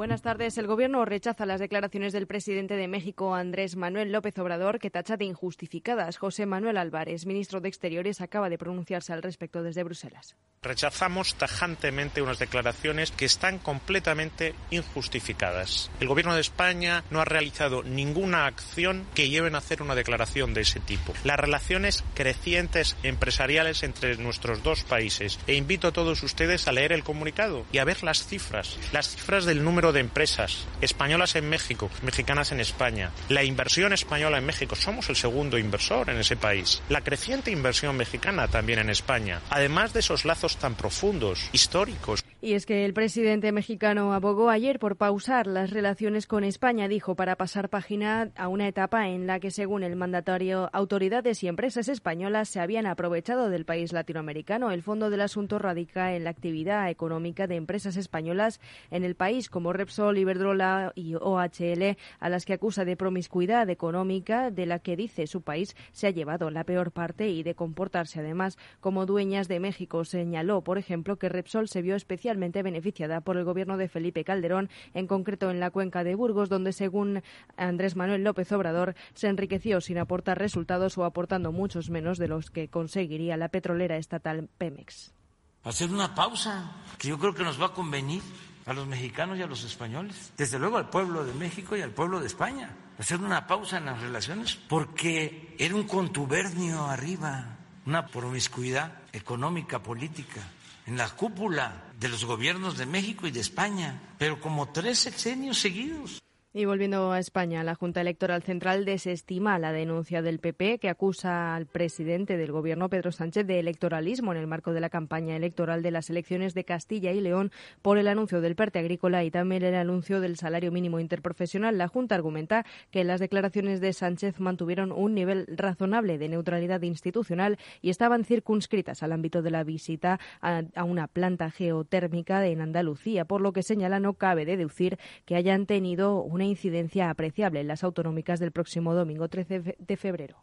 Buenas 0.00 0.22
tardes. 0.22 0.56
El 0.56 0.66
Gobierno 0.66 1.04
rechaza 1.04 1.44
las 1.44 1.60
declaraciones 1.60 2.14
del 2.14 2.26
presidente 2.26 2.74
de 2.74 2.88
México, 2.88 3.34
Andrés 3.34 3.76
Manuel 3.76 4.12
López 4.12 4.38
Obrador, 4.38 4.78
que 4.78 4.88
tacha 4.88 5.18
de 5.18 5.26
injustificadas. 5.26 6.16
José 6.16 6.46
Manuel 6.46 6.78
Álvarez, 6.78 7.26
ministro 7.26 7.60
de 7.60 7.68
Exteriores, 7.68 8.22
acaba 8.22 8.48
de 8.48 8.56
pronunciarse 8.56 9.12
al 9.12 9.22
respecto 9.22 9.62
desde 9.62 9.84
Bruselas. 9.84 10.36
Rechazamos 10.62 11.34
tajantemente 11.34 12.22
unas 12.22 12.38
declaraciones 12.38 13.10
que 13.10 13.26
están 13.26 13.58
completamente 13.58 14.54
injustificadas. 14.70 15.90
El 16.00 16.08
Gobierno 16.08 16.34
de 16.34 16.40
España 16.40 17.04
no 17.10 17.20
ha 17.20 17.26
realizado 17.26 17.82
ninguna 17.82 18.46
acción 18.46 19.06
que 19.14 19.28
lleven 19.28 19.54
a 19.54 19.58
hacer 19.58 19.82
una 19.82 19.94
declaración 19.94 20.54
de 20.54 20.62
ese 20.62 20.80
tipo. 20.80 21.12
Las 21.24 21.38
relaciones 21.38 22.04
crecientes 22.14 22.96
empresariales 23.02 23.82
entre 23.82 24.16
nuestros 24.16 24.62
dos 24.62 24.82
países. 24.82 25.38
E 25.46 25.56
invito 25.56 25.88
a 25.88 25.92
todos 25.92 26.22
ustedes 26.22 26.68
a 26.68 26.72
leer 26.72 26.92
el 26.92 27.04
comunicado 27.04 27.66
y 27.70 27.78
a 27.78 27.84
ver 27.84 28.02
las 28.02 28.26
cifras. 28.26 28.78
Las 28.94 29.10
cifras 29.10 29.44
del 29.44 29.62
número 29.62 29.89
de 29.92 30.00
empresas 30.00 30.66
españolas 30.80 31.36
en 31.36 31.48
México, 31.48 31.90
mexicanas 32.02 32.52
en 32.52 32.60
España, 32.60 33.10
la 33.28 33.44
inversión 33.44 33.92
española 33.92 34.38
en 34.38 34.46
México, 34.46 34.76
somos 34.76 35.08
el 35.08 35.16
segundo 35.16 35.58
inversor 35.58 36.10
en 36.10 36.18
ese 36.18 36.36
país, 36.36 36.82
la 36.88 37.02
creciente 37.02 37.50
inversión 37.50 37.96
mexicana 37.96 38.48
también 38.48 38.78
en 38.78 38.90
España, 38.90 39.40
además 39.50 39.92
de 39.92 40.00
esos 40.00 40.24
lazos 40.24 40.56
tan 40.56 40.74
profundos, 40.74 41.48
históricos. 41.52 42.24
Y 42.42 42.54
es 42.54 42.64
que 42.64 42.86
el 42.86 42.94
presidente 42.94 43.52
mexicano 43.52 44.14
abogó 44.14 44.48
ayer 44.48 44.78
por 44.78 44.96
pausar 44.96 45.46
las 45.46 45.70
relaciones 45.70 46.26
con 46.26 46.42
España, 46.42 46.88
dijo, 46.88 47.14
para 47.14 47.36
pasar 47.36 47.68
página 47.68 48.30
a 48.34 48.48
una 48.48 48.66
etapa 48.66 49.08
en 49.08 49.26
la 49.26 49.40
que, 49.40 49.50
según 49.50 49.82
el 49.82 49.94
mandatario, 49.94 50.70
autoridades 50.72 51.42
y 51.42 51.48
empresas 51.48 51.88
españolas 51.88 52.48
se 52.48 52.60
habían 52.60 52.86
aprovechado 52.86 53.50
del 53.50 53.66
país 53.66 53.92
latinoamericano. 53.92 54.70
El 54.70 54.82
fondo 54.82 55.10
del 55.10 55.20
asunto 55.20 55.58
radica 55.58 56.14
en 56.14 56.24
la 56.24 56.30
actividad 56.30 56.88
económica 56.88 57.46
de 57.46 57.56
empresas 57.56 57.96
españolas 57.96 58.58
en 58.90 59.04
el 59.04 59.16
país, 59.16 59.50
como 59.50 59.74
Repsol, 59.80 60.18
Iberdrola 60.18 60.92
y 60.94 61.14
OHL, 61.14 61.96
a 62.18 62.28
las 62.28 62.44
que 62.44 62.52
acusa 62.52 62.84
de 62.84 62.98
promiscuidad 62.98 63.70
económica 63.70 64.50
de 64.50 64.66
la 64.66 64.78
que 64.78 64.94
dice 64.94 65.26
su 65.26 65.40
país 65.40 65.74
se 65.92 66.06
ha 66.06 66.10
llevado 66.10 66.50
la 66.50 66.64
peor 66.64 66.92
parte 66.92 67.30
y 67.30 67.42
de 67.42 67.54
comportarse 67.54 68.20
además 68.20 68.58
como 68.80 69.06
dueñas 69.06 69.48
de 69.48 69.58
México. 69.58 70.04
Señaló, 70.04 70.60
por 70.60 70.76
ejemplo, 70.76 71.16
que 71.16 71.30
Repsol 71.30 71.66
se 71.68 71.80
vio 71.80 71.96
especialmente 71.96 72.62
beneficiada 72.62 73.22
por 73.22 73.38
el 73.38 73.44
gobierno 73.44 73.78
de 73.78 73.88
Felipe 73.88 74.22
Calderón, 74.22 74.68
en 74.92 75.06
concreto 75.06 75.50
en 75.50 75.60
la 75.60 75.70
cuenca 75.70 76.04
de 76.04 76.14
Burgos, 76.14 76.50
donde, 76.50 76.74
según 76.74 77.22
Andrés 77.56 77.96
Manuel 77.96 78.22
López 78.22 78.52
Obrador, 78.52 78.94
se 79.14 79.28
enriqueció 79.28 79.80
sin 79.80 79.96
aportar 79.96 80.38
resultados 80.38 80.98
o 80.98 81.06
aportando 81.06 81.52
muchos 81.52 81.88
menos 81.88 82.18
de 82.18 82.28
los 82.28 82.50
que 82.50 82.68
conseguiría 82.68 83.38
la 83.38 83.48
petrolera 83.48 83.96
estatal 83.96 84.50
Pemex. 84.58 85.14
Hacer 85.62 85.90
una 85.90 86.14
pausa, 86.14 86.84
que 86.98 87.08
yo 87.08 87.18
creo 87.18 87.34
que 87.34 87.44
nos 87.44 87.60
va 87.60 87.66
a 87.66 87.72
convenir 87.72 88.22
a 88.66 88.72
los 88.72 88.86
mexicanos 88.86 89.38
y 89.38 89.42
a 89.42 89.46
los 89.46 89.64
españoles, 89.64 90.32
desde 90.36 90.58
luego 90.58 90.76
al 90.76 90.90
pueblo 90.90 91.24
de 91.24 91.34
México 91.34 91.76
y 91.76 91.82
al 91.82 91.90
pueblo 91.90 92.20
de 92.20 92.26
España, 92.26 92.70
hacer 92.98 93.20
una 93.20 93.46
pausa 93.46 93.78
en 93.78 93.86
las 93.86 94.00
relaciones, 94.00 94.56
porque 94.56 95.54
era 95.58 95.74
un 95.74 95.84
contubernio 95.84 96.86
arriba, 96.86 97.56
una 97.86 98.06
promiscuidad 98.06 98.92
económica, 99.12 99.82
política, 99.82 100.40
en 100.86 100.96
la 100.96 101.08
cúpula 101.08 101.84
de 101.98 102.08
los 102.08 102.24
gobiernos 102.24 102.76
de 102.76 102.86
México 102.86 103.26
y 103.26 103.30
de 103.30 103.40
España, 103.40 104.00
pero 104.18 104.40
como 104.40 104.70
tres 104.70 104.98
sexenios 104.98 105.58
seguidos. 105.58 106.20
Y 106.52 106.64
volviendo 106.64 107.12
a 107.12 107.20
España, 107.20 107.62
la 107.62 107.76
Junta 107.76 108.00
Electoral 108.00 108.42
Central 108.42 108.84
desestima 108.84 109.60
la 109.60 109.70
denuncia 109.70 110.20
del 110.20 110.40
PP 110.40 110.80
que 110.80 110.88
acusa 110.88 111.54
al 111.54 111.66
presidente 111.66 112.36
del 112.36 112.50
Gobierno, 112.50 112.88
Pedro 112.88 113.12
Sánchez, 113.12 113.46
de 113.46 113.60
electoralismo 113.60 114.32
en 114.32 114.38
el 114.38 114.48
marco 114.48 114.72
de 114.72 114.80
la 114.80 114.90
campaña 114.90 115.36
electoral 115.36 115.80
de 115.80 115.92
las 115.92 116.10
elecciones 116.10 116.52
de 116.54 116.64
Castilla 116.64 117.12
y 117.12 117.20
León 117.20 117.52
por 117.82 117.98
el 117.98 118.08
anuncio 118.08 118.40
del 118.40 118.56
PERTE 118.56 118.80
agrícola 118.80 119.22
y 119.22 119.30
también 119.30 119.62
el 119.62 119.76
anuncio 119.76 120.20
del 120.20 120.36
salario 120.36 120.72
mínimo 120.72 120.98
interprofesional. 120.98 121.78
La 121.78 121.86
Junta 121.86 122.16
argumenta 122.16 122.66
que 122.90 123.04
las 123.04 123.20
declaraciones 123.20 123.80
de 123.80 123.92
Sánchez 123.92 124.40
mantuvieron 124.40 124.90
un 124.90 125.14
nivel 125.14 125.46
razonable 125.56 126.18
de 126.18 126.30
neutralidad 126.30 126.82
institucional 126.82 127.58
y 127.80 127.90
estaban 127.90 128.24
circunscritas 128.24 129.04
al 129.04 129.12
ámbito 129.12 129.42
de 129.42 129.52
la 129.52 129.62
visita 129.62 130.18
a, 130.40 130.64
a 130.74 130.82
una 130.82 131.06
planta 131.06 131.52
geotérmica 131.52 132.44
en 132.44 132.60
Andalucía, 132.60 133.24
por 133.24 133.40
lo 133.40 133.52
que 133.52 133.62
señala 133.62 134.00
no 134.00 134.14
cabe 134.14 134.44
deducir 134.44 134.98
que 135.26 135.36
hayan 135.36 135.66
tenido 135.66 136.20
un 136.24 136.39
una 136.40 136.46
incidencia 136.46 137.10
apreciable 137.10 137.60
en 137.60 137.68
las 137.68 137.84
autonómicas 137.84 138.40
del 138.40 138.50
próximo 138.50 138.94
domingo 138.94 139.28
13 139.28 139.76
de 139.78 139.96
febrero. 139.98 140.38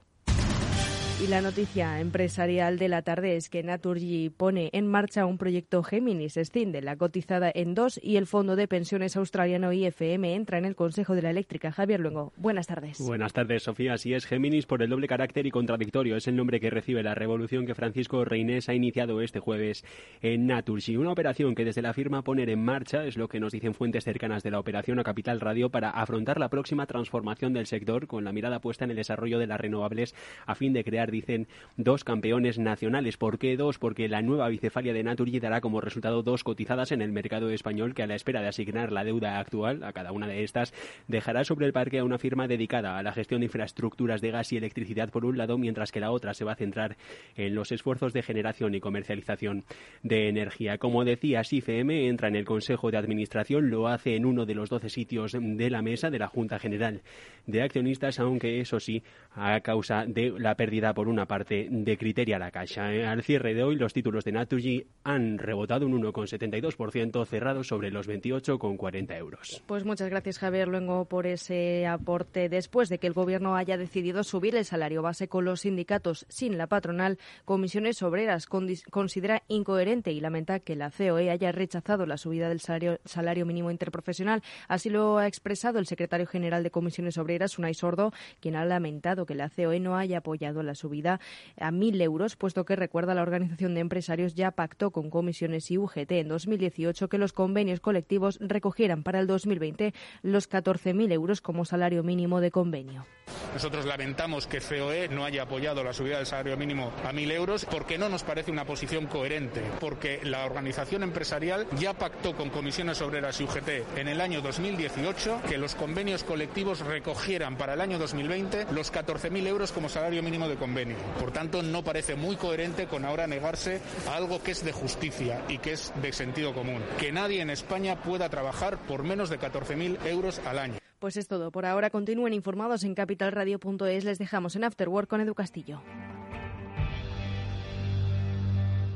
Y 1.20 1.26
la 1.26 1.42
noticia 1.42 2.00
empresarial 2.00 2.78
de 2.78 2.90
la 2.90 3.02
tarde 3.02 3.38
es 3.38 3.50
que 3.50 3.64
Naturgy 3.64 4.30
pone 4.30 4.70
en 4.72 4.86
marcha 4.86 5.26
un 5.26 5.40
proyecto 5.40 5.82
Géminis, 5.82 6.38
escinde 6.38 6.80
la 6.84 6.96
cotizada 6.96 7.52
en 7.56 7.74
dos 7.74 8.00
y 8.04 8.18
el 8.18 8.28
fondo 8.28 8.56
de 8.56 8.68
pensiones 8.68 9.18
australiano 9.18 9.74
IFM 9.74 10.36
entra 10.36 10.60
en 10.60 10.66
el 10.66 10.76
Consejo 10.76 11.16
de 11.16 11.24
la 11.24 11.32
Eléctrica. 11.32 11.72
Javier 11.72 12.02
Luengo, 12.02 12.34
buenas 12.38 12.68
tardes. 12.68 13.00
Buenas 13.00 13.34
tardes, 13.34 13.64
Sofía. 13.64 13.94
Así 13.94 14.14
es, 14.14 14.28
Géminis 14.28 14.68
por 14.68 14.84
el 14.84 14.92
doble 14.92 15.08
carácter 15.08 15.48
y 15.48 15.50
contradictorio. 15.50 16.18
Es 16.18 16.28
el 16.28 16.36
nombre 16.36 16.60
que 16.60 16.70
recibe 16.70 17.02
la 17.02 17.16
revolución 17.16 17.66
que 17.66 17.74
Francisco 17.74 18.24
Reinés 18.24 18.70
ha 18.70 18.76
iniciado 18.76 19.20
este 19.22 19.40
jueves 19.40 19.84
en 20.22 20.46
Naturgy. 20.46 20.98
Una 20.98 21.14
operación 21.14 21.56
que 21.56 21.66
desde 21.66 21.82
la 21.82 21.94
firma 21.94 22.22
poner 22.22 22.52
en 22.52 22.64
marcha 22.64 23.06
es 23.06 23.18
lo 23.18 23.28
que 23.28 23.40
nos 23.40 23.54
dicen 23.54 23.74
fuentes 23.74 24.04
cercanas 24.04 24.44
de 24.44 24.52
la 24.52 24.60
operación 24.60 25.00
a 25.00 25.04
Capital 25.04 25.42
Radio 25.42 25.72
para 25.72 25.90
afrontar 25.90 26.40
la 26.40 26.50
próxima 26.50 26.86
transformación 26.86 27.54
del 27.54 27.66
sector 27.66 28.06
con 28.06 28.24
la 28.24 28.34
mirada 28.34 28.62
puesta 28.62 28.86
en 28.86 28.92
el 28.92 28.98
desarrollo 28.98 29.40
de 29.40 29.48
las 29.48 29.60
renovables 29.60 30.14
a 30.46 30.54
fin 30.54 30.74
de 30.74 30.84
crear 30.84 31.07
dicen, 31.12 31.48
dos 31.76 32.04
campeones 32.04 32.60
nacionales. 32.60 33.18
¿Por 33.18 33.40
qué 33.40 33.58
dos? 33.58 33.80
Porque 33.80 34.08
la 34.08 34.22
nueva 34.22 34.50
bicefalia 34.50 34.94
de 34.94 35.04
Naturgy 35.04 35.40
dará 35.40 35.62
como 35.62 35.82
resultado 35.82 36.24
dos 36.24 36.44
cotizadas 36.44 36.92
en 36.92 37.02
el 37.02 37.12
mercado 37.12 37.50
español 37.50 37.94
que 37.94 38.04
a 38.04 38.08
la 38.08 38.16
espera 38.16 38.42
de 38.42 38.48
asignar 38.48 38.92
la 38.92 39.04
deuda 39.04 39.40
actual 39.40 39.84
a 39.84 39.94
cada 39.94 40.12
una 40.12 40.28
de 40.28 40.44
estas 40.44 40.74
dejará 41.08 41.44
sobre 41.44 41.66
el 41.66 41.74
parque 41.74 42.00
a 42.00 42.04
una 42.04 42.18
firma 42.18 42.48
dedicada 42.48 42.98
a 42.98 43.04
la 43.04 43.14
gestión 43.14 43.42
de 43.42 43.46
infraestructuras 43.46 44.22
de 44.22 44.32
gas 44.32 44.52
y 44.52 44.58
electricidad 44.58 45.10
por 45.10 45.26
un 45.26 45.38
lado, 45.38 45.58
mientras 45.58 45.92
que 45.92 46.00
la 46.00 46.12
otra 46.12 46.34
se 46.34 46.46
va 46.46 46.54
a 46.54 46.56
centrar 46.56 46.98
en 47.36 47.56
los 47.56 47.72
esfuerzos 47.72 48.14
de 48.14 48.24
generación 48.24 48.76
y 48.76 48.80
comercialización 48.80 49.64
de 50.04 50.30
energía. 50.30 50.78
Como 50.78 51.06
decía, 51.06 51.44
SIFM 51.44 52.08
entra 52.08 52.28
en 52.28 52.36
el 52.36 52.46
Consejo 52.46 52.92
de 52.92 52.98
Administración, 52.98 53.70
lo 53.70 53.88
hace 53.88 54.16
en 54.16 54.26
uno 54.26 54.46
de 54.46 54.56
los 54.56 54.70
doce 54.70 54.90
sitios 54.90 55.34
de 55.34 55.70
la 55.70 55.82
mesa 55.82 56.10
de 56.10 56.20
la 56.20 56.28
Junta 56.28 56.60
General 56.60 57.02
de 57.46 57.62
Accionistas, 57.62 58.20
aunque 58.20 58.60
eso 58.60 58.80
sí, 58.80 59.04
a 59.32 59.60
causa 59.62 60.06
de 60.06 60.34
la 60.38 60.56
pérdida 60.56 60.94
por 60.98 61.10
una 61.10 61.28
parte 61.28 61.68
de 61.70 61.96
criterio 61.96 62.38
a 62.38 62.40
la 62.40 62.50
Caixa. 62.50 62.88
Al 62.88 63.22
cierre 63.22 63.54
de 63.54 63.64
hoy, 63.64 63.76
los 63.76 63.94
títulos 63.94 64.24
de 64.24 64.32
Naturgy 64.32 64.84
han 65.04 65.38
rebotado 65.38 65.86
un 65.86 66.02
1,72%, 66.02 67.24
cerrados 67.28 67.68
sobre 67.68 67.92
los 67.92 68.10
28,40 68.10 69.16
euros. 69.16 69.62
Pues 69.68 69.86
muchas 69.86 70.10
gracias, 70.10 70.40
Javier 70.40 70.68
Luengo, 70.68 71.06
por 71.06 71.28
ese 71.28 71.86
aporte. 71.86 72.50
Después 72.50 72.90
de 72.90 72.98
que 72.98 73.06
el 73.06 73.14
Gobierno 73.14 73.56
haya 73.56 73.78
decidido 73.78 74.24
subir 74.24 74.56
el 74.56 74.66
salario 74.66 75.04
base 75.04 75.28
con 75.28 75.46
los 75.46 75.62
sindicatos 75.62 76.26
sin 76.30 76.58
la 76.58 76.66
patronal, 76.66 77.20
Comisiones 77.46 78.02
Obreras 78.02 78.48
considera 78.48 79.44
incoherente 79.50 80.12
y 80.14 80.20
lamenta 80.20 80.60
que 80.62 80.76
la 80.76 80.90
COE 80.90 81.30
haya 81.30 81.52
rechazado 81.52 82.08
la 82.08 82.18
subida 82.18 82.50
del 82.50 82.60
salario, 82.60 83.00
salario 83.06 83.46
mínimo 83.46 83.70
interprofesional. 83.70 84.42
Así 84.68 84.90
lo 84.90 85.20
ha 85.20 85.28
expresado 85.28 85.78
el 85.78 85.86
secretario 85.86 86.26
general 86.26 86.64
de 86.64 86.72
Comisiones 86.72 87.20
Obreras, 87.20 87.60
Unai 87.60 87.76
Sordo, 87.76 88.14
quien 88.40 88.56
ha 88.56 88.66
lamentado 88.66 89.28
que 89.28 89.36
la 89.36 89.52
COE 89.52 89.80
no 89.80 89.96
haya 89.96 90.18
apoyado 90.18 90.64
la 90.64 90.74
subida 90.74 90.87
subida 90.88 91.20
a 91.60 91.70
1.000 91.70 92.02
euros, 92.02 92.38
puesto 92.38 92.64
que 92.64 92.78
recuerda 92.78 93.14
la 93.14 93.22
Organización 93.22 93.74
de 93.74 93.82
Empresarios 93.82 94.36
ya 94.36 94.52
pactó 94.52 94.92
con 94.92 95.10
comisiones 95.10 95.70
y 95.70 95.78
UGT 95.78 96.12
en 96.14 96.30
2018 96.30 97.10
que 97.10 97.18
los 97.18 97.34
convenios 97.34 97.82
colectivos 97.82 98.38
recogieran 98.40 99.04
para 99.04 99.20
el 99.20 99.28
2020 99.28 99.94
los 100.22 100.50
14.000 100.50 101.12
euros 101.12 101.42
como 101.42 101.66
salario 101.66 102.04
mínimo 102.04 102.40
de 102.40 102.52
convenio. 102.52 103.06
Nosotros 103.54 103.86
lamentamos 103.86 104.48
que 104.48 104.62
COE 104.62 105.10
no 105.10 105.26
haya 105.26 105.44
apoyado 105.44 105.84
la 105.84 105.92
subida 105.92 106.18
del 106.18 106.26
salario 106.26 106.56
mínimo 106.56 106.94
a 107.04 107.12
1.000 107.12 107.32
euros 107.32 107.66
porque 107.66 107.98
no 107.98 108.08
nos 108.08 108.24
parece 108.24 108.52
una 108.52 108.66
posición 108.66 109.08
coherente, 109.08 109.62
porque 109.82 110.22
la 110.24 110.46
organización 110.46 111.04
empresarial 111.04 111.68
ya 111.78 111.94
pactó 111.94 112.36
con 112.36 112.50
comisiones 112.50 113.02
obreras 113.02 113.42
y 113.42 113.44
UGT 113.44 113.98
en 113.98 114.08
el 114.08 114.22
año 114.22 114.42
2018 114.42 115.42
que 115.50 115.58
los 115.58 115.76
convenios 115.76 116.24
colectivos 116.24 116.80
recogieran 116.80 117.58
para 117.58 117.74
el 117.74 117.82
año 117.82 118.00
2020 118.00 118.68
los 118.72 118.94
14.000 118.94 119.48
euros 119.48 119.72
como 119.72 119.90
salario 119.90 120.24
mínimo 120.24 120.48
de 120.48 120.56
convenio. 120.56 120.77
Por 121.20 121.32
tanto, 121.32 121.64
no 121.64 121.84
parece 121.84 122.16
muy 122.16 122.36
coherente 122.36 122.88
con 122.88 123.06
ahora 123.06 123.28
negarse 123.28 123.82
a 124.08 124.16
algo 124.16 124.42
que 124.42 124.52
es 124.52 124.64
de 124.64 124.72
justicia 124.72 125.44
y 125.48 125.58
que 125.58 125.74
es 125.74 125.94
de 126.02 126.14
sentido 126.14 126.54
común. 126.54 126.82
Que 127.00 127.12
nadie 127.12 127.42
en 127.42 127.50
España 127.50 128.02
pueda 128.02 128.30
trabajar 128.30 128.78
por 128.88 129.04
menos 129.04 129.30
de 129.30 129.40
14.000 129.40 130.06
euros 130.06 130.40
al 130.46 130.60
año. 130.60 130.76
Pues 131.00 131.18
es 131.18 131.28
todo. 131.28 131.52
Por 131.52 131.66
ahora 131.66 131.90
continúen 131.90 132.34
informados 132.34 132.84
en 132.84 132.96
capitalradio.es. 132.96 134.04
Les 134.04 134.18
dejamos 134.18 134.56
en 134.56 134.64
Afterwork 134.64 135.08
con 135.08 135.22
Edu 135.22 135.36
Castillo. 135.36 135.82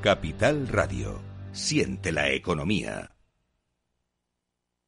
Capital 0.01 0.67
Radio. 0.67 1.21
Siente 1.51 2.11
la 2.11 2.31
economía. 2.31 3.11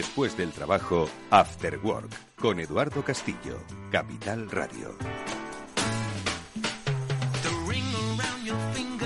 Después 0.00 0.34
del 0.34 0.50
trabajo, 0.50 1.10
After 1.28 1.78
Work, 1.82 2.10
con 2.36 2.58
Eduardo 2.58 3.04
Castillo, 3.04 3.62
Capital 3.90 4.50
Radio. 4.50 4.96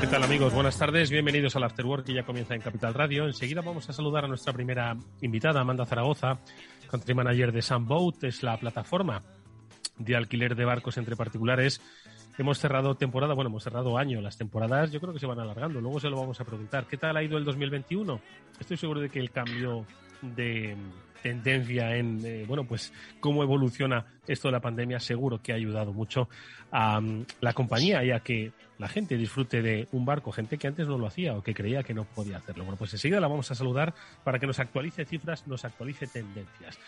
¿Qué 0.00 0.06
tal 0.06 0.22
amigos? 0.22 0.54
Buenas 0.54 0.78
tardes, 0.78 1.10
bienvenidos 1.10 1.56
al 1.56 1.64
After 1.64 1.84
Work 1.84 2.06
que 2.06 2.14
ya 2.14 2.22
comienza 2.22 2.54
en 2.54 2.60
Capital 2.60 2.94
Radio. 2.94 3.26
Enseguida 3.26 3.60
vamos 3.60 3.90
a 3.90 3.92
saludar 3.92 4.24
a 4.24 4.28
nuestra 4.28 4.52
primera 4.52 4.96
invitada, 5.20 5.62
Amanda 5.62 5.84
Zaragoza, 5.84 6.38
country 6.88 7.12
manager 7.12 7.50
de 7.50 7.62
Sunboat, 7.62 8.22
es 8.22 8.44
la 8.44 8.56
plataforma 8.56 9.20
de 9.98 10.14
alquiler 10.14 10.54
de 10.54 10.64
barcos 10.64 10.96
entre 10.96 11.16
particulares. 11.16 11.80
Hemos 12.38 12.58
cerrado 12.58 12.94
temporada, 12.94 13.34
bueno, 13.34 13.50
hemos 13.50 13.64
cerrado 13.64 13.98
año. 13.98 14.20
Las 14.20 14.38
temporadas 14.38 14.92
yo 14.92 15.00
creo 15.00 15.12
que 15.12 15.18
se 15.18 15.26
van 15.26 15.40
alargando. 15.40 15.80
Luego 15.80 15.98
se 15.98 16.08
lo 16.08 16.20
vamos 16.20 16.40
a 16.40 16.44
preguntar. 16.44 16.86
¿Qué 16.86 16.96
tal 16.96 17.16
ha 17.16 17.22
ido 17.24 17.36
el 17.36 17.44
2021? 17.44 18.20
Estoy 18.60 18.76
seguro 18.76 19.00
de 19.00 19.10
que 19.10 19.18
el 19.18 19.32
cambio 19.32 19.86
de 20.24 20.76
tendencia 21.22 21.96
en 21.96 22.20
eh, 22.24 22.44
bueno 22.46 22.64
pues 22.64 22.92
cómo 23.18 23.42
evoluciona 23.42 24.04
esto 24.26 24.48
de 24.48 24.52
la 24.52 24.60
pandemia 24.60 25.00
seguro 25.00 25.40
que 25.40 25.52
ha 25.52 25.54
ayudado 25.54 25.94
mucho 25.94 26.28
a 26.70 27.00
mm, 27.00 27.24
la 27.40 27.54
compañía 27.54 28.04
y 28.04 28.10
a 28.10 28.20
que 28.20 28.52
la 28.78 28.88
gente 28.88 29.16
disfrute 29.16 29.62
de 29.62 29.88
un 29.92 30.04
barco, 30.04 30.32
gente 30.32 30.58
que 30.58 30.66
antes 30.66 30.86
no 30.86 30.98
lo 30.98 31.06
hacía 31.06 31.34
o 31.34 31.42
que 31.42 31.54
creía 31.54 31.82
que 31.82 31.94
no 31.94 32.04
podía 32.04 32.38
hacerlo. 32.38 32.64
Bueno, 32.64 32.76
pues 32.76 32.92
enseguida 32.92 33.20
la 33.20 33.28
vamos 33.28 33.50
a 33.50 33.54
saludar 33.54 33.94
para 34.24 34.38
que 34.38 34.46
nos 34.46 34.58
actualice 34.58 35.04
cifras, 35.04 35.46
nos 35.46 35.64
actualice 35.64 36.06
tendencias. 36.06 36.78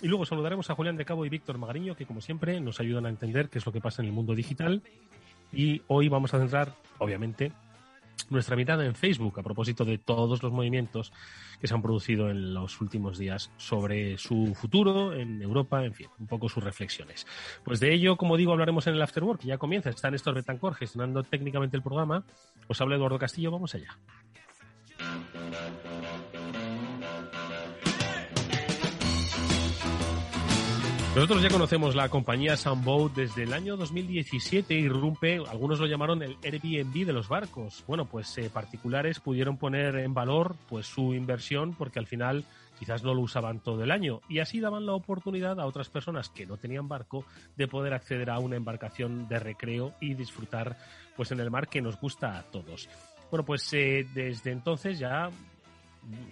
Y 0.00 0.08
luego 0.08 0.24
saludaremos 0.24 0.68
a 0.70 0.74
Julián 0.74 0.96
de 0.96 1.04
Cabo 1.04 1.24
y 1.24 1.28
Víctor 1.28 1.58
Magariño, 1.58 1.94
que 1.94 2.06
como 2.06 2.20
siempre 2.20 2.60
nos 2.60 2.80
ayudan 2.80 3.06
a 3.06 3.10
entender 3.10 3.48
qué 3.48 3.58
es 3.58 3.66
lo 3.66 3.72
que 3.72 3.80
pasa 3.80 4.02
en 4.02 4.08
el 4.08 4.14
mundo 4.14 4.34
digital. 4.34 4.82
Y 5.52 5.82
hoy 5.86 6.08
vamos 6.08 6.34
a 6.34 6.38
centrar, 6.38 6.74
obviamente, 6.98 7.52
nuestra 8.30 8.56
mirada 8.56 8.84
en 8.84 8.94
Facebook 8.94 9.38
a 9.38 9.42
propósito 9.42 9.84
de 9.84 9.98
todos 9.98 10.42
los 10.42 10.52
movimientos 10.52 11.12
que 11.60 11.66
se 11.66 11.74
han 11.74 11.82
producido 11.82 12.30
en 12.30 12.54
los 12.54 12.80
últimos 12.80 13.18
días 13.18 13.50
sobre 13.56 14.18
su 14.18 14.54
futuro 14.54 15.14
en 15.14 15.42
Europa, 15.42 15.84
en 15.84 15.94
fin, 15.94 16.08
un 16.18 16.26
poco 16.26 16.48
sus 16.48 16.62
reflexiones. 16.64 17.26
Pues 17.64 17.80
de 17.80 17.92
ello, 17.92 18.16
como 18.16 18.36
digo, 18.36 18.52
hablaremos 18.52 18.86
en 18.86 18.94
el 18.94 19.02
Afterwork, 19.02 19.42
ya 19.42 19.58
comienza. 19.58 19.90
Está 19.90 20.10
Néstor 20.10 20.34
Betancor 20.34 20.74
gestionando 20.74 21.22
técnicamente 21.22 21.76
el 21.76 21.82
programa. 21.82 22.24
Os 22.68 22.80
habla 22.80 22.96
Eduardo 22.96 23.18
Castillo, 23.18 23.50
vamos 23.50 23.74
allá. 23.74 23.98
Nosotros 31.14 31.42
ya 31.42 31.48
conocemos 31.48 31.94
la 31.94 32.08
compañía 32.08 32.56
Sunboat 32.56 33.14
desde 33.14 33.44
el 33.44 33.52
año 33.52 33.76
2017 33.76 34.74
irrumpe, 34.74 35.40
algunos 35.48 35.78
lo 35.78 35.86
llamaron 35.86 36.24
el 36.24 36.36
Airbnb 36.42 37.06
de 37.06 37.12
los 37.12 37.28
barcos. 37.28 37.84
Bueno, 37.86 38.04
pues 38.06 38.36
eh, 38.36 38.50
particulares 38.52 39.20
pudieron 39.20 39.56
poner 39.56 39.94
en 39.94 40.12
valor 40.12 40.56
pues 40.68 40.86
su 40.86 41.14
inversión 41.14 41.74
porque 41.74 42.00
al 42.00 42.08
final 42.08 42.44
quizás 42.80 43.04
no 43.04 43.14
lo 43.14 43.20
usaban 43.20 43.60
todo 43.60 43.84
el 43.84 43.92
año 43.92 44.22
y 44.28 44.40
así 44.40 44.58
daban 44.58 44.86
la 44.86 44.94
oportunidad 44.94 45.60
a 45.60 45.66
otras 45.66 45.88
personas 45.88 46.30
que 46.30 46.46
no 46.46 46.56
tenían 46.56 46.88
barco 46.88 47.24
de 47.56 47.68
poder 47.68 47.94
acceder 47.94 48.28
a 48.28 48.40
una 48.40 48.56
embarcación 48.56 49.28
de 49.28 49.38
recreo 49.38 49.94
y 50.00 50.14
disfrutar 50.14 50.76
pues 51.16 51.30
en 51.30 51.38
el 51.38 51.48
mar 51.48 51.68
que 51.68 51.80
nos 51.80 51.96
gusta 52.00 52.36
a 52.36 52.42
todos. 52.42 52.88
Bueno, 53.30 53.44
pues 53.44 53.72
eh, 53.72 54.04
desde 54.12 54.50
entonces 54.50 54.98
ya 54.98 55.30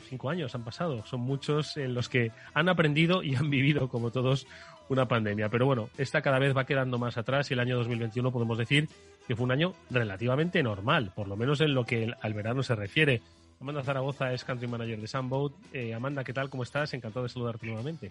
cinco 0.09 0.31
años 0.31 0.55
han 0.55 0.65
pasado. 0.65 1.05
Son 1.07 1.21
muchos 1.21 1.77
en 1.77 1.95
los 1.95 2.09
que 2.09 2.33
han 2.55 2.69
aprendido 2.69 3.23
y 3.23 3.35
han 3.35 3.51
vivido, 3.51 3.89
como 3.89 4.11
todos, 4.11 4.47
una 4.95 5.09
pandemia. 5.09 5.49
Pero 5.49 5.67
bueno, 5.67 5.89
esta 5.99 6.23
cada 6.23 6.39
vez 6.39 6.57
va 6.57 6.65
quedando 6.65 6.99
más 6.99 7.17
atrás 7.19 7.51
y 7.51 7.55
el 7.55 7.61
año 7.61 7.77
2021 7.77 8.31
podemos 8.31 8.59
decir 8.59 8.89
que 9.27 9.37
fue 9.37 9.45
un 9.45 9.53
año 9.53 9.75
relativamente 9.91 10.63
normal, 10.63 11.13
por 11.15 11.29
lo 11.29 11.37
menos 11.37 11.61
en 11.61 11.75
lo 11.75 11.85
que 11.85 12.13
al 12.21 12.35
verano 12.35 12.63
se 12.63 12.75
refiere. 12.75 13.21
Amanda 13.61 13.85
Zaragoza 13.85 14.33
es 14.33 14.45
Country 14.45 14.67
Manager 14.67 15.01
de 15.01 15.07
Sunboat. 15.07 15.53
Eh, 15.73 15.95
Amanda, 15.95 16.25
¿qué 16.25 16.33
tal? 16.33 16.51
¿Cómo 16.51 16.65
estás? 16.65 16.93
Encantado 16.95 17.23
de 17.25 17.29
saludarte 17.29 17.67
nuevamente. 17.67 18.11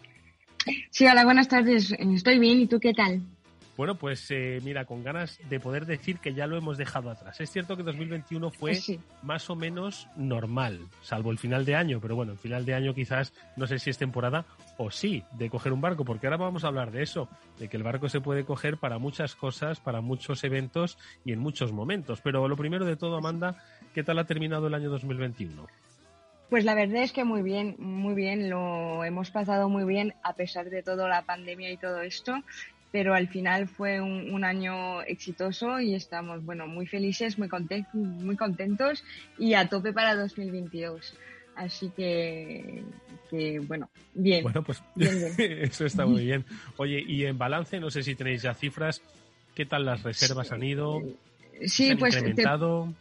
Sí, 0.89 1.06
hola, 1.06 1.25
buenas 1.25 1.48
tardes. 1.48 1.92
Estoy 1.92 2.39
bien. 2.39 2.62
¿Y 2.62 2.68
tú 2.68 2.80
qué 2.80 2.94
tal? 2.94 3.22
Bueno, 3.81 3.95
pues 3.95 4.30
eh, 4.30 4.60
mira, 4.63 4.86
con 4.86 5.04
ganas 5.04 5.39
de 5.50 5.60
poder 5.60 5.88
decir 5.88 6.19
que 6.19 6.36
ya 6.36 6.45
lo 6.45 6.56
hemos 6.56 6.78
dejado 6.78 7.10
atrás. 7.10 7.42
Es 7.42 7.50
cierto 7.50 7.75
que 7.75 7.81
2021 7.81 8.51
fue 8.51 8.80
más 9.24 9.50
o 9.50 9.56
menos 9.56 10.07
normal, 10.16 10.81
salvo 11.01 11.31
el 11.31 11.39
final 11.39 11.66
de 11.66 11.74
año, 11.74 12.00
pero 12.00 12.16
bueno, 12.16 12.33
el 12.33 12.38
final 12.38 12.63
de 12.63 12.75
año 12.75 12.94
quizás 12.94 13.33
no 13.56 13.66
sé 13.66 13.80
si 13.80 13.89
es 13.89 13.98
temporada 13.98 14.45
o 14.78 14.92
sí 14.92 15.24
de 15.31 15.50
coger 15.50 15.74
un 15.74 15.81
barco, 15.81 16.06
porque 16.06 16.28
ahora 16.28 16.38
vamos 16.38 16.63
a 16.63 16.68
hablar 16.68 16.92
de 16.92 17.01
eso, 17.01 17.28
de 17.57 17.69
que 17.69 17.78
el 17.78 17.81
barco 17.81 18.07
se 18.07 18.22
puede 18.22 18.45
coger 18.45 18.78
para 18.78 19.00
muchas 19.00 19.33
cosas, 19.33 19.80
para 19.80 20.00
muchos 20.00 20.44
eventos 20.44 21.00
y 21.25 21.31
en 21.31 21.39
muchos 21.39 21.72
momentos. 21.72 22.22
Pero 22.22 22.48
lo 22.48 22.56
primero 22.56 22.86
de 22.86 22.98
todo, 22.98 23.18
Amanda, 23.18 23.56
¿qué 23.95 24.04
tal 24.04 24.19
ha 24.19 24.25
terminado 24.25 24.68
el 24.68 24.75
año 24.75 24.92
2021? 24.92 25.66
Pues 26.51 26.66
la 26.66 26.75
verdad 26.75 27.01
es 27.01 27.13
que 27.13 27.24
muy 27.24 27.42
bien, 27.42 27.77
muy 27.80 28.13
bien, 28.13 28.48
lo 28.48 29.04
hemos 29.04 29.31
pasado 29.31 29.69
muy 29.69 29.86
bien 29.86 30.13
a 30.22 30.34
pesar 30.34 30.69
de 30.69 30.84
todo 30.84 31.07
la 31.07 31.24
pandemia 31.24 31.72
y 31.72 31.77
todo 31.77 32.01
esto 32.01 32.44
pero 32.92 33.13
al 33.13 33.27
final 33.27 33.68
fue 33.68 34.01
un, 34.01 34.44
año 34.44 35.01
exitoso 35.04 35.80
y 35.80 35.96
estamos 35.96 36.44
bueno 36.44 36.68
muy 36.68 36.88
felices, 36.88 37.38
muy 37.38 37.48
contentos, 37.48 37.94
muy 37.94 38.36
contentos 38.36 39.04
y 39.38 39.54
a 39.54 39.70
tope 39.70 39.94
para 39.94 40.15
2022. 40.15 41.13
Así 41.56 41.89
que, 41.96 42.84
que 43.30 43.60
bueno, 43.60 43.89
bien. 44.13 44.44
Bueno, 44.44 44.63
pues 44.63 44.82
eso 45.38 45.86
está 45.86 46.06
muy 46.06 46.25
bien. 46.25 46.46
Oye, 46.77 47.04
y 47.06 47.25
en 47.25 47.38
balance, 47.38 47.80
no 47.80 47.92
sé 47.92 48.04
si 48.04 48.15
tenéis 48.15 48.42
ya 48.42 48.54
cifras, 48.54 49.01
¿qué 49.56 49.65
tal 49.65 49.86
las 49.86 50.04
reservas 50.04 50.51
han 50.51 50.63
ido? 50.63 51.01
Sí, 51.65 51.96
pues 51.96 52.15
incrementado? 52.15 52.94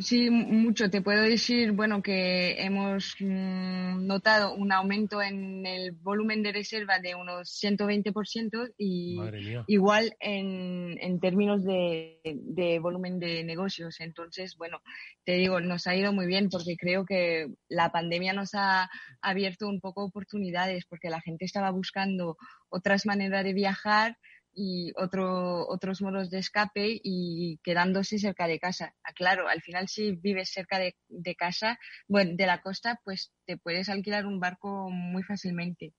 Sí, 0.00 0.28
mucho. 0.28 0.90
Te 0.90 1.02
puedo 1.02 1.22
decir, 1.22 1.70
bueno, 1.70 2.02
que 2.02 2.60
hemos 2.64 3.14
mm, 3.20 4.04
notado 4.04 4.54
un 4.54 4.72
aumento 4.72 5.22
en 5.22 5.64
el 5.66 5.92
volumen 5.92 6.42
de 6.42 6.52
reserva 6.52 6.98
de 6.98 7.14
unos 7.14 7.50
120% 7.62 8.74
y 8.76 9.20
igual 9.68 10.16
en, 10.18 10.98
en 11.00 11.20
términos 11.20 11.64
de, 11.64 12.18
de, 12.24 12.78
volumen 12.80 13.20
de 13.20 13.44
negocios. 13.44 14.00
Entonces, 14.00 14.56
bueno, 14.56 14.80
te 15.24 15.34
digo, 15.34 15.60
nos 15.60 15.86
ha 15.86 15.94
ido 15.94 16.12
muy 16.12 16.26
bien 16.26 16.48
porque 16.48 16.76
creo 16.76 17.04
que 17.04 17.46
la 17.68 17.92
pandemia 17.92 18.32
nos 18.32 18.54
ha 18.54 18.90
abierto 19.22 19.68
un 19.68 19.80
poco 19.80 20.02
oportunidades 20.04 20.86
porque 20.86 21.08
la 21.08 21.20
gente 21.20 21.44
estaba 21.44 21.70
buscando 21.70 22.36
otras 22.68 23.06
maneras 23.06 23.44
de 23.44 23.52
viajar 23.52 24.16
y 24.54 24.92
otro, 24.96 25.66
otros 25.68 26.00
modos 26.02 26.30
de 26.30 26.38
escape 26.38 27.00
y 27.02 27.58
quedándose 27.62 28.18
cerca 28.18 28.46
de 28.46 28.58
casa. 28.58 28.94
Ah, 29.02 29.12
claro, 29.12 29.48
al 29.48 29.62
final 29.62 29.88
si 29.88 30.12
vives 30.12 30.50
cerca 30.50 30.78
de, 30.78 30.96
de, 31.08 31.34
casa, 31.34 31.78
bueno, 32.08 32.32
de 32.34 32.46
la 32.46 32.60
costa, 32.60 33.00
pues 33.04 33.32
te 33.46 33.56
puedes 33.56 33.88
alquilar 33.88 34.26
un 34.26 34.40
barco 34.40 34.90
muy 34.90 35.22
fácilmente. 35.22 35.92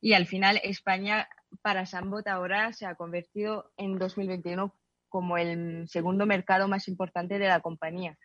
Y 0.00 0.12
al 0.12 0.26
final 0.26 0.60
España 0.62 1.28
para 1.62 1.86
Sambot 1.86 2.26
ahora 2.28 2.72
se 2.72 2.86
ha 2.86 2.94
convertido 2.94 3.72
en 3.76 3.98
2021 3.98 4.74
como 5.08 5.38
el 5.38 5.88
segundo 5.88 6.26
mercado 6.26 6.68
más 6.68 6.88
importante 6.88 7.38
de 7.38 7.48
la 7.48 7.60
compañía. 7.60 8.18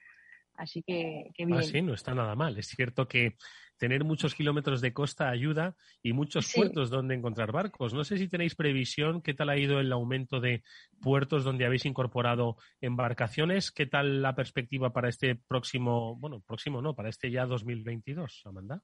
Así 0.56 0.84
que, 0.84 1.32
que 1.34 1.46
bien. 1.46 1.60
Ah, 1.60 1.63
sí, 1.63 1.82
no 1.82 1.94
está 1.94 2.13
nada 2.13 2.36
mal. 2.36 2.58
Es 2.58 2.68
cierto 2.68 3.08
que 3.08 3.38
tener 3.84 4.06
muchos 4.06 4.34
kilómetros 4.34 4.80
de 4.80 4.94
costa 4.94 5.30
ayuda 5.30 5.75
y 6.02 6.13
muchos 6.13 6.54
puertos 6.56 6.90
donde 6.90 7.16
encontrar 7.16 7.52
barcos. 7.52 7.94
No 7.94 8.06
sé 8.06 8.18
si 8.18 8.30
tenéis 8.30 8.56
previsión, 8.56 9.22
qué 9.22 9.34
tal 9.34 9.50
ha 9.50 9.58
ido 9.58 9.82
el 9.82 9.92
aumento 9.92 10.40
de 10.40 10.63
puertos 11.02 11.44
donde 11.44 11.66
habéis 11.66 11.86
incorporado 11.86 12.56
embarcaciones, 12.80 13.74
qué 13.74 13.86
tal 13.86 14.22
la 14.22 14.36
perspectiva 14.36 14.94
para 14.94 15.10
este 15.10 15.36
próximo, 15.36 16.16
bueno, 16.16 16.40
próximo 16.48 16.82
no, 16.82 16.96
para 16.96 17.10
este 17.10 17.30
ya 17.30 17.46
2022, 17.46 18.44
Amanda. 18.46 18.82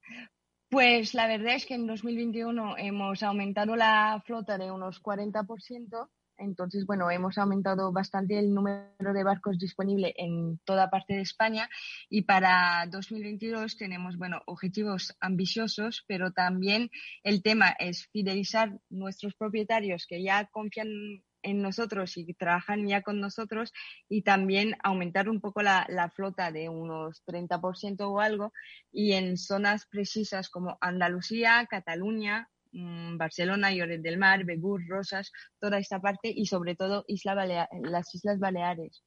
Pues 0.69 1.13
la 1.13 1.27
verdad 1.27 1.55
es 1.55 1.65
que 1.65 1.75
en 1.75 1.87
2021 1.87 2.75
hemos 2.77 3.23
aumentado 3.23 3.77
la 3.77 4.21
flota 4.25 4.57
de 4.57 4.69
unos 4.69 5.01
40%. 5.01 6.09
Entonces, 6.39 6.85
bueno, 6.85 7.11
hemos 7.11 7.37
aumentado 7.37 7.91
bastante 7.91 8.39
el 8.39 8.53
número 8.53 9.13
de 9.13 9.23
barcos 9.23 9.59
disponibles 9.59 10.13
en 10.15 10.59
toda 10.65 10.89
parte 10.89 11.13
de 11.13 11.21
España 11.21 11.69
y 12.09 12.23
para 12.23 12.85
2022 12.89 13.77
tenemos, 13.77 14.17
bueno, 14.17 14.41
objetivos 14.45 15.15
ambiciosos, 15.19 16.03
pero 16.07 16.31
también 16.31 16.89
el 17.23 17.43
tema 17.43 17.69
es 17.77 18.07
fidelizar 18.07 18.79
nuestros 18.89 19.35
propietarios 19.35 20.05
que 20.07 20.23
ya 20.23 20.45
confían 20.45 21.21
en 21.43 21.61
nosotros 21.61 22.17
y 22.17 22.33
trabajan 22.33 22.87
ya 22.87 23.01
con 23.01 23.19
nosotros 23.19 23.73
y 24.07 24.23
también 24.23 24.75
aumentar 24.83 25.29
un 25.29 25.39
poco 25.39 25.61
la, 25.61 25.85
flota 26.15 26.51
de 26.51 26.69
unos 26.69 27.23
30% 27.25 28.01
o 28.01 28.19
algo 28.19 28.53
y 28.91 29.13
en 29.13 29.37
zonas 29.37 29.85
precisas 29.85 30.49
como 30.49 30.77
Andalucía, 30.81 31.65
Cataluña, 31.69 32.49
Barcelona, 32.71 33.71
Lloret 33.71 34.01
del 34.01 34.17
Mar, 34.17 34.45
Begur, 34.45 34.87
Rosas, 34.87 35.31
toda 35.59 35.79
esta 35.79 35.99
parte 35.99 36.31
y 36.33 36.45
sobre 36.45 36.75
todo 36.75 37.03
Isla 37.07 37.35
las 37.81 38.13
Islas 38.15 38.39
Baleares 38.39 39.03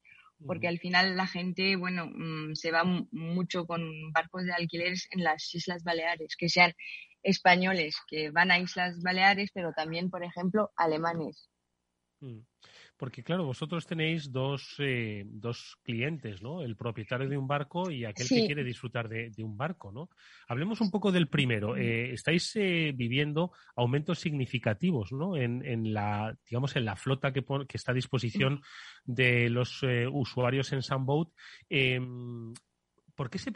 porque 0.46 0.68
al 0.68 0.78
final 0.78 1.16
la 1.16 1.26
gente, 1.26 1.76
bueno, 1.76 2.06
mm, 2.06 2.54
se 2.54 2.70
va 2.70 2.84
mucho 2.84 3.66
con 3.66 4.12
barcos 4.12 4.44
de 4.44 4.52
alquileres 4.52 5.08
en 5.10 5.22
las 5.22 5.54
Islas 5.54 5.82
Baleares, 5.84 6.36
que 6.36 6.48
sean 6.48 6.72
españoles 7.22 7.96
que 8.08 8.30
van 8.30 8.50
a 8.50 8.58
Islas 8.58 9.00
Baleares, 9.02 9.50
pero 9.54 9.72
también, 9.72 10.10
por 10.10 10.24
ejemplo, 10.24 10.70
alemanes. 10.76 11.48
Mm. 12.20 12.40
Porque, 13.02 13.24
claro, 13.24 13.44
vosotros 13.44 13.84
tenéis 13.84 14.30
dos, 14.30 14.76
eh, 14.78 15.24
dos 15.26 15.76
clientes, 15.82 16.40
¿no? 16.40 16.62
El 16.62 16.76
propietario 16.76 17.28
de 17.28 17.36
un 17.36 17.48
barco 17.48 17.90
y 17.90 18.04
aquel 18.04 18.28
que 18.28 18.46
quiere 18.46 18.62
disfrutar 18.62 19.08
de, 19.08 19.32
un 19.38 19.56
barco, 19.56 19.90
¿no? 19.90 20.08
Hablemos 20.46 20.80
un 20.80 20.88
poco 20.88 21.10
del 21.10 21.26
primero. 21.26 21.76
Eh, 21.76 22.12
estáis 22.12 22.54
eh, 22.54 22.92
viviendo 22.94 23.50
aumentos 23.74 24.20
significativos, 24.20 25.10
¿no? 25.10 25.36
En, 25.36 25.66
en, 25.66 25.92
la, 25.92 26.38
digamos, 26.48 26.76
en 26.76 26.84
la 26.84 26.94
flota 26.94 27.32
que, 27.32 27.44
que 27.66 27.76
está 27.76 27.90
a 27.90 27.96
disposición 27.96 28.62
de 29.04 29.50
los 29.50 29.84
usuarios 30.12 30.72
en 30.72 30.82
Sunboat. 30.82 31.30
Em, 31.68 32.54
¿Por 33.16 33.30
qué, 33.30 33.38
se 33.38 33.50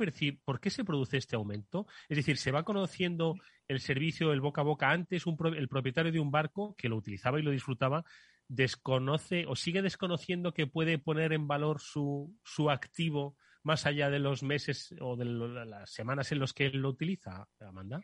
¿Por 0.44 0.60
qué 0.60 0.70
se 0.70 0.84
produce 0.84 1.18
este 1.18 1.36
aumento? 1.36 1.86
Es 2.08 2.16
decir, 2.16 2.36
¿se 2.36 2.50
va 2.50 2.64
conociendo 2.64 3.36
el 3.68 3.78
servicio, 3.78 4.32
el 4.32 4.40
boca 4.40 4.62
a 4.62 4.64
boca 4.64 4.90
antes? 4.90 5.24
Un 5.24 5.36
el 5.56 5.68
propietario 5.68 6.10
de 6.10 6.18
un 6.18 6.32
barco 6.32 6.74
que 6.76 6.88
lo 6.88 6.96
utilizaba 6.96 7.38
y 7.38 7.42
lo 7.42 7.52
disfrutaba 7.52 8.04
desconoce 8.48 9.46
o 9.46 9.56
sigue 9.56 9.82
desconociendo 9.82 10.54
que 10.54 10.66
puede 10.66 10.98
poner 10.98 11.32
en 11.32 11.48
valor 11.48 11.80
su, 11.80 12.34
su 12.44 12.70
activo 12.70 13.36
más 13.62 13.84
allá 13.86 14.10
de 14.10 14.20
los 14.20 14.42
meses 14.42 14.94
o 15.00 15.16
de 15.16 15.24
las 15.24 15.90
semanas 15.90 16.30
en 16.30 16.38
los 16.38 16.52
que 16.52 16.66
él 16.66 16.78
lo 16.78 16.90
utiliza, 16.90 17.48
Amanda? 17.60 18.00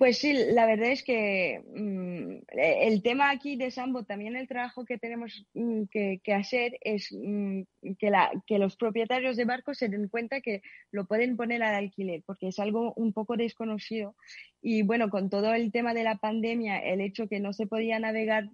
Pues 0.00 0.16
sí, 0.16 0.32
la 0.32 0.64
verdad 0.64 0.92
es 0.92 1.02
que 1.02 1.62
mm, 1.76 2.44
el 2.56 3.02
tema 3.02 3.28
aquí 3.28 3.56
de 3.56 3.70
Sambo, 3.70 4.04
también 4.04 4.34
el 4.34 4.48
trabajo 4.48 4.86
que 4.86 4.96
tenemos 4.96 5.44
mm, 5.52 5.82
que, 5.90 6.32
hacer 6.32 6.78
es 6.80 7.12
mm, 7.12 7.64
que, 7.98 8.10
que 8.46 8.58
los 8.58 8.76
propietarios 8.76 9.36
de 9.36 9.44
barcos 9.44 9.76
se 9.76 9.90
den 9.90 10.08
cuenta 10.08 10.40
que 10.40 10.62
lo 10.90 11.04
pueden 11.04 11.36
poner 11.36 11.62
al 11.62 11.74
alquiler, 11.74 12.22
porque 12.24 12.48
es 12.48 12.58
algo 12.58 12.94
un 12.96 13.12
poco 13.12 13.36
desconocido. 13.36 14.16
Y 14.62 14.80
bueno, 14.84 15.10
con 15.10 15.28
todo 15.28 15.52
el 15.52 15.70
tema 15.70 15.92
de 15.92 16.04
la 16.04 16.16
pandemia, 16.16 16.78
el 16.78 17.02
hecho 17.02 17.28
que 17.28 17.38
no 17.38 17.52
se 17.52 17.66
podía 17.66 17.98
navegar 17.98 18.44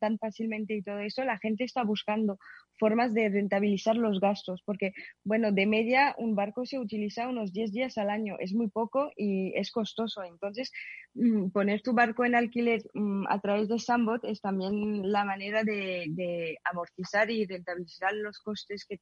tan 0.00 0.18
fácilmente 0.18 0.74
y 0.74 0.82
todo 0.82 0.98
eso, 0.98 1.22
la 1.22 1.38
gente 1.38 1.62
está 1.62 1.84
buscando 1.84 2.36
formas 2.78 3.14
de 3.14 3.28
rentabilizar 3.28 3.96
los 3.96 4.20
gastos, 4.20 4.62
porque, 4.64 4.92
bueno, 5.24 5.52
de 5.52 5.66
media 5.66 6.14
un 6.18 6.34
barco 6.34 6.66
se 6.66 6.78
utiliza 6.78 7.28
unos 7.28 7.52
10 7.52 7.72
días 7.72 7.98
al 7.98 8.10
año, 8.10 8.36
es 8.38 8.52
muy 8.52 8.68
poco 8.68 9.10
y 9.16 9.52
es 9.56 9.70
costoso. 9.70 10.22
Entonces, 10.24 10.72
mm, 11.14 11.50
poner 11.50 11.82
tu 11.82 11.92
barco 11.92 12.24
en 12.24 12.34
alquiler 12.34 12.82
mm, 12.94 13.26
a 13.28 13.40
través 13.40 13.68
de 13.68 13.78
Sambot 13.78 14.24
es 14.24 14.40
también 14.40 15.10
la 15.10 15.24
manera 15.24 15.64
de, 15.64 16.56
amortizar 16.64 17.30
y 17.30 17.46
rentabilizar 17.46 18.12
los 18.14 18.38
costes 18.38 18.84
que, 18.86 19.00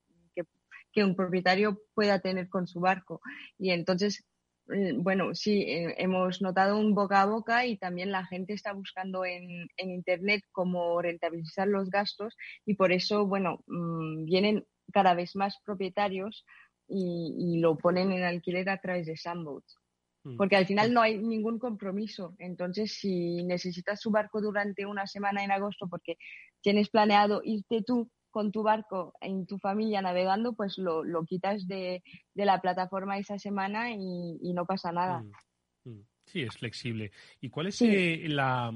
un 0.96 1.16
propietario 1.16 1.82
pueda 1.92 2.20
tener 2.20 2.48
con 2.48 2.68
su 2.68 2.78
barco. 2.78 3.20
Y 3.58 3.70
entonces 3.70 4.24
bueno, 4.66 5.34
sí, 5.34 5.62
eh, 5.62 5.94
hemos 5.98 6.40
notado 6.40 6.78
un 6.78 6.94
boca 6.94 7.22
a 7.22 7.26
boca 7.26 7.66
y 7.66 7.76
también 7.76 8.10
la 8.10 8.24
gente 8.24 8.54
está 8.54 8.72
buscando 8.72 9.24
en, 9.24 9.68
Internet 9.76 10.42
cómo 10.52 11.00
rentabilizar 11.02 11.68
los 11.68 11.90
gastos 11.90 12.34
y 12.64 12.74
por 12.74 12.92
eso, 12.92 13.26
bueno, 13.26 13.62
mm, 13.66 14.24
vienen 14.24 14.66
cada 14.92 15.14
vez 15.14 15.36
más 15.36 15.58
propietarios 15.64 16.44
y, 16.88 17.60
lo 17.60 17.76
ponen 17.76 18.12
en 18.12 18.24
alquiler 18.24 18.68
a 18.68 18.80
través 18.80 19.06
de 19.06 19.16
Sandboats. 19.16 19.76
Mm. 20.24 20.36
Porque 20.36 20.56
al 20.56 20.66
final 20.66 20.92
no 20.92 21.00
hay 21.02 21.18
ningún 21.18 21.58
compromiso. 21.58 22.34
Entonces, 22.38 22.92
si 22.92 23.42
necesitas 23.44 24.00
su 24.00 24.10
barco 24.10 24.40
durante 24.40 24.86
una 24.86 25.06
semana 25.06 25.44
en 25.44 25.52
agosto 25.52 25.88
porque 25.88 26.16
tienes 26.62 26.88
planeado 26.88 27.42
irte 27.44 27.82
tú 27.86 28.10
con 28.34 28.50
tu 28.50 28.64
barco 28.64 29.14
en 29.20 29.46
tu 29.46 29.58
familia 29.58 30.02
navegando, 30.02 30.54
pues 30.54 30.76
lo, 30.76 31.04
quitas 31.24 31.68
de, 31.68 32.02
la 32.34 32.60
plataforma 32.60 33.16
esa 33.16 33.38
semana 33.38 33.92
y, 33.92 34.52
no 34.52 34.66
pasa 34.66 34.90
nada. 34.90 35.22
Mm, 35.22 35.90
mm. 35.90 36.06
Sí, 36.26 36.42
es 36.42 36.56
flexible. 36.56 37.12
¿Y 37.40 37.48
cuál 37.48 37.68
es 37.68 37.80
eh, 37.82 38.24
la, 38.26 38.72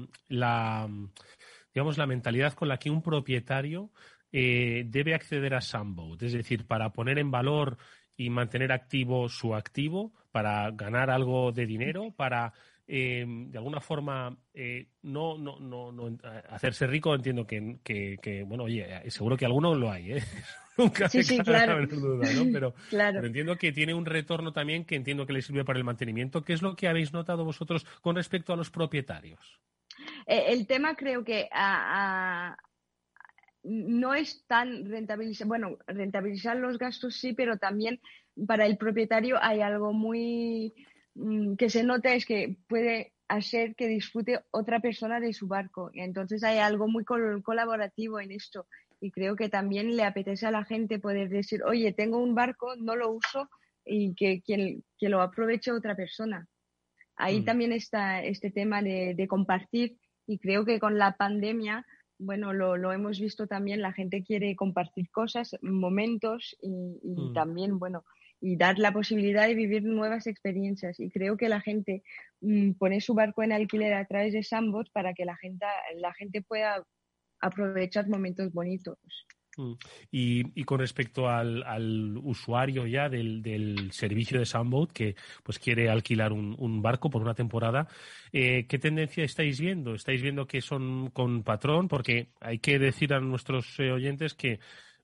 digamos, 1.73 1.97
la 1.97 2.07
mentalidad 2.07 2.53
con 2.53 2.69
la 2.69 2.77
que 2.77 2.89
un 2.89 3.01
propietario 3.01 3.91
eh, 4.31 4.85
debe 4.87 5.13
acceder 5.13 5.53
a 5.53 5.59
Sunboat? 5.59 6.23
Es 6.23 6.31
decir, 6.31 6.65
para 6.65 6.93
poner 6.93 7.19
en 7.19 7.29
valor 7.29 7.77
y 8.15 8.29
mantener 8.29 8.71
activo 8.71 9.27
su 9.27 9.55
activo, 9.55 10.13
para 10.31 10.71
ganar 10.71 11.09
algo 11.09 11.51
de 11.51 11.65
dinero, 11.65 12.13
para 12.15 12.53
eh, 12.91 13.23
de 13.27 13.57
alguna 13.59 13.79
forma 13.81 14.35
eh, 14.51 14.87
no, 15.03 15.37
no, 15.37 15.59
no, 15.59 15.91
no, 15.91 16.17
hacerse 16.49 16.87
rico, 16.87 17.13
entiendo 17.13 17.45
que, 17.45 17.77
que, 17.83 18.43
bueno, 18.47 18.63
oye, 18.63 19.03
seguro 19.11 19.37
que 19.37 19.45
alguno 19.45 19.75
lo 19.75 19.91
hay, 19.91 20.13
¿eh? 20.13 20.23
Nunca 20.77 21.07
sí, 21.07 21.21
sí, 21.21 21.37
claro. 21.37 21.85
duda, 21.85 22.33
¿no? 22.33 22.45
Pero, 22.51 22.73
pero, 22.89 23.25
entiendo 23.27 23.57
que 23.57 23.71
tiene 23.71 23.93
un 23.93 24.07
retorno 24.07 24.53
también 24.53 24.85
que 24.85 24.95
entiendo 24.95 25.27
que 25.27 25.33
le 25.33 25.43
sirve 25.43 25.63
para 25.63 25.77
el 25.77 25.85
mantenimiento. 25.85 26.41
¿Qué 26.43 26.53
es 26.53 26.63
lo 26.63 26.75
que 26.75 26.87
habéis 26.87 27.13
notado 27.13 27.45
vosotros 27.45 27.85
con 28.01 28.15
respecto 28.15 28.53
a 28.53 28.57
los 28.57 28.71
propietarios? 28.71 29.59
el 30.25 30.65
tema 30.65 30.95
creo 30.95 31.23
que 31.23 31.49
no 33.63 34.13
es 34.15 34.45
tan 34.47 34.89
rentabilizar, 34.89 35.47
bueno, 35.47 35.77
rentabilizar 35.85 36.57
los 36.57 36.77
gastos 36.77 37.17
sí, 37.17 37.33
pero 37.33 37.57
también 37.57 37.99
para 38.47 38.65
el 38.65 38.77
propietario 38.77 39.37
hay 39.41 39.61
algo 39.61 39.93
muy 39.93 40.73
que 41.57 41.69
se 41.69 41.83
nota 41.83 42.13
es 42.13 42.25
que 42.25 42.57
puede 42.67 43.13
hacer 43.27 43.75
que 43.75 43.87
disfrute 43.87 44.39
otra 44.51 44.79
persona 44.79 45.19
de 45.19 45.33
su 45.33 45.47
barco. 45.47 45.91
Y 45.93 46.01
entonces 46.01 46.43
hay 46.43 46.57
algo 46.57 46.87
muy 46.87 47.05
colaborativo 47.05 48.19
en 48.19 48.31
esto. 48.31 48.67
Y 48.99 49.11
creo 49.11 49.35
que 49.35 49.49
también 49.49 49.95
le 49.95 50.03
apetece 50.03 50.45
a 50.47 50.51
la 50.51 50.65
gente 50.65 50.99
poder 50.99 51.29
decir, 51.29 51.63
oye, 51.63 51.93
tengo 51.93 52.17
un 52.17 52.35
barco, 52.35 52.75
no 52.75 52.95
lo 52.95 53.11
uso 53.11 53.49
y 53.85 54.13
que, 54.15 54.41
que, 54.41 55.09
lo 55.09 55.21
aproveche 55.21 55.71
otra 55.71 55.95
persona. 55.95 56.47
Ahí 57.15 57.41
mm. 57.41 57.45
también 57.45 57.71
está 57.71 58.21
este 58.23 58.51
tema 58.51 58.81
de, 58.81 59.25
compartir 59.29 59.97
y 60.27 60.39
creo 60.39 60.65
que 60.65 60.79
con 60.79 60.97
la 60.97 61.15
pandemia, 61.15 61.85
bueno, 62.17 62.53
lo, 62.53 62.91
hemos 62.91 63.19
visto 63.19 63.47
también, 63.47 63.81
la 63.81 63.93
gente 63.93 64.23
quiere 64.23 64.55
compartir 64.55 65.09
cosas, 65.11 65.55
momentos 65.61 66.57
y, 66.61 66.69
mm. 66.69 67.33
también, 67.33 67.79
bueno, 67.79 68.03
y 68.41 68.55
dar 68.55 68.79
la 68.79 68.91
posibilidad 68.91 69.47
de 69.47 69.55
vivir 69.55 69.83
nuevas 69.83 70.27
experiencias. 70.27 70.99
Y 70.99 71.09
creo 71.09 71.37
que 71.37 71.49
la 71.49 71.61
gente 71.61 72.03
mm, 72.41 72.73
pone 72.73 73.01
su 73.01 73.13
barco 73.13 73.43
en 73.43 73.51
alquiler 73.51 73.93
a 73.93 74.05
través 74.05 74.33
de 74.33 74.43
Sandbox 74.43 74.89
para 74.91 75.13
que 75.13 75.25
la 75.25 75.37
gente, 75.37 75.65
la 75.95 76.13
gente 76.13 76.41
pueda 76.41 76.83
aprovechar 77.41 78.07
momentos 78.07 78.51
bonitos. 78.53 78.97
Mm. 79.57 79.73
Y, 80.11 80.63
con 80.63 80.79
respecto 80.79 81.27
al, 81.27 82.17
usuario 82.23 82.85
ya 82.87 83.09
del, 83.09 83.89
servicio 83.91 84.39
de 84.39 84.45
Sunboat 84.45 84.91
que 84.91 85.15
pues 85.43 85.59
quiere 85.59 85.89
alquilar 85.89 86.31
un, 86.31 86.81
barco 86.81 87.09
por 87.09 87.21
una 87.21 87.33
temporada, 87.33 87.87
eh, 88.31 88.65
¿qué 88.67 88.79
tendencia 88.79 89.23
estáis 89.23 89.59
viendo? 89.59 89.95
¿Estáis 89.95 90.21
viendo 90.21 90.47
que 90.47 90.61
son 90.61 91.09
con 91.11 91.43
patrón? 91.43 91.87
Porque 91.87 92.29
hay 92.39 92.59
que 92.59 92.79
decir 92.79 93.13
a 93.13 93.19
nuestros 93.19 93.79
eh, 93.79 93.91
oyentes 93.91 94.33
que 94.33 94.59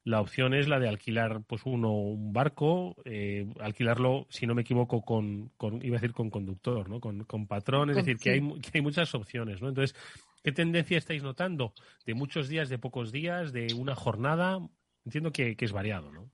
la 0.06 0.22
opción 0.22 0.54
es 0.54 0.68
la 0.68 0.80
de 0.80 0.88
alquilar 0.88 1.42
pues 1.48 1.64
uno 1.66 1.92
un 1.92 2.32
barco, 2.32 2.96
eh, 3.06 3.48
alquilarlo, 3.60 4.28
si 4.30 4.46
no 4.46 4.54
me 4.54 4.62
equivoco, 4.62 5.02
con, 5.02 5.50
con, 5.58 5.84
iba 5.84 5.98
a 5.98 6.00
decir 6.00 6.14
con 6.14 6.30
conductor, 6.30 6.88
¿no? 6.88 7.00
Con, 7.00 7.24
con 7.24 7.48
patrón, 7.48 7.90
es 7.90 7.98
decir, 7.98 8.18
que, 8.20 8.30
hay, 8.30 8.42
que 8.62 8.70
hay 8.76 8.82
muchas 8.82 9.16
opciones, 9.16 9.64
¿no? 9.64 9.70
Entonces, 9.70 9.98
¿qué 10.44 10.52
tendencia 10.52 11.00
estáis 11.00 11.24
notando? 11.24 11.74
¿De 12.06 12.14
muchos 12.14 12.48
días, 12.48 12.70
de 12.70 12.78
pocos 12.78 13.12
días, 13.12 13.52
de 13.52 13.74
una 13.74 13.96
jornada? 13.96 14.60
Entiendo 15.06 15.32
que, 15.32 15.58
es 15.60 15.72
variado, 15.72 16.12
¿no? 16.12 16.30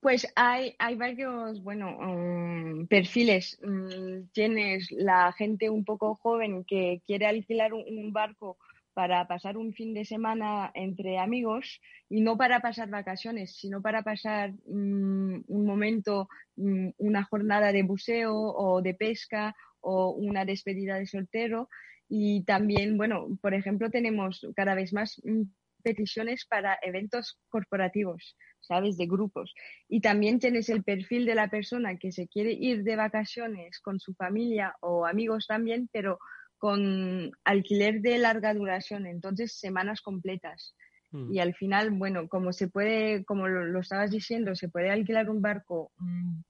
Pues 0.00 0.30
hay, 0.36 0.74
hay 0.78 0.94
varios, 0.94 1.62
bueno, 1.62 1.96
um, 1.96 2.86
perfiles. 2.86 3.58
Mm, 3.62 4.28
tienes 4.32 4.92
la 4.92 5.32
gente 5.32 5.70
un 5.70 5.86
poco 5.86 6.16
joven 6.16 6.64
que 6.64 7.00
quiere 7.06 7.26
alquilar 7.26 7.72
un 7.72 8.12
barco 8.12 8.58
para 8.96 9.26
pasar 9.28 9.58
un 9.58 9.74
fin 9.74 9.92
de 9.92 10.06
semana 10.06 10.70
entre 10.72 11.18
amigos 11.18 11.82
y 12.08 12.22
no 12.22 12.38
para 12.38 12.60
pasar 12.60 12.88
vacaciones, 12.88 13.54
sino 13.54 13.82
para 13.82 14.00
pasar 14.02 14.52
mm, 14.52 15.44
un 15.46 15.66
momento, 15.66 16.30
mm, 16.56 16.92
una 16.96 17.22
jornada 17.24 17.72
de 17.72 17.82
buceo 17.82 18.34
o 18.34 18.80
de 18.80 18.94
pesca 18.94 19.54
o 19.80 20.12
una 20.12 20.46
despedida 20.46 20.94
de 20.98 21.06
soltero. 21.06 21.68
Y 22.08 22.44
también, 22.44 22.96
bueno, 22.96 23.36
por 23.42 23.52
ejemplo, 23.52 23.90
tenemos 23.90 24.46
cada 24.56 24.74
vez 24.74 24.94
más 24.94 25.20
mm, 25.22 25.42
peticiones 25.82 26.46
para 26.46 26.78
eventos 26.80 27.38
corporativos, 27.50 28.34
¿sabes? 28.60 28.96
De 28.96 29.04
grupos. 29.06 29.52
Y 29.90 30.00
también 30.00 30.38
tienes 30.38 30.70
el 30.70 30.82
perfil 30.82 31.26
de 31.26 31.34
la 31.34 31.50
persona 31.50 31.98
que 31.98 32.12
se 32.12 32.28
quiere 32.28 32.52
ir 32.52 32.82
de 32.82 32.96
vacaciones 32.96 33.78
con 33.80 34.00
su 34.00 34.14
familia 34.14 34.74
o 34.80 35.04
amigos 35.04 35.46
también, 35.46 35.90
pero 35.92 36.18
con 36.58 37.30
alquiler 37.44 38.00
de 38.00 38.18
larga 38.18 38.54
duración, 38.54 39.06
entonces 39.06 39.58
semanas 39.58 40.00
completas. 40.00 40.74
Mm. 41.10 41.32
Y 41.32 41.38
al 41.38 41.54
final, 41.54 41.90
bueno, 41.90 42.28
como 42.28 42.52
se 42.52 42.68
puede, 42.68 43.24
como 43.24 43.48
lo, 43.48 43.80
estabas 43.80 44.10
diciendo, 44.10 44.54
se 44.54 44.68
puede 44.68 44.90
alquilar 44.90 45.30
un 45.30 45.42
barco 45.42 45.92
mm, 45.98 46.40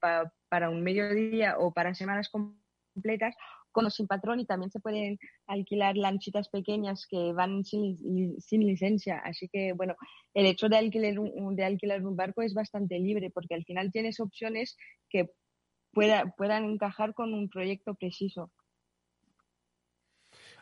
para 0.48 0.70
un 0.70 0.82
mediodía 0.82 1.58
o 1.58 1.72
para 1.72 1.94
semanas 1.94 2.28
completas 2.28 3.34
con 3.72 3.84
o 3.84 3.90
sin 3.90 4.06
patrón 4.06 4.40
y 4.40 4.46
también 4.46 4.70
se 4.70 4.80
pueden 4.80 5.18
alquilar 5.46 5.98
lanchitas 5.98 6.48
pequeñas 6.48 7.06
que 7.06 7.34
van 7.34 7.62
sin, 7.62 8.40
sin 8.40 8.66
licencia. 8.66 9.18
Así 9.18 9.48
que, 9.48 9.74
bueno, 9.74 9.96
el 10.32 10.46
hecho 10.46 10.70
de 10.70 10.78
alquilar, 10.78 11.18
un, 11.18 11.54
de 11.56 11.64
alquilar 11.64 12.04
un 12.04 12.16
barco 12.16 12.40
es 12.40 12.54
bastante 12.54 12.98
libre 12.98 13.30
porque 13.30 13.54
al 13.54 13.64
final 13.64 13.92
tienes 13.92 14.18
opciones 14.18 14.78
que 15.10 15.30
pueda, 15.92 16.32
puedan 16.38 16.64
encajar 16.64 17.12
con 17.12 17.34
un 17.34 17.50
proyecto 17.50 17.94
preciso. 17.94 18.50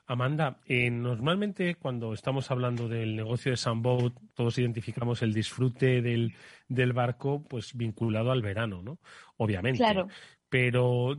Amanda, 0.07 0.61
eh, 0.67 0.91
normalmente 0.91 1.77
cuando 1.77 2.13
estamos 2.13 2.51
hablando 2.51 2.89
del 2.89 3.17
negocio 3.17 3.53
de 3.53 3.57
Sunboat, 3.57 4.13
todos 4.35 4.59
identificamos 4.59 5.23
el 5.23 5.33
disfrute 5.33 6.03
del, 6.03 6.35
del, 6.69 6.93
barco 6.93 7.43
pues 7.49 7.75
vinculado 7.75 8.31
al 8.31 8.43
verano, 8.43 8.83
¿no? 8.83 8.99
Obviamente. 9.39 9.79
Claro. 9.79 10.09
Pero 10.49 11.17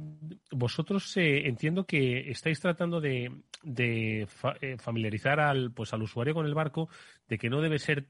vosotros 0.51 1.17
eh, 1.17 1.47
entiendo 1.47 1.85
que 1.85 2.29
estáis 2.29 2.59
tratando 2.59 3.01
de, 3.01 3.31
de 3.63 4.27
eh, 4.61 4.77
familiarizar 4.77 5.39
al, 5.39 5.71
pues, 5.71 5.91
al 5.93 6.03
usuario 6.03 6.35
con 6.35 6.45
el 6.45 6.53
barco 6.53 6.87
de 7.27 7.37
que 7.37 7.49
no 7.49 7.61
debe 7.61 7.79
ser 7.79 8.07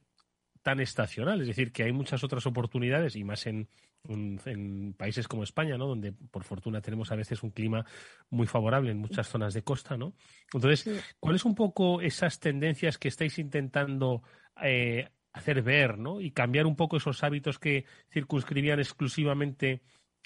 tan 0.61 0.81
estacional, 0.81 1.41
es 1.41 1.47
decir, 1.47 1.71
que 1.71 1.83
hay 1.83 1.93
muchas 1.93 2.23
otras 2.23 2.45
oportunidades 2.47 3.15
y 3.15 3.23
más 3.23 3.45
en, 3.47 3.69
en, 4.09 4.93
países 4.97 5.27
como 5.27 5.43
España, 5.43 5.77
¿no? 5.77 5.87
Donde 5.87 6.11
por 6.11 6.43
fortuna 6.43 6.81
tenemos 6.81 7.11
a 7.11 7.15
veces 7.15 7.43
un 7.43 7.51
clima 7.51 7.85
muy 8.29 8.47
favorable 8.47 8.91
en 8.91 8.97
muchas 8.97 9.27
zonas 9.27 9.53
de 9.53 9.63
costa, 9.63 9.97
¿no? 9.97 10.13
Entonces, 10.53 11.03
¿cuáles 11.19 11.45
un 11.45 11.55
poco 11.55 12.01
esas 12.01 12.39
tendencias 12.39 12.97
que 12.97 13.07
estáis 13.07 13.37
intentando 13.39 14.23
eh, 14.61 15.09
hacer 15.33 15.61
ver, 15.61 15.97
¿no? 15.97 16.21
Y 16.21 16.31
cambiar 16.31 16.65
un 16.65 16.75
poco 16.75 16.97
esos 16.97 17.23
hábitos 17.23 17.59
que 17.59 17.85
circunscribían 18.11 18.79
exclusivamente 18.79 19.81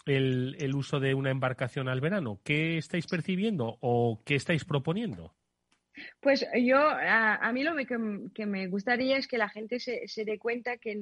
el, 0.05 0.55
el 0.59 0.75
uso 0.75 0.99
de 0.99 1.13
una 1.13 1.31
embarcación 1.31 1.89
al 1.89 2.01
verano. 2.01 2.39
¿Qué 2.43 2.77
estáis 2.77 3.07
percibiendo 3.07 3.77
o 3.81 4.21
qué 4.25 4.35
estáis 4.35 4.65
proponiendo? 4.65 5.33
Pues 6.19 6.45
yo, 6.55 6.77
a, 6.79 7.51
mí 7.53 7.63
lo 7.63 7.75
que, 8.33 8.45
me 8.45 8.67
gustaría 8.67 9.17
es 9.17 9.27
que 9.27 9.37
la 9.37 9.49
gente 9.49 9.79
se, 9.79 10.07
se 10.07 10.25
dé 10.25 10.37
cuenta 10.37 10.77
que 10.77 11.01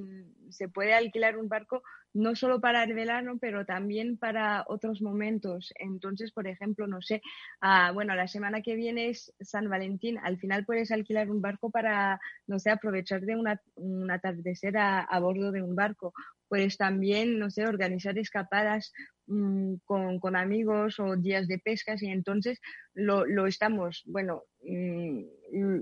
se 0.49 0.69
puede 0.69 0.93
alquilar 0.93 1.37
un 1.37 1.49
barco 1.49 1.83
no 2.17 2.35
solo 2.35 2.59
para 2.59 2.83
el 2.83 2.93
verano, 2.93 3.37
pero 3.39 3.65
también 3.65 4.17
para 4.17 4.65
otros 4.67 5.01
momentos. 5.01 5.71
Entonces, 5.75 6.31
por 6.31 6.47
ejemplo, 6.47 6.87
no 6.87 7.01
sé, 7.01 7.21
ah, 7.61 7.91
bueno, 7.93 8.15
la 8.15 8.27
semana 8.27 8.61
que 8.61 8.75
viene 8.75 9.09
es 9.09 9.33
San 9.39 9.69
Valentín, 9.69 10.17
al 10.23 10.37
final 10.37 10.65
puedes 10.65 10.91
alquilar 10.91 11.29
un 11.29 11.41
barco 11.41 11.69
para, 11.69 12.19
no 12.47 12.59
sé, 12.59 12.71
aprovechar 12.71 13.21
de 13.21 13.35
una, 13.35 13.61
un 13.75 14.09
atardecer 14.09 14.77
a, 14.77 15.19
bordo 15.19 15.51
de 15.51 15.61
un 15.61 15.75
barco. 15.75 16.13
Puedes 16.47 16.77
también, 16.77 17.37
no 17.39 17.51
sé, 17.51 17.67
organizar 17.67 18.17
escapadas 18.17 18.93
mm, 19.27 19.75
con, 19.85 20.35
amigos 20.35 20.99
o 20.99 21.15
días 21.15 21.47
de 21.47 21.59
pescas 21.59 22.01
y 22.01 22.07
entonces 22.07 22.59
lo, 22.93 23.25
lo 23.25 23.47
estamos, 23.47 24.03
bueno, 24.05 24.43
mm, 24.63 25.21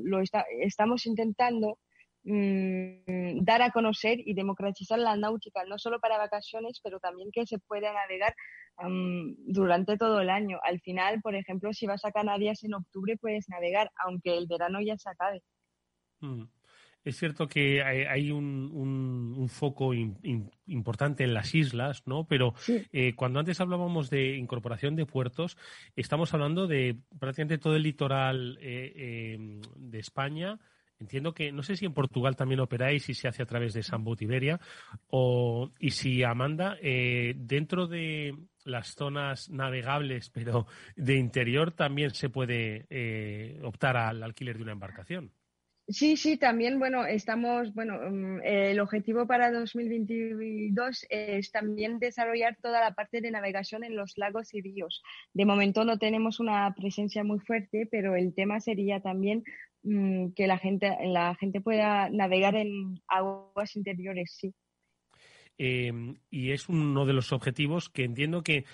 lo 0.03 0.21
estamos 0.59 1.05
intentando 1.05 1.79
Mm, 2.27 3.43
dar 3.43 3.61
a 3.61 3.69
conocer 3.69 4.17
y 4.25 4.33
democratizar 4.33 4.97
la 4.97 5.15
náutica, 5.15 5.63
no 5.65 5.77
solo 5.77 5.99
para 5.99 6.17
vacaciones, 6.17 6.79
pero 6.83 6.99
también 6.99 7.29
que 7.31 7.45
se 7.45 7.59
pueda 7.59 7.93
navegar 7.93 8.33
durante 9.45 9.95
todo 9.95 10.19
el 10.19 10.29
año. 10.29 10.59
Al 10.63 10.81
final, 10.81 11.21
por 11.21 11.35
ejemplo, 11.35 11.71
si 11.71 11.85
vas 11.85 12.03
a 12.03 12.11
Canarias 12.11 12.63
en 12.63 12.73
octubre, 12.73 13.15
puedes 13.15 13.47
navegar, 13.47 13.91
aunque 14.03 14.35
el 14.35 14.47
verano 14.47 14.81
ya 14.81 14.97
se 14.97 15.09
acabe. 15.09 15.43
Mm. 16.19 16.45
Es 17.05 17.17
cierto 17.17 17.47
que 17.47 17.83
hay, 17.83 18.31
un, 18.31 19.47
foco 19.47 19.93
importante 19.93 21.23
en 21.23 21.35
las 21.35 21.53
islas, 21.53 22.01
¿no? 22.05 22.25
Pero 22.27 22.55
eh, 22.91 23.13
cuando 23.15 23.39
antes 23.39 23.61
hablábamos 23.61 24.09
de 24.09 24.35
incorporación 24.35 24.95
de 24.95 25.05
puertos, 25.05 25.55
estamos 25.95 26.33
hablando 26.33 26.65
de 26.65 26.97
prácticamente 27.19 27.59
todo 27.59 27.75
el 27.75 27.83
litoral 27.83 28.57
eh, 28.59 29.35
em, 29.35 29.61
de 29.77 29.99
España, 29.99 30.59
Entiendo 30.97 31.33
que, 31.33 31.51
no 31.51 31.61
sé 31.61 31.75
si 31.75 31.85
en 31.85 31.93
Portugal 31.93 32.37
también 32.37 32.61
operáis 32.61 33.09
y 33.09 33.13
se 33.13 33.27
hace 33.27 33.43
a 33.43 33.45
través 33.45 33.73
de 33.73 33.83
Sambo 33.83 34.15
Iberia, 34.17 34.61
o, 35.07 35.71
y 35.77 35.91
si 35.91 36.23
Amanda, 36.23 36.77
eh, 36.81 37.33
dentro 37.35 37.85
de 37.87 38.33
las 38.63 38.95
zonas 38.95 39.49
navegables, 39.49 40.29
pero 40.29 40.67
de 40.95 41.15
interior, 41.15 41.73
también 41.73 42.11
se 42.11 42.29
puede 42.29 42.85
eh, 42.89 43.59
optar 43.63 43.97
al 43.97 44.23
alquiler 44.23 44.55
de 44.55 44.63
una 44.63 44.71
embarcación. 44.71 45.31
Sí, 45.87 46.17
sí, 46.17 46.37
también, 46.37 46.79
bueno, 46.79 47.05
estamos, 47.05 47.73
bueno, 47.75 47.99
mm, 48.09 48.41
el 48.43 48.79
objetivo 48.79 49.27
para 49.27 49.51
2022 49.51 51.05
es 51.09 51.51
también 51.51 51.99
desarrollar 51.99 52.57
toda 52.59 52.79
la 52.79 52.95
parte 52.95 53.21
de 53.21 53.29
navegación 53.29 53.83
en 53.83 53.95
los 53.95 54.17
lagos 54.17 54.53
y 54.55 54.61
ríos. 54.61 55.03
De 55.33 55.45
momento 55.45 55.85
no 55.85 55.99
tenemos 55.99 56.39
una 56.39 56.73
presencia 56.73 57.23
muy 57.23 57.39
fuerte, 57.39 57.87
pero 57.91 58.15
el 58.15 58.33
tema 58.33 58.59
sería 58.59 58.99
también 58.99 59.43
Mm, 59.85 60.31
que 60.31 60.47
la 60.47 60.57
gente, 60.57 60.97
la 61.03 61.35
gente 61.35 61.61
pueda 61.61 62.09
navegar 62.09 62.55
en 62.55 62.99
aguas 63.07 63.75
interiores, 63.75 64.35
sí. 64.35 64.51
Em, 65.59 66.15
y 66.31 66.51
es 66.51 66.67
uno 66.69 67.05
de 67.05 67.13
los 67.13 67.31
objetivos 67.31 67.89
que 67.89 68.03
entiendo 68.03 68.41
que 68.41 68.65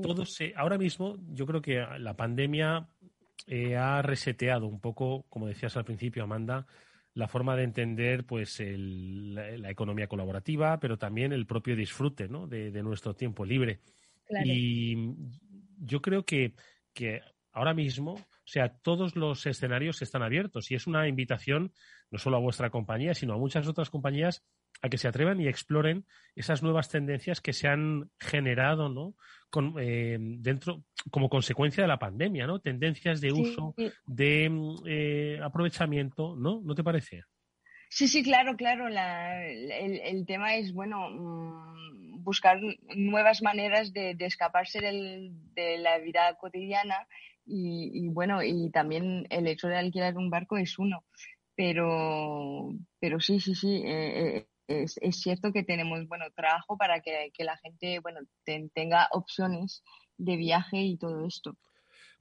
todos 0.00 0.38
ahora 0.54 0.78
mismo 0.78 1.16
yo 1.34 1.44
creo 1.46 1.60
que 1.60 1.84
la 1.98 2.14
pandemia 2.16 2.88
eh, 3.46 3.76
ha 3.76 4.02
reseteado 4.02 4.66
un 4.66 4.80
poco, 4.80 5.24
como 5.28 5.46
decías 5.46 5.76
al 5.76 5.84
principio, 5.84 6.24
Amanda, 6.24 6.66
la 7.14 7.28
forma 7.28 7.56
de 7.56 7.64
entender 7.64 8.24
pues 8.26 8.60
la, 8.60 9.70
economía 9.70 10.06
colaborativa, 10.06 10.78
pero 10.78 10.98
también 10.98 11.32
el 11.32 11.46
propio 11.46 11.74
disfrute 11.74 12.28
¿no? 12.28 12.46
de, 12.46 12.70
nuestro 12.82 13.14
tiempo 13.14 13.44
libre. 13.44 13.80
Y 14.44 15.14
yo 15.78 16.02
creo 16.02 16.24
que, 16.24 16.54
que 16.92 17.22
ahora 17.52 17.72
mismo, 17.72 18.12
o 18.12 18.46
sea, 18.48 18.68
todos 18.68 19.16
los 19.16 19.46
escenarios 19.46 20.02
están 20.02 20.22
abiertos 20.22 20.70
y 20.70 20.74
es 20.74 20.86
una 20.86 21.08
invitación 21.08 21.72
no 22.10 22.18
solo 22.18 22.36
a 22.36 22.40
vuestra 22.40 22.68
compañía, 22.68 23.14
sino 23.14 23.32
a 23.32 23.38
muchas 23.38 23.66
otras 23.66 23.88
compañías 23.88 24.42
a 24.82 24.88
que 24.88 24.98
se 24.98 25.08
atrevan 25.08 25.40
y 25.40 25.48
exploren 25.48 26.04
esas 26.34 26.62
nuevas 26.62 26.88
tendencias 26.88 27.40
que 27.40 27.52
se 27.52 27.68
han 27.68 28.10
generado, 28.18 28.88
¿no? 28.88 29.14
Con, 29.50 29.74
eh, 29.78 30.16
dentro, 30.18 30.84
como 31.10 31.28
consecuencia 31.28 31.82
de 31.82 31.88
la 31.88 31.98
pandemia, 31.98 32.46
¿no? 32.46 32.60
Tendencias 32.60 33.20
de 33.20 33.32
uso, 33.32 33.74
de 34.06 34.50
eh, 34.86 35.40
aprovechamiento, 35.42 36.36
¿no? 36.36 36.60
¿No 36.62 36.74
te 36.74 36.84
parece? 36.84 37.22
Sí, 37.88 38.08
sí, 38.08 38.22
claro, 38.22 38.56
claro. 38.56 38.88
el, 38.88 40.26
tema 40.26 40.56
es, 40.56 40.72
bueno, 40.72 41.08
mm, 41.10 42.22
buscar 42.24 42.60
nuevas 42.96 43.42
maneras 43.42 43.92
de, 43.92 44.16
escaparse 44.18 44.80
de 44.80 45.78
la 45.78 45.98
vida 45.98 46.36
cotidiana 46.38 47.06
y, 47.46 48.08
bueno, 48.08 48.42
y 48.42 48.70
también 48.70 49.26
el 49.30 49.46
hecho 49.46 49.68
de 49.68 49.76
alquilar 49.76 50.16
un 50.16 50.30
barco 50.30 50.56
es 50.56 50.78
uno. 50.78 51.04
Pero, 51.54 52.74
pero 52.98 53.20
sí, 53.20 53.40
sí, 53.40 53.54
sí, 53.54 53.82
eh, 53.84 54.36
eh, 54.36 54.46
es, 54.68 54.98
cierto 55.10 55.52
que 55.52 55.62
tenemos, 55.62 56.06
bueno, 56.08 56.26
trabajo 56.34 56.76
para 56.76 57.00
que, 57.00 57.30
la 57.38 57.56
gente, 57.58 58.00
bueno, 58.00 58.20
tenga 58.44 59.08
opciones 59.12 59.82
de 60.16 60.36
viaje 60.36 60.78
y 60.78 60.96
todo 60.96 61.26
esto. 61.26 61.56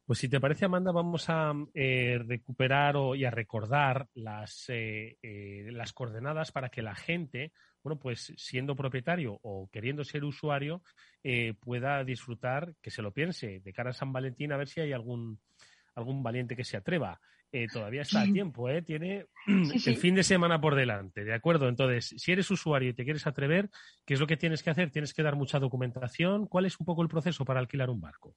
Pues 0.06 0.20
si 0.20 0.30
te 0.30 0.40
parece, 0.40 0.66
Amanda, 0.66 0.92
vamos 0.92 1.30
a 1.30 1.54
eh, 1.74 2.20
recuperar 2.24 2.96
o, 2.96 3.16
y 3.16 3.26
a 3.26 3.32
recordar 3.32 4.08
las, 4.14 4.68
las 4.70 5.94
coordenadas 5.94 6.52
para 6.52 6.70
que 6.70 6.84
la 6.84 6.96
gente 6.96 7.52
bueno, 7.86 8.00
pues 8.00 8.34
siendo 8.36 8.76
propietario 8.76 9.40
o 9.44 9.70
queriendo 9.72 10.04
ser 10.04 10.24
usuario, 10.24 10.82
eh, 11.24 11.54
pueda 11.54 12.04
disfrutar, 12.04 12.74
que 12.82 12.90
se 12.90 13.04
lo 13.04 13.14
piense, 13.14 13.60
de 13.60 13.74
cara 13.74 13.92
a 13.92 13.94
San 13.94 14.12
Valentín, 14.12 14.52
a 14.52 14.58
ver 14.58 14.68
si 14.68 14.82
hay 14.82 14.92
algún, 14.92 15.40
algún 15.94 16.24
valiente 16.24 16.56
que 16.56 16.64
se 16.64 16.78
atreva. 16.78 17.22
Eh, 17.58 17.70
todavía 17.72 18.02
está 18.02 18.24
a 18.24 18.26
tiempo, 18.26 18.68
¿eh? 18.68 18.82
tiene 18.82 19.28
el 19.48 19.96
fin 19.96 20.14
de 20.14 20.24
semana 20.24 20.60
por 20.60 20.76
delante, 20.76 21.24
¿de 21.24 21.34
acuerdo? 21.34 21.70
Entonces, 21.70 22.14
si 22.18 22.34
eres 22.34 22.52
usuario 22.52 22.90
y 22.90 22.94
te 22.94 23.06
quieres 23.06 23.26
atrever, 23.28 23.70
¿qué 24.06 24.16
es 24.16 24.20
lo 24.20 24.28
que 24.28 24.36
tienes 24.36 24.62
que 24.62 24.72
hacer? 24.72 24.92
Tienes 24.92 25.14
que 25.14 25.24
dar 25.24 25.38
mucha 25.38 25.58
documentación. 25.58 26.48
¿Cuál 26.48 26.66
es 26.66 26.78
un 26.78 26.86
poco 26.86 27.02
el 27.02 27.08
proceso 27.08 27.46
para 27.46 27.62
alquilar 27.62 27.90
un 27.90 28.02
barco? 28.02 28.36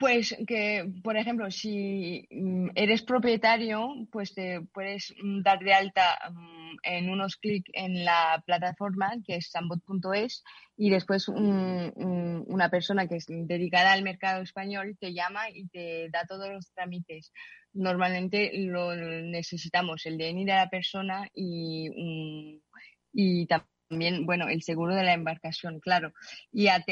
Pues 0.00 0.34
que, 0.46 0.90
por 1.04 1.18
ejemplo, 1.18 1.50
si 1.50 2.26
mm, 2.30 2.70
eres 2.74 3.02
propietario, 3.02 3.86
pues 4.10 4.32
te 4.32 4.62
puedes 4.72 5.12
mm, 5.22 5.42
dar 5.42 5.58
de 5.58 5.74
alta 5.74 6.18
mm, 6.32 6.76
en 6.84 7.10
unos 7.10 7.36
clics 7.36 7.70
en 7.74 8.02
la 8.02 8.42
plataforma 8.46 9.12
que 9.26 9.36
es 9.36 9.50
sambot.es 9.50 10.42
y 10.78 10.88
después 10.88 11.28
una 11.28 12.70
persona 12.70 13.06
que 13.08 13.16
es 13.16 13.26
dedicada 13.28 13.92
al 13.92 14.02
mercado 14.02 14.40
español 14.40 14.96
te 14.98 15.12
llama 15.12 15.50
y 15.50 15.68
te 15.68 16.08
da 16.10 16.24
todos 16.26 16.48
los 16.48 16.72
trámites. 16.72 17.30
Normalmente 17.74 18.52
lo 18.54 18.96
necesitamos, 18.96 20.06
el 20.06 20.16
de 20.16 20.30
ir 20.30 20.50
a 20.50 20.64
la 20.64 20.70
persona 20.70 21.28
y, 21.34 22.58
y 23.12 23.46
también, 23.46 23.68
bueno, 23.90 24.48
el 24.48 24.62
seguro 24.62 24.94
de 24.94 25.02
la 25.02 25.14
embarcación, 25.14 25.80
claro. 25.80 26.12
Y, 26.52 26.68
a 26.68 26.84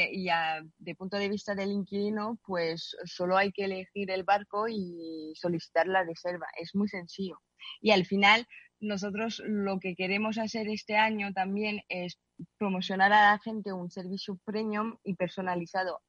de 0.77 0.95
punto 0.95 1.17
de 1.17 1.29
vista 1.29 1.55
del 1.55 1.71
inquilino, 1.71 2.39
pues 2.45 2.95
solo 3.05 3.37
hay 3.37 3.51
que 3.51 3.65
elegir 3.65 4.11
el 4.11 4.23
barco 4.23 4.67
y 4.67 5.33
solicitar 5.35 5.87
la 5.87 6.03
reserva. 6.03 6.47
Es 6.59 6.75
muy 6.75 6.89
sencillo. 6.89 7.39
Y 7.81 7.91
al 7.91 8.05
final, 8.05 8.47
nosotros 8.81 9.41
lo 9.45 9.79
que 9.79 9.95
queremos 9.95 10.37
hacer 10.37 10.67
este 10.67 10.97
año 10.97 11.31
también 11.33 11.81
es 11.87 12.19
promocionar 12.57 13.13
a 13.13 13.31
la 13.31 13.39
gente 13.39 13.73
un 13.73 13.89
servicio 13.89 14.37
premium 14.45 14.97
y 15.03 15.15
personalizado, 15.15 16.01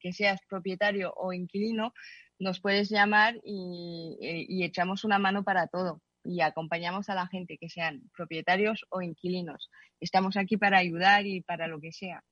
que 0.00 0.12
seas 0.12 0.40
propietario 0.48 1.12
o 1.16 1.32
inquilino, 1.32 1.92
nos 2.38 2.60
puedes 2.60 2.90
llamar 2.90 3.36
y 3.44 4.62
echamos 4.64 5.04
una 5.04 5.18
mano 5.18 5.44
para 5.44 5.68
todo 5.68 6.02
y 6.26 6.40
acompañamos 6.40 7.08
a 7.08 7.14
la 7.14 7.26
gente, 7.26 7.58
que 7.58 7.68
sean 7.68 8.02
propietarios 8.16 8.84
o 8.90 9.02
inquilinos. 9.02 9.70
Estamos 10.00 10.36
aquí 10.36 10.56
para 10.56 10.78
ayudar 10.78 11.26
y 11.26 11.40
para 11.40 11.68
lo 11.68 11.80
que 11.80 11.92
sea. 11.92 12.22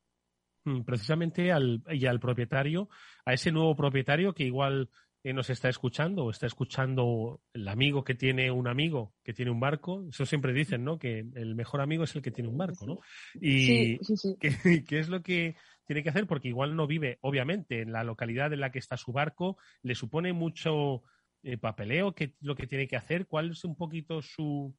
Mm, 0.65 0.83
precisamente 0.83 1.53
al, 1.53 1.83
y 1.91 2.07
al 2.07 2.21
propietario, 2.21 2.89
a 3.25 3.35
ese 3.35 3.53
nuevo 3.53 3.77
propietario 3.77 4.35
que 4.35 4.45
igual 4.45 4.89
eh, 5.23 5.33
nos 5.33 5.49
está 5.49 5.71
escuchando 5.71 6.25
o 6.25 6.31
está 6.31 6.47
escuchando 6.47 7.41
el 7.55 7.67
amigo 7.69 8.05
que 8.05 8.15
tiene 8.15 8.51
un 8.51 8.69
amigo 8.69 9.15
que 9.23 9.33
tiene 9.33 9.51
un 9.51 9.59
barco. 9.59 10.05
Eso 10.11 10.27
siempre 10.27 10.53
dicen, 10.53 10.85
¿no? 10.85 10.99
Que 10.99 11.21
el 11.35 11.55
mejor 11.55 11.81
amigo 11.81 12.05
es 12.05 12.15
el 12.15 12.21
que 12.21 12.31
tiene 12.31 12.51
un 12.51 12.59
barco, 12.59 12.87
¿no? 12.87 12.99
Y 13.41 13.99
¿qué, 14.39 14.99
es 14.99 15.09
lo 15.09 15.23
que 15.23 15.57
tiene 15.87 16.03
que 16.03 16.11
hacer? 16.11 16.27
Porque 16.27 16.49
igual 16.49 16.77
no 16.77 16.87
vive, 16.87 17.19
obviamente, 17.23 17.81
en 17.81 17.93
la 17.93 18.05
localidad 18.05 18.53
en 18.53 18.61
la 18.61 18.71
que 18.71 18.79
está 18.79 18.99
su 18.99 19.13
barco, 19.13 19.57
le 19.83 19.95
supone 19.95 20.35
mucho 20.35 21.03
eh, 21.45 21.59
papeleo, 21.59 22.15
qué 22.15 22.35
lo 22.41 22.55
que 22.55 22.67
tiene 22.67 22.89
que 22.89 22.97
hacer, 22.97 23.27
cuál 23.27 23.51
es 23.51 23.65
un 23.65 23.77
poquito 23.77 24.23
su, 24.23 24.75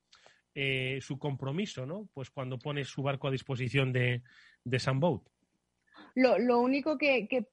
eh, 0.56 0.98
su 1.00 1.20
compromiso, 1.20 1.86
¿no? 1.86 2.10
Pues 2.14 2.32
cuando 2.32 2.58
pone 2.58 2.84
su 2.86 3.04
barco 3.04 3.28
a 3.28 3.32
disposición 3.32 3.94
de, 3.94 4.24
de 4.64 4.80
Sunboat. 4.80 5.22
Lo, 6.16 6.40
lo 6.40 6.60
único 6.62 6.98
que, 6.98 7.28
que 7.28 7.46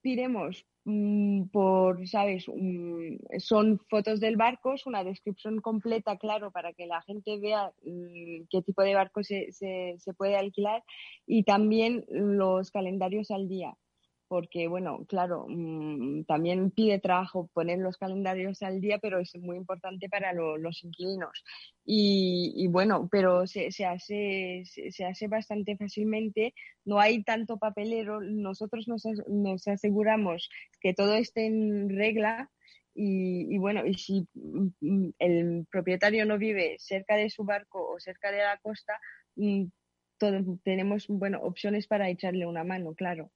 pidemos 0.00 0.66
mm, 0.84 1.44
por, 1.50 2.08
¿sabes? 2.08 2.46
son 3.38 3.78
fotos 3.88 4.18
del 4.18 4.36
barco, 4.36 4.74
es 4.74 4.86
una 4.86 5.04
descripción 5.04 5.60
completa, 5.60 6.16
claro, 6.16 6.50
para 6.50 6.72
que 6.72 6.86
la 6.86 7.00
gente 7.02 7.38
vea 7.38 7.72
mm, 7.84 8.46
qué 8.50 8.62
tipo 8.62 8.82
de 8.82 8.94
barco 8.94 9.22
se, 9.22 9.52
se, 9.52 9.94
se 9.98 10.14
puede 10.14 10.36
alquilar 10.36 10.82
y 11.26 11.44
también 11.44 12.04
los 12.08 12.70
calendarios 12.70 13.30
al 13.30 13.48
día 13.48 13.76
porque, 14.28 14.68
bueno, 14.68 15.04
claro, 15.08 15.46
mm, 15.48 16.24
también 16.24 16.70
pide 16.70 17.00
trabajo 17.00 17.50
poner 17.54 17.78
los 17.78 17.96
calendarios 17.96 18.62
al 18.62 18.80
día, 18.80 18.98
pero 18.98 19.18
es 19.18 19.34
muy 19.36 19.56
importante 19.56 20.08
para 20.08 20.32
los 20.32 20.84
inquilinos. 20.84 21.44
Y, 21.84 22.66
bueno, 22.68 23.08
pero 23.10 23.46
se, 23.46 23.72
se, 23.72 23.86
hace, 23.86 24.62
se, 24.66 25.04
hace 25.04 25.28
bastante 25.28 25.76
fácilmente, 25.76 26.54
no 26.84 27.00
hay 27.00 27.22
tanto 27.24 27.58
papelero, 27.58 28.20
nosotros 28.20 28.86
nos, 28.88 29.04
nos 29.28 29.66
aseguramos 29.66 30.50
que 30.80 30.94
todo 30.94 31.14
esté 31.14 31.46
en 31.46 31.88
regla. 31.88 32.50
Y, 32.94 33.54
y, 33.54 33.58
bueno, 33.58 33.86
y 33.86 33.94
si 33.94 34.28
mm, 34.34 35.10
el 35.18 35.66
propietario 35.70 36.26
no 36.26 36.36
vive 36.38 36.76
cerca 36.78 37.16
de 37.16 37.30
su 37.30 37.44
barco 37.44 37.88
o 37.88 38.00
cerca 38.00 38.32
de 38.32 38.38
la 38.38 38.58
costa, 38.58 38.98
mm, 39.36 39.66
tenemos 40.64 41.06
bueno, 41.08 41.40
opciones 41.42 41.86
para 41.86 42.08
echarle 42.10 42.46
una 42.46 42.64
mano, 42.64 42.94
claro. 42.94 43.30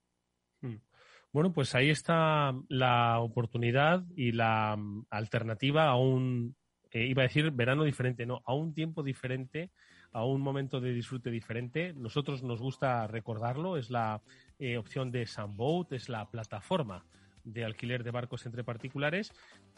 Bueno, 1.32 1.50
pues 1.52 1.74
ahí 1.74 1.88
está 1.88 2.54
la 2.68 3.18
oportunidad 3.20 4.04
y 4.14 4.32
la 4.32 4.76
mm, 4.76 5.06
alternativa 5.08 5.88
a 5.88 5.96
un, 5.96 6.54
eh, 6.90 7.06
iba 7.06 7.22
a 7.22 7.26
decir 7.26 7.50
verano 7.52 7.84
diferente, 7.84 8.26
no, 8.26 8.42
a 8.44 8.52
un 8.52 8.74
tiempo 8.74 9.02
diferente, 9.02 9.70
a 10.12 10.26
un 10.26 10.42
momento 10.42 10.78
de 10.78 10.92
disfrute 10.92 11.30
diferente. 11.30 11.94
Nosotros 11.94 12.42
nos 12.42 12.60
gusta 12.60 13.06
recordarlo, 13.06 13.78
es 13.78 13.90
la 13.90 14.20
eh, 14.58 14.76
opción 14.76 15.10
de 15.10 15.24
Sunboat, 15.24 15.94
es 15.94 16.10
la 16.10 16.28
plataforma 16.30 17.06
de 17.44 17.64
alquiler 17.64 18.04
de 18.04 18.10
barcos 18.10 18.44
entre 18.44 18.62
particulares. 18.62 19.32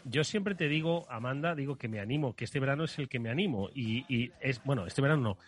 Yo 0.05 0.25
siempre 0.25 0.57
te 0.57 0.69
digo, 0.69 1.07
Amanda, 1.09 1.55
digo 1.55 1.77
que 1.77 1.89
me 1.89 2.01
animo, 2.01 2.35
que 2.35 2.47
este 2.47 2.59
verano 2.59 2.83
es 2.83 2.99
el 2.99 3.09
que 3.09 3.21
me 3.21 3.31
animo. 3.31 3.71
Y, 3.73 4.05
y 4.13 4.33
es, 4.41 4.61
bueno, 4.65 4.87
este 4.87 5.03
verano 5.03 5.23
no. 5.23 5.39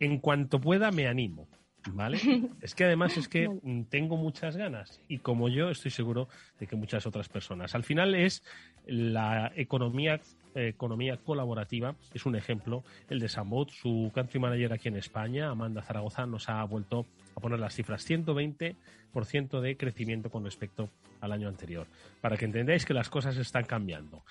En 0.00 0.18
cuanto 0.18 0.62
pueda, 0.62 0.90
me 0.90 1.06
animo. 1.06 1.46
¿Vale? 1.92 2.18
Es 2.60 2.74
que 2.74 2.84
además 2.84 3.16
es 3.16 3.28
que 3.28 3.48
mm, 3.48 3.84
tengo 3.84 4.16
muchas 4.16 4.56
ganas 4.56 5.00
y 5.08 5.18
como 5.18 5.48
yo 5.48 5.70
estoy 5.70 5.90
seguro 5.90 6.28
de 6.58 6.66
que 6.66 6.76
muchas 6.76 7.06
otras 7.06 7.28
personas. 7.28 7.74
Al 7.74 7.84
final 7.84 8.14
es 8.14 8.42
la 8.86 9.52
economía 9.56 10.20
economía 10.54 11.18
colaborativa, 11.18 11.94
es 12.14 12.24
un 12.24 12.36
ejemplo, 12.36 12.82
el 13.10 13.20
de 13.20 13.28
Sambot, 13.28 13.70
su 13.70 14.10
country 14.14 14.40
manager 14.40 14.72
aquí 14.72 14.88
en 14.88 14.96
España, 14.96 15.50
Amanda 15.50 15.82
Zaragoza, 15.82 16.26
nos 16.26 16.48
ha 16.48 16.64
vuelto 16.64 17.06
a 17.34 17.40
poner 17.40 17.58
las 17.58 17.74
cifras. 17.74 18.08
120% 18.08 19.60
de 19.60 19.76
crecimiento 19.76 20.30
con 20.30 20.44
respecto 20.44 20.88
al 21.20 21.32
año 21.32 21.48
anterior, 21.48 21.86
para 22.20 22.36
que 22.36 22.46
entendáis 22.46 22.84
que 22.84 22.94
las 22.94 23.10
cosas 23.10 23.36
están 23.36 23.64
cambiando 23.64 24.22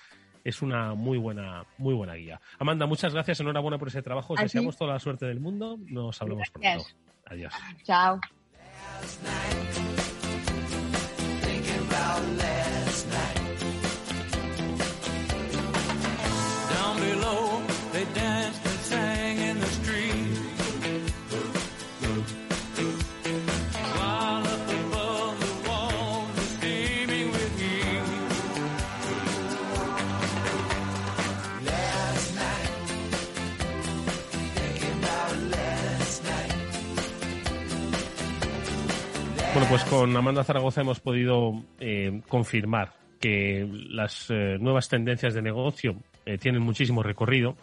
es 0.46 0.62
una 0.62 0.94
muy 0.94 1.18
buena, 1.18 1.66
muy 1.80 1.96
buena 1.96 2.14
guía. 2.14 2.40
Amanda, 2.60 2.86
muchas 2.86 3.12
gracias, 3.12 3.40
enhorabuena 3.40 3.80
por 3.80 3.88
ese 3.88 4.04
trabajo. 4.04 4.36
Os 4.36 4.40
deseamos 4.40 4.78
toda 4.78 4.94
la 4.94 5.00
suerte 5.00 5.26
del 5.26 5.40
mundo. 5.40 5.78
Nos 5.88 6.22
hablamos 6.22 6.50
pronto. 6.52 6.86
Adiós. 7.26 7.54
Chao. 7.84 8.22
Pues 39.76 39.90
con 39.90 40.16
Amanda 40.16 40.42
Zaragoza 40.46 40.80
hemos 40.80 41.02
podido 41.02 41.62
eh, 41.82 42.22
confirmar 42.30 42.94
que 43.20 43.68
las 43.90 44.28
eh, 44.30 44.58
nuevas 44.58 44.88
tendencias 44.88 45.34
de 45.34 45.42
negocio 45.42 45.98
eh, 46.26 46.38
tienen 46.38 46.62
muchísimo 46.62 47.04
recorrido 47.04 47.58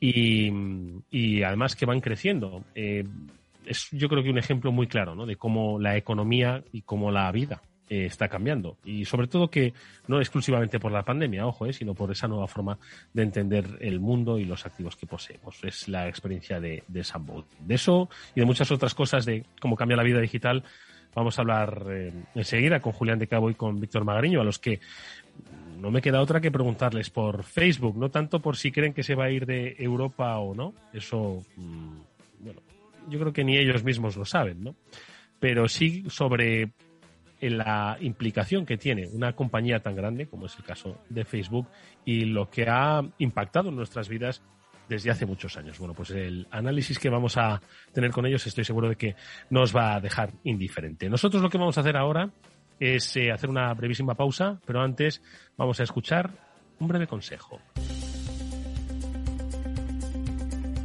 y, 0.00 1.42
además 1.42 1.76
que 1.76 1.84
van 1.84 2.00
creciendo. 2.00 2.64
es 2.74 3.88
yo 3.90 4.08
creo 4.08 4.22
que 4.22 4.30
un 4.30 4.38
ejemplo 4.38 4.72
muy 4.72 4.86
claro 4.86 5.14
¿no? 5.14 5.26
de 5.26 5.36
cómo 5.36 5.78
la 5.78 5.98
economía 5.98 6.64
y 6.72 6.80
cómo 6.80 7.10
la 7.10 7.30
vida 7.30 7.60
está 7.90 8.28
cambiando. 8.28 8.78
Y 8.82 9.04
sobre 9.04 9.26
todo 9.26 9.50
que 9.50 9.74
no 10.06 10.18
exclusivamente 10.18 10.80
por 10.80 10.92
la 10.92 11.02
pandemia, 11.02 11.46
ojo, 11.46 11.70
sino 11.74 11.92
por 11.92 12.10
esa 12.10 12.26
nueva 12.26 12.46
forma 12.46 12.78
de 13.12 13.22
entender 13.24 13.66
el 13.80 14.00
mundo 14.00 14.38
y 14.38 14.46
los 14.46 14.64
activos 14.64 14.96
que 14.96 15.06
poseemos. 15.06 15.62
Es 15.64 15.88
la 15.88 16.08
experiencia 16.08 16.58
de, 16.58 16.84
de 16.88 17.04
De 17.58 17.74
eso 17.74 18.08
y 18.34 18.40
de 18.40 18.46
muchas 18.46 18.70
otras 18.70 18.94
cosas 18.94 19.26
de 19.26 19.44
cómo 19.60 19.76
cambia 19.76 19.98
la 19.98 20.04
vida 20.04 20.20
digital 20.20 20.64
Vamos 21.14 21.38
a 21.38 21.42
hablar 21.42 21.86
eh, 21.90 22.12
enseguida 22.34 22.80
con 22.80 22.92
Julián 22.92 23.18
de 23.18 23.26
Cabo 23.26 23.50
y 23.50 23.54
con 23.54 23.80
Víctor 23.80 24.04
Magariño, 24.04 24.40
a 24.40 24.44
los 24.44 24.58
que 24.58 24.80
no 25.80 25.90
me 25.90 26.02
queda 26.02 26.20
otra 26.20 26.40
que 26.40 26.50
preguntarles 26.50 27.10
por 27.10 27.42
Facebook, 27.42 27.96
no 27.96 28.10
tanto 28.10 28.40
por 28.40 28.56
si 28.56 28.70
creen 28.70 28.92
que 28.92 29.02
se 29.02 29.14
va 29.14 29.24
a 29.24 29.30
ir 29.30 29.46
de 29.46 29.76
Europa 29.78 30.38
o 30.38 30.54
no, 30.54 30.74
eso, 30.92 31.42
mm, 31.56 31.96
bueno, 32.40 32.60
yo 33.08 33.18
creo 33.18 33.32
que 33.32 33.44
ni 33.44 33.56
ellos 33.56 33.82
mismos 33.82 34.16
lo 34.16 34.24
saben, 34.24 34.62
¿no? 34.62 34.74
Pero 35.40 35.68
sí 35.68 36.04
sobre 36.08 36.70
la 37.40 37.96
implicación 38.00 38.66
que 38.66 38.76
tiene 38.76 39.08
una 39.08 39.32
compañía 39.32 39.80
tan 39.80 39.96
grande 39.96 40.26
como 40.26 40.46
es 40.46 40.56
el 40.58 40.64
caso 40.64 40.98
de 41.08 41.24
Facebook 41.24 41.66
y 42.04 42.26
lo 42.26 42.50
que 42.50 42.66
ha 42.68 43.02
impactado 43.18 43.70
en 43.70 43.76
nuestras 43.76 44.08
vidas 44.08 44.42
desde 44.90 45.10
hace 45.10 45.24
muchos 45.24 45.56
años. 45.56 45.78
Bueno, 45.78 45.94
pues 45.94 46.10
el 46.10 46.48
análisis 46.50 46.98
que 46.98 47.08
vamos 47.08 47.36
a 47.36 47.62
tener 47.94 48.10
con 48.10 48.26
ellos 48.26 48.44
estoy 48.46 48.64
seguro 48.64 48.88
de 48.88 48.96
que 48.96 49.14
nos 49.48 49.74
va 49.74 49.94
a 49.94 50.00
dejar 50.00 50.32
indiferente. 50.42 51.08
Nosotros 51.08 51.40
lo 51.40 51.48
que 51.48 51.58
vamos 51.58 51.78
a 51.78 51.82
hacer 51.82 51.96
ahora 51.96 52.28
es 52.80 53.16
eh, 53.16 53.30
hacer 53.30 53.48
una 53.48 53.72
brevísima 53.72 54.16
pausa, 54.16 54.60
pero 54.66 54.82
antes 54.82 55.22
vamos 55.56 55.78
a 55.78 55.84
escuchar 55.84 56.32
un 56.80 56.88
breve 56.88 57.06
consejo. 57.06 57.60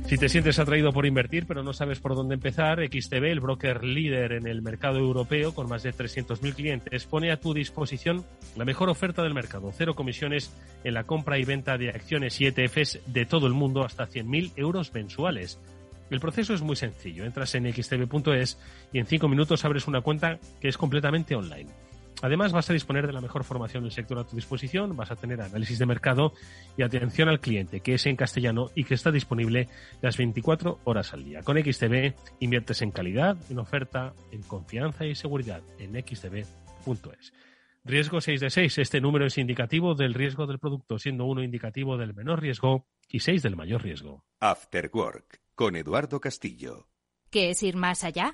Si 0.08 0.20
te 0.20 0.30
sientes 0.30 0.60
atraído 0.60 0.94
por 0.94 1.08
invertir 1.08 1.48
pero 1.48 1.64
no 1.64 1.74
sabes 1.74 2.00
por 2.00 2.14
dónde 2.14 2.36
empezar, 2.36 2.80
XTB, 2.80 3.24
el 3.24 3.40
broker 3.40 3.84
líder 3.84 4.34
en 4.34 4.46
el 4.46 4.62
mercado 4.62 5.00
europeo 5.00 5.56
con 5.56 5.68
más 5.68 5.82
de 5.82 5.96
300.000 5.96 6.54
clientes, 6.54 7.06
pone 7.06 7.32
a 7.32 7.40
tu 7.40 7.56
disposición 7.56 8.24
la 8.56 8.66
mejor 8.66 8.90
oferta 8.90 9.24
del 9.24 9.34
mercado. 9.34 9.72
Cero 9.76 9.96
comisiones 9.96 10.56
en 10.84 10.94
la 10.94 11.06
compra 11.06 11.40
y 11.40 11.44
venta 11.44 11.80
de 11.80 11.90
acciones 11.90 12.40
y 12.40 12.46
ETFs 12.46 13.00
de 13.08 13.26
todo 13.26 13.48
el 13.48 13.54
mundo 13.54 13.84
hasta 13.84 14.08
100.000 14.08 14.52
euros 14.58 14.94
mensuales. 14.94 15.60
El 16.12 16.20
proceso 16.20 16.54
es 16.54 16.62
muy 16.62 16.76
sencillo. 16.76 17.26
Entras 17.26 17.56
en 17.56 17.74
xtb.es 17.74 18.60
y 18.94 19.00
en 19.00 19.08
cinco 19.08 19.28
minutos 19.28 19.66
abres 19.66 19.88
una 19.88 20.02
cuenta 20.02 20.38
que 20.62 20.68
es 20.68 20.78
completamente 20.78 21.36
online. 21.36 21.72
Además, 22.26 22.54
vas 22.54 22.68
a 22.72 22.74
disponer 22.74 23.06
de 23.06 23.14
la 23.14 23.22
mejor 23.22 23.44
formación 23.44 23.84
del 23.84 23.92
sector 23.92 24.18
a 24.18 24.24
tu 24.24 24.36
disposición, 24.36 24.98
vas 24.98 25.12
a 25.12 25.16
tener 25.16 25.40
análisis 25.42 25.78
de 25.78 25.86
mercado 25.86 26.34
y 26.76 26.82
atención 26.82 27.30
al 27.30 27.40
cliente, 27.40 27.82
que 27.82 27.94
es 27.94 28.06
en 28.08 28.16
castellano 28.16 28.72
y 28.74 28.84
que 28.84 28.96
está 28.96 29.12
disponible 29.12 29.70
las 30.02 30.18
24 30.18 30.80
horas 30.86 31.14
al 31.14 31.24
día. 31.24 31.44
Con 31.44 31.64
XTB 31.64 32.16
inviertes 32.40 32.82
en 32.82 32.90
calidad, 32.90 33.38
en 33.52 33.60
oferta, 33.60 34.14
en 34.32 34.42
confianza 34.42 35.06
y 35.06 35.14
seguridad 35.14 35.62
en 35.78 35.94
xtb.es. 36.04 37.32
Riesgo 37.84 38.20
6 38.20 38.42
de 38.42 38.50
6. 38.50 38.80
Este 38.80 39.02
número 39.02 39.28
es 39.28 39.38
indicativo 39.38 39.94
del 39.94 40.16
riesgo 40.16 40.48
del 40.48 40.58
producto, 40.58 40.98
siendo 40.98 41.26
uno 41.26 41.44
indicativo 41.44 41.96
del 41.96 42.16
menor 42.16 42.42
riesgo 42.42 42.88
y 43.08 43.20
6 43.20 43.44
del 43.44 43.56
mayor 43.56 43.84
riesgo. 43.84 44.26
After 44.40 44.90
Work, 44.92 45.42
con 45.54 45.76
Eduardo 45.76 46.20
Castillo. 46.20 46.88
¿Qué 47.30 47.52
es 47.52 47.62
ir 47.62 47.76
más 47.76 48.04
allá? 48.04 48.34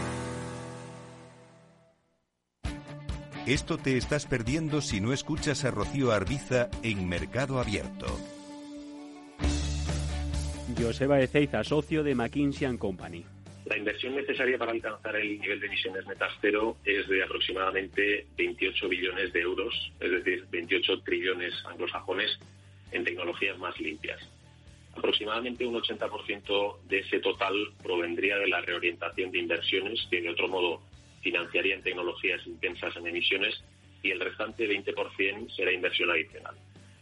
Esto 3.47 3.79
te 3.79 3.97
estás 3.97 4.27
perdiendo 4.27 4.81
si 4.81 5.01
no 5.01 5.13
escuchas 5.13 5.65
a 5.65 5.71
Rocío 5.71 6.11
Arbiza 6.11 6.69
en 6.83 7.09
Mercado 7.09 7.59
Abierto. 7.59 8.05
Joseba 10.77 11.19
Ezeiza, 11.19 11.63
socio 11.63 12.03
de 12.03 12.13
McKinsey 12.13 12.77
Company. 12.77 13.25
La 13.65 13.77
inversión 13.77 14.15
necesaria 14.15 14.59
para 14.59 14.73
alcanzar 14.73 15.15
el 15.15 15.39
nivel 15.41 15.59
de 15.59 15.65
emisiones 15.65 16.05
netas 16.05 16.31
cero 16.39 16.77
es 16.85 17.07
de 17.07 17.23
aproximadamente 17.23 18.27
28 18.37 18.87
billones 18.87 19.33
de 19.33 19.41
euros, 19.41 19.91
es 19.99 20.11
decir, 20.11 20.45
28 20.51 21.01
trillones 21.01 21.53
anglosajones 21.65 22.37
en 22.91 23.03
tecnologías 23.03 23.57
más 23.57 23.75
limpias. 23.79 24.19
Aproximadamente 24.95 25.65
un 25.65 25.81
80% 25.81 26.81
de 26.87 26.99
ese 26.99 27.19
total 27.19 27.55
provendría 27.81 28.37
de 28.37 28.49
la 28.49 28.61
reorientación 28.61 29.31
de 29.31 29.39
inversiones 29.39 30.05
que, 30.11 30.21
de 30.21 30.29
otro 30.29 30.47
modo, 30.47 30.81
financiarían 31.21 31.81
tecnologías 31.81 32.45
intensas 32.45 32.95
en 32.95 33.07
emisiones 33.07 33.63
y 34.03 34.11
el 34.11 34.19
restante 34.19 34.67
20% 34.67 35.55
será 35.55 35.71
inversión 35.71 36.09
adicional. 36.09 36.55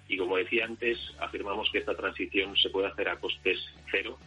Y 0.07 0.17
como 0.17 0.37
decía 0.37 0.65
antes, 0.65 0.97
afirmamos 1.19 1.69
que 1.71 1.79
esta 1.79 1.95
transición 1.95 2.55
se 2.57 2.69
puede 2.69 2.87
hacer 2.87 3.09
a 3.09 3.19
costes 3.19 3.59
cero, 3.91 4.17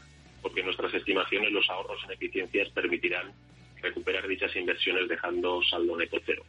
porque 0.41 0.61
en 0.61 0.67
nuestras 0.67 0.95
estimaciones 0.95 1.51
los 1.53 1.69
ahorros 1.69 2.03
en 2.05 2.13
eficiencias 2.13 2.69
permitirán 2.71 3.33
recuperar 3.81 4.27
dichas 4.29 4.55
inversiones 4.55 5.09
dejando 5.09 5.61
saldo 5.63 5.97
neto 5.97 6.19
cero. 6.25 6.45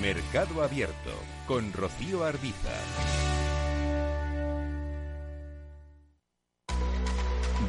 Mercado 0.00 0.62
Abierto 0.64 1.14
con 1.46 1.72
Rocío 1.72 2.24
Arbiza. 2.24 3.41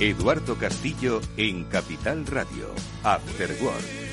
Eduardo 0.00 0.56
Castillo 0.56 1.20
en 1.36 1.64
Capital 1.64 2.24
Radio, 2.26 2.74
After 3.04 3.54
Work. 3.62 4.09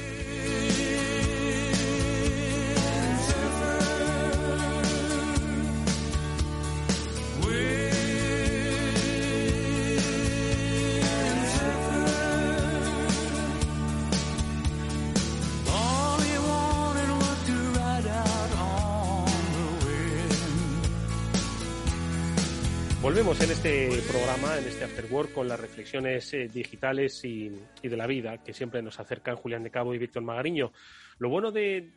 Volvemos 23.18 23.42
en 23.42 23.50
este 23.50 23.90
programa, 24.12 24.60
en 24.60 24.68
este 24.68 24.86
After 24.86 25.06
Work, 25.10 25.34
con 25.34 25.48
las 25.48 25.60
reflexiones 25.60 26.32
eh, 26.36 26.48
digitales 26.54 27.26
y, 27.26 27.52
y, 27.82 27.88
de 27.88 27.98
la 27.98 28.06
vida 28.06 28.44
que 28.44 28.54
siempre 28.54 28.84
nos 28.84 29.00
acercan 29.00 29.38
Julián 29.38 29.64
de 29.64 29.72
Cabo 29.72 29.96
y 29.96 29.98
Víctor 29.98 30.22
Magariño. 30.22 30.72
Lo 31.18 31.30
bueno 31.30 31.52
de, 31.52 31.90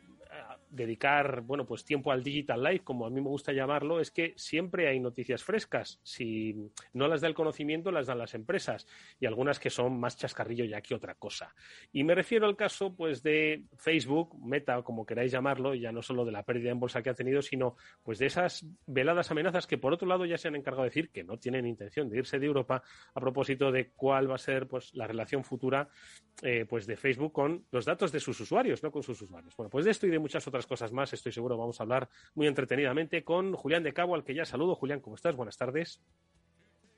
dedicar 0.71 1.41
bueno 1.41 1.65
pues 1.65 1.83
tiempo 1.85 2.11
al 2.11 2.23
digital 2.23 2.63
life 2.63 2.83
como 2.83 3.05
a 3.05 3.09
mí 3.09 3.21
me 3.21 3.27
gusta 3.27 3.51
llamarlo 3.51 3.99
es 3.99 4.09
que 4.09 4.33
siempre 4.37 4.87
hay 4.87 4.99
noticias 4.99 5.43
frescas. 5.43 5.99
Si 6.03 6.55
no 6.93 7.07
las 7.07 7.21
da 7.21 7.27
el 7.27 7.33
conocimiento 7.33 7.91
las 7.91 8.07
dan 8.07 8.17
las 8.17 8.33
empresas 8.33 8.87
y 9.19 9.25
algunas 9.25 9.59
que 9.59 9.69
son 9.69 9.99
más 9.99 10.17
chascarrillo 10.17 10.65
ya 10.65 10.81
que 10.81 10.95
otra 10.95 11.15
cosa. 11.15 11.53
Y 11.91 12.03
me 12.03 12.15
refiero 12.15 12.47
al 12.47 12.55
caso 12.55 12.95
pues 12.95 13.21
de 13.21 13.65
Facebook 13.77 14.37
Meta 14.43 14.81
como 14.83 15.05
queráis 15.05 15.31
llamarlo 15.31 15.75
ya 15.75 15.91
no 15.91 16.01
solo 16.01 16.25
de 16.25 16.31
la 16.31 16.43
pérdida 16.43 16.71
en 16.71 16.79
bolsa 16.79 17.01
que 17.03 17.09
ha 17.09 17.13
tenido 17.13 17.41
sino 17.41 17.75
pues 18.03 18.17
de 18.19 18.27
esas 18.27 18.65
veladas 18.85 19.29
amenazas 19.31 19.67
que 19.67 19.77
por 19.77 19.93
otro 19.93 20.07
lado 20.07 20.25
ya 20.25 20.37
se 20.37 20.47
han 20.47 20.55
encargado 20.55 20.83
de 20.83 20.89
decir 20.89 21.11
que 21.11 21.23
no 21.23 21.37
tienen 21.37 21.65
intención 21.65 22.09
de 22.09 22.17
irse 22.17 22.39
de 22.39 22.45
Europa 22.45 22.81
a 23.13 23.19
propósito 23.19 23.71
de 23.71 23.91
cuál 23.91 24.29
va 24.29 24.35
a 24.35 24.39
ser 24.39 24.67
pues 24.67 24.93
la 24.93 25.07
relación 25.07 25.43
futura 25.43 25.89
eh, 26.41 26.65
pues 26.67 26.87
de 26.87 26.95
Facebook 26.95 27.33
con 27.33 27.65
los 27.71 27.85
datos 27.85 28.11
de 28.11 28.19
sus 28.19 28.39
usuarios 28.39 28.81
no 28.83 28.91
con 28.91 29.03
sus 29.03 29.21
usuarios. 29.21 29.55
Bueno 29.57 29.69
pues 29.69 29.85
de 29.85 29.91
esto 29.91 30.07
y 30.07 30.09
de 30.09 30.19
muchas 30.19 30.47
otras 30.47 30.60
cosas 30.67 30.91
más, 30.91 31.13
estoy 31.13 31.31
seguro 31.31 31.57
vamos 31.57 31.79
a 31.79 31.83
hablar 31.83 32.09
muy 32.35 32.47
entretenidamente 32.47 33.23
con 33.23 33.53
Julián 33.53 33.83
de 33.83 33.93
Cabo, 33.93 34.15
al 34.15 34.23
que 34.23 34.35
ya 34.35 34.45
saludo. 34.45 34.75
Julián, 34.75 35.01
¿cómo 35.01 35.15
estás? 35.15 35.35
Buenas 35.35 35.57
tardes. 35.57 36.01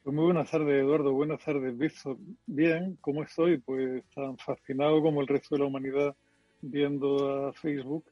Pues 0.04 0.16
muy 0.16 0.26
buenas 0.26 0.52
tardes, 0.52 0.82
Eduardo. 0.82 1.14
Buenas 1.14 1.44
tardes, 1.44 1.78
Víctor. 1.78 2.18
Bien, 2.46 2.98
¿cómo 3.00 3.24
estoy? 3.24 3.60
Pues 3.60 4.04
tan 4.14 4.38
fascinado 4.38 5.02
como 5.02 5.22
el 5.22 5.28
resto 5.28 5.56
de 5.56 5.60
la 5.60 5.68
humanidad 5.68 6.16
viendo 6.62 7.48
a 7.48 7.54
Facebook, 7.54 8.06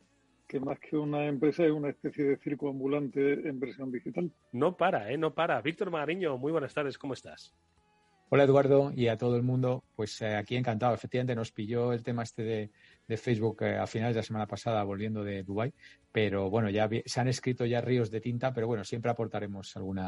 que 0.47 0.59
más 0.59 0.79
que 0.79 0.97
una 0.97 1.25
empresa 1.27 1.65
es 1.65 1.71
una 1.71 1.89
especie 1.89 2.23
de 2.23 2.37
circo 2.37 2.69
ambulante 2.69 3.33
en 3.47 3.59
versión 3.59 3.91
digital. 3.91 4.31
No 4.51 4.75
para, 4.77 5.11
¿eh? 5.11 5.17
No 5.17 5.33
para. 5.33 5.61
Víctor 5.61 5.91
Magariño, 5.91 6.37
muy 6.37 6.51
buenas 6.51 6.73
tardes, 6.73 6.97
¿cómo 6.97 7.13
estás? 7.13 7.53
Hola 8.33 8.45
Eduardo 8.45 8.93
y 8.95 9.09
a 9.09 9.17
todo 9.17 9.35
el 9.35 9.43
mundo. 9.43 9.83
Pues 9.93 10.21
eh, 10.21 10.37
aquí 10.37 10.55
encantado. 10.55 10.93
Efectivamente 10.93 11.35
nos 11.35 11.51
pilló 11.51 11.91
el 11.91 12.01
tema 12.01 12.23
este 12.23 12.43
de, 12.43 13.17
Facebook 13.17 13.61
eh, 13.63 13.77
a 13.77 13.85
finales 13.87 14.15
de 14.15 14.19
la 14.19 14.23
semana 14.23 14.47
pasada 14.47 14.81
volviendo 14.85 15.21
de 15.21 15.43
Dubai, 15.43 15.73
pero 16.13 16.49
bueno, 16.49 16.69
ya 16.69 16.89
se 17.05 17.19
han 17.19 17.27
escrito 17.27 17.65
ya 17.65 17.81
ríos 17.81 18.09
de 18.09 18.21
tinta, 18.21 18.53
pero 18.53 18.67
bueno, 18.67 18.85
siempre 18.85 19.11
aportaremos 19.11 19.75
algún 19.75 19.99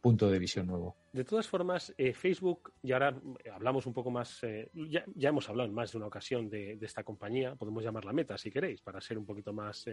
punto 0.00 0.30
de 0.30 0.38
visión 0.38 0.68
nuevo. 0.68 0.94
De 1.12 1.24
todas 1.24 1.48
formas, 1.48 1.92
eh, 1.98 2.12
Facebook, 2.12 2.72
y 2.84 2.92
ahora 2.92 3.20
hablamos 3.52 3.84
un 3.86 3.92
poco 3.92 4.12
más, 4.12 4.42
ya, 4.72 5.04
ya, 5.16 5.30
hemos 5.30 5.48
hablado 5.48 5.68
en 5.68 5.74
más 5.74 5.90
de 5.90 5.98
una 5.98 6.06
ocasión 6.06 6.48
de, 6.48 6.76
de, 6.76 6.86
esta 6.86 7.02
compañía, 7.02 7.56
podemos 7.56 7.82
llamarla 7.82 8.12
Meta 8.12 8.38
si 8.38 8.52
queréis, 8.52 8.80
para 8.80 9.00
ser 9.00 9.18
un 9.18 9.26
poquito 9.26 9.52
más 9.52 9.88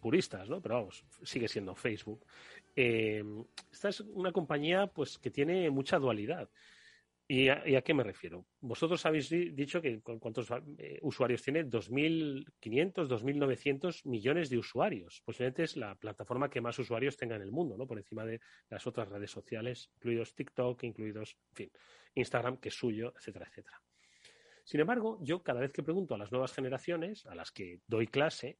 puristas, 0.00 0.48
¿no? 0.48 0.60
Pero 0.60 0.76
vamos, 0.76 1.04
sigue 1.22 1.48
siendo 1.48 1.74
Facebook. 1.74 2.24
esta 2.74 3.88
es 3.88 4.00
una 4.00 4.32
compañía 4.32 4.86
pues 4.86 5.18
que 5.18 5.30
tiene 5.30 5.70
mucha 5.70 5.98
dualidad. 5.98 6.48
¿Y 7.32 7.48
a, 7.48 7.82
qué 7.82 7.94
me 7.94 8.02
refiero? 8.02 8.44
Vosotros 8.60 9.06
habéis 9.06 9.30
dicho 9.30 9.80
que 9.80 10.00
cuántos 10.00 10.48
eh, 10.78 10.98
usuarios 11.02 11.40
tiene 11.40 11.64
2.500, 11.64 13.06
2.900 13.06 14.04
millones 14.04 14.50
de 14.50 14.58
usuarios. 14.58 15.22
Posiblemente 15.24 15.62
es 15.62 15.76
la 15.76 15.94
plataforma 15.94 16.50
que 16.50 16.60
más 16.60 16.76
usuarios 16.80 17.16
tenga 17.16 17.36
en 17.36 17.42
el 17.42 17.52
mundo, 17.52 17.76
¿no? 17.76 17.86
Por 17.86 17.98
encima 17.98 18.24
de 18.24 18.40
las 18.68 18.84
otras 18.88 19.08
redes 19.08 19.30
sociales, 19.30 19.92
incluidos 19.94 20.34
TikTok, 20.34 20.82
incluidos, 20.82 21.36
en 21.50 21.54
fin, 21.54 21.72
Instagram, 22.16 22.56
que 22.56 22.70
es 22.70 22.74
suyo, 22.74 23.14
etcétera, 23.16 23.46
etcétera. 23.48 23.80
Sin 24.64 24.80
embargo, 24.80 25.20
yo 25.22 25.40
cada 25.44 25.60
vez 25.60 25.72
que 25.72 25.84
pregunto 25.84 26.16
a 26.16 26.18
las 26.18 26.32
nuevas 26.32 26.52
generaciones, 26.52 27.26
a 27.26 27.36
las 27.36 27.52
que 27.52 27.78
doy 27.86 28.08
clase, 28.08 28.58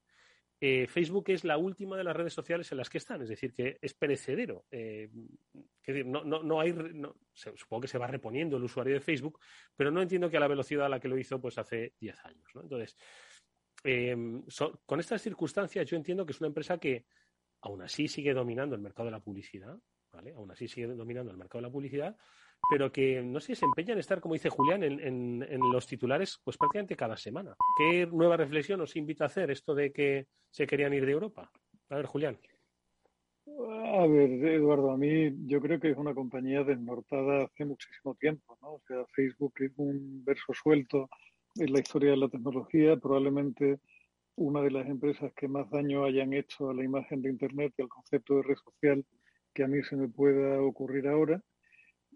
eh, 0.63 0.87
Facebook 0.87 1.25
es 1.29 1.45
la 1.45 1.57
última 1.57 1.97
de 1.97 2.05
las 2.05 2.15
redes 2.15 2.35
sociales 2.35 2.71
en 2.71 2.79
las 2.79 2.91
que 2.91 2.99
están, 2.99 3.23
es 3.23 3.31
decir, 3.31 3.55
que 3.55 3.79
es 3.81 3.95
perecedero. 3.95 4.67
Eh, 4.71 5.09
no, 6.05 6.23
no, 6.23 6.61
hay, 6.61 6.75
supongo 7.33 7.81
que 7.81 7.89
se 7.89 7.97
va 7.97 8.07
reponiendo 8.07 8.59
el 8.59 8.65
usuario 8.65 8.93
de 8.93 9.01
Facebook, 9.01 9.41
pero 9.75 9.91
no 9.91 10.03
entiendo 10.03 10.29
que 10.29 10.37
a 10.37 10.41
la 10.41 10.49
velocidad 10.49 10.85
a 10.85 10.91
la 10.91 11.01
que 11.01 11.09
lo 11.09 11.17
hizo 11.17 11.41
pues 11.41 11.57
hace 11.57 11.95
10 11.99 12.25
años. 12.27 12.51
Entonces, 12.55 12.97
em, 13.83 14.45
con 14.85 15.01
estas 15.01 15.23
circunstancias 15.23 15.87
yo 15.87 15.97
entiendo 15.97 16.27
que 16.27 16.33
es 16.33 16.41
una 16.41 16.49
empresa 16.49 16.79
que 16.79 17.07
aún 17.63 17.81
así 17.81 18.07
sigue 18.07 18.35
dominando 18.35 18.75
el 18.75 18.83
mercado 18.83 19.07
de 19.07 19.13
la 19.13 19.21
publicidad, 19.21 19.79
¿vale? 20.13 20.35
Aún 20.35 20.51
así 20.51 20.69
sigue 20.69 20.89
dominando 20.89 21.31
el 21.31 21.39
mercado 21.39 21.63
de 21.63 21.69
la 21.69 21.73
publicidad, 21.73 22.17
pero 22.69 22.93
que 22.93 23.23
no 23.23 23.41
sé, 23.41 23.55
se 23.55 23.65
empeña 23.65 23.93
en 23.93 23.99
estar, 23.99 24.21
como 24.21 24.35
dice 24.35 24.49
Julián, 24.49 24.83
en, 24.83 25.61
los 25.73 25.87
titulares, 25.87 26.41
pues 26.45 26.57
prácticamente 26.57 26.97
cada 26.97 27.17
semana. 27.17 27.57
¿Qué 27.77 28.07
nueva 28.07 28.37
reflexión 28.37 28.81
os 28.81 28.97
invita 28.97 29.25
a 29.25 29.27
hacer 29.27 29.51
esto 29.51 29.75
de 29.75 29.93
que 29.93 30.27
se 30.51 30.67
querían 30.67 30.95
ir 30.95 31.07
de 31.07 31.13
Europa? 31.13 31.51
A 31.89 31.97
ver, 31.97 32.07
Julián. 32.07 32.39
A 33.47 34.07
ver, 34.07 34.31
Eduardo, 34.45 34.93
a 34.93 34.97
mí 34.97 35.35
yo 35.47 35.61
creo 35.61 35.81
que 35.81 35.91
es 35.91 35.97
una 35.97 36.15
compañía 36.15 36.63
desnortada 36.63 37.45
hace 37.45 37.65
muchísimo 37.65 38.15
tiempo, 38.15 38.57
¿no? 38.63 38.75
O 38.75 38.83
sea, 38.87 39.05
Facebook 39.15 39.55
es 39.59 39.73
un 39.77 40.25
verso 40.25 40.53
suelto 40.55 41.09
en 41.57 41.73
la 41.73 41.81
historia 41.81 42.13
de 42.13 42.17
la 42.17 42.29
tecnología, 42.29 42.97
probablemente 42.97 43.81
una 44.37 44.63
de 44.63 44.71
las 44.71 44.87
empresas 44.89 45.33
que 45.35 45.49
más 45.49 45.69
daño 45.71 46.05
hayan 46.05 46.33
hecho 46.33 46.71
a 46.71 46.75
la 46.75 46.85
imagen 46.85 47.21
de 47.23 47.31
Internet 47.31 47.75
y 47.77 47.83
al 47.83 47.89
concepto 47.89 48.37
de 48.37 48.43
red 48.43 48.57
social 48.57 49.05
que 49.53 49.65
a 49.65 49.67
mí 49.67 49.83
se 49.83 49.97
me 49.97 50.09
pueda 50.09 50.63
ocurrir 50.63 51.09
ahora 51.09 51.43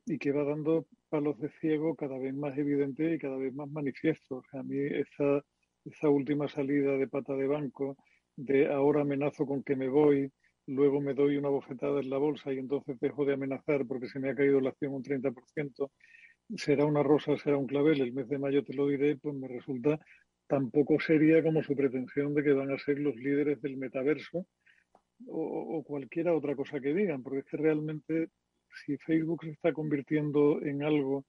y 0.07 0.19
que 0.19 0.33
va 0.33 0.45
dando 0.45 0.87
palos 1.09 1.39
de 1.39 1.49
ciego 1.61 1.95
cada 1.95 2.19
vez 2.19 2.35
más 2.35 2.57
evidente 2.59 3.15
y 3.15 3.19
cada 3.19 3.37
vez 3.37 3.55
más 3.55 3.71
manifiesto. 3.71 4.43
a 4.53 4.63
mí 4.63 4.79
esa, 4.79 5.43
esa 5.85 6.09
última 6.09 6.49
salida 6.49 6.97
de 6.97 7.09
pata 7.09 7.35
de 7.35 7.47
banco, 7.47 7.97
de 8.37 8.73
ahora 8.73 9.03
amenazo 9.03 9.47
con 9.47 9.63
que 9.63 9.77
me 9.77 9.89
voy, 9.89 10.31
luego 10.67 11.01
me 11.01 11.15
doy 11.15 11.37
una 11.37 11.49
bofetada 11.49 12.01
en 12.01 12.11
la 12.11 12.19
bolsa 12.19 12.53
y 12.53 12.59
entonces 12.59 12.99
dejo 13.01 13.25
de 13.25 13.35
amenazar 13.35 13.87
porque 13.87 14.09
se 14.09 14.19
me 14.19 14.31
ha 14.31 14.35
caído 14.35 14.61
la 14.61 14.71
acción 14.71 14.95
un 14.95 15.03
30%, 15.03 15.91
será 16.57 16.85
una 16.85 17.03
rosa, 17.03 17.37
será 17.39 17.57
un 17.57 17.67
clavel, 17.67 18.01
el 18.01 18.13
mes 18.13 18.29
de 18.29 18.39
mayo 18.39 18.65
te 18.65 18.75
lo 18.75 18.87
diré, 18.89 19.17
pues 19.17 19.35
me 19.35 19.49
resulta 19.49 19.99
tan 20.47 20.71
poco 20.71 21.01
seria 21.01 21.43
como 21.43 21.63
su 21.63 21.75
pretensión 21.75 22.35
de 22.35 22.43
que 22.43 22.53
van 22.53 22.71
a 22.71 22.79
ser 22.79 22.99
los 22.99 23.17
líderes 23.17 23.63
del 23.63 23.79
metaverso 23.79 24.47
o, 25.27 25.79
o 25.79 25.85
cualquiera 25.85 26.35
otra 26.35 26.55
cosa 26.55 26.81
que 26.81 26.93
digan, 26.93 27.23
porque 27.23 27.41
es 27.41 27.47
que 27.47 27.57
realmente 27.57 28.29
si 28.85 28.97
Facebook 28.99 29.45
se 29.45 29.51
está 29.51 29.73
convirtiendo 29.73 30.61
en 30.63 30.83
algo 30.83 31.25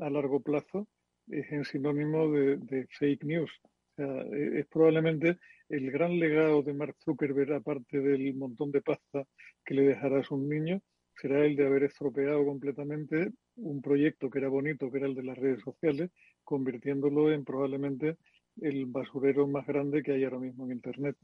a 0.00 0.10
largo 0.10 0.40
plazo, 0.40 0.86
es 1.28 1.50
en 1.52 1.64
sinónimo 1.64 2.30
de, 2.30 2.86
fake 2.98 3.24
news. 3.24 3.50
O 3.64 3.96
sea, 3.96 4.22
e, 4.22 4.60
es 4.60 4.66
probablemente 4.66 5.38
el 5.68 5.90
gran 5.90 6.18
legado 6.18 6.62
de 6.62 6.74
Mark 6.74 6.96
Zuckerberg, 7.04 7.52
aparte 7.52 8.00
del 8.00 8.34
montón 8.34 8.70
de 8.72 8.82
pasta 8.82 9.24
que 9.64 9.74
le 9.74 9.82
dejará 9.82 10.20
a 10.20 10.24
sus 10.24 10.40
niños, 10.40 10.82
será 11.20 11.44
el 11.44 11.56
de 11.56 11.66
haber 11.66 11.84
estropeado 11.84 12.44
completamente 12.44 13.32
un 13.56 13.82
proyecto 13.82 14.30
que 14.30 14.38
era 14.38 14.48
bonito, 14.48 14.90
que 14.90 14.98
era 14.98 15.06
el 15.06 15.14
de 15.14 15.22
las 15.22 15.38
redes 15.38 15.62
sociales, 15.62 16.10
convirtiéndolo 16.44 17.32
en 17.32 17.44
probablemente 17.44 18.16
el 18.60 18.86
basurero 18.86 19.46
más 19.46 19.66
grande 19.66 20.02
que 20.02 20.12
hay 20.12 20.24
ahora 20.24 20.38
mismo 20.38 20.64
en 20.64 20.72
Internet. 20.72 21.16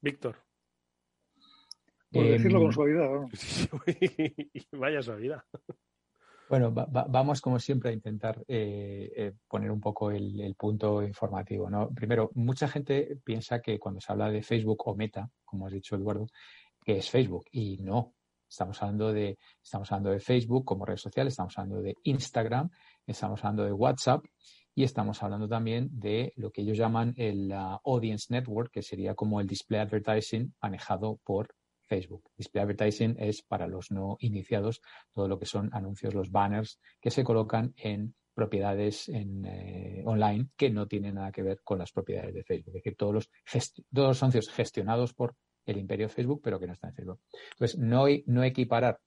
Víctor. 0.00 0.51
Por 2.12 2.24
decirlo 2.24 2.58
con 2.58 2.68
em, 2.68 2.72
suavidad. 2.72 3.10
Vaya 4.72 5.02
suavidad. 5.02 5.42
Bueno, 6.48 6.70
vamos 6.70 7.40
como 7.40 7.58
siempre 7.58 7.88
a 7.88 7.92
intentar 7.94 8.44
eh, 8.46 9.10
eh, 9.16 9.32
poner 9.48 9.70
un 9.70 9.80
poco 9.80 10.10
el, 10.10 10.54
punto 10.58 11.02
informativo. 11.02 11.70
¿no? 11.70 11.88
Primero, 11.88 12.30
mucha 12.34 12.68
gente 12.68 13.16
piensa 13.24 13.60
que 13.62 13.78
cuando 13.78 14.02
se 14.02 14.12
habla 14.12 14.30
de 14.30 14.42
Facebook 14.42 14.86
o 14.86 14.94
Meta, 14.94 15.30
como 15.46 15.66
has 15.66 15.72
dicho 15.72 15.96
Eduardo, 15.96 16.26
que 16.84 16.98
es 16.98 17.08
Facebook 17.08 17.46
y 17.50 17.78
no. 17.78 18.12
Estamos 18.46 18.82
hablando 18.82 19.14
de 19.14 19.38
estamos 19.62 19.90
hablando 19.90 20.10
de 20.10 20.20
Facebook 20.20 20.66
como 20.66 20.84
red 20.84 20.98
social, 20.98 21.26
estamos 21.26 21.56
hablando 21.56 21.80
de 21.80 21.94
Instagram, 22.02 22.68
estamos 23.06 23.42
hablando 23.42 23.64
de 23.64 23.72
WhatsApp 23.72 24.22
y 24.74 24.84
estamos 24.84 25.22
hablando 25.22 25.48
también 25.48 25.88
de 25.90 26.34
lo 26.36 26.50
que 26.50 26.60
ellos 26.60 26.76
llaman 26.76 27.14
el 27.16 27.50
uh, 27.50 27.78
Audience 27.82 28.26
Network, 28.28 28.70
que 28.70 28.82
sería 28.82 29.14
como 29.14 29.40
el 29.40 29.46
display 29.46 29.80
advertising 29.80 30.52
manejado 30.60 31.18
por 31.24 31.48
Facebook. 31.92 32.30
Display 32.38 32.62
advertising 32.62 33.16
es 33.18 33.42
para 33.42 33.66
los 33.66 33.90
no 33.90 34.16
iniciados 34.20 34.80
todo 35.12 35.28
lo 35.28 35.38
que 35.38 35.44
son 35.44 35.68
anuncios, 35.74 36.14
los 36.14 36.30
banners 36.30 36.80
que 37.02 37.10
se 37.10 37.22
colocan 37.22 37.74
en 37.76 38.14
propiedades 38.32 39.10
en, 39.10 39.44
eh, 39.44 40.02
online 40.06 40.48
que 40.56 40.70
no 40.70 40.86
tienen 40.86 41.16
nada 41.16 41.30
que 41.30 41.42
ver 41.42 41.60
con 41.62 41.78
las 41.78 41.92
propiedades 41.92 42.32
de 42.32 42.44
Facebook. 42.44 42.68
Es 42.68 42.82
decir, 42.82 42.96
todos 42.96 43.12
los, 43.12 43.30
todos 43.92 44.08
los 44.08 44.22
anuncios 44.22 44.48
gestionados 44.48 45.12
por 45.12 45.36
el 45.66 45.76
imperio 45.76 46.08
Facebook, 46.08 46.40
pero 46.42 46.58
que 46.58 46.66
no 46.66 46.72
están 46.72 46.90
en 46.90 46.96
Facebook. 46.96 47.20
Entonces, 47.52 47.78
no, 47.78 48.06
equiparar 48.42 48.98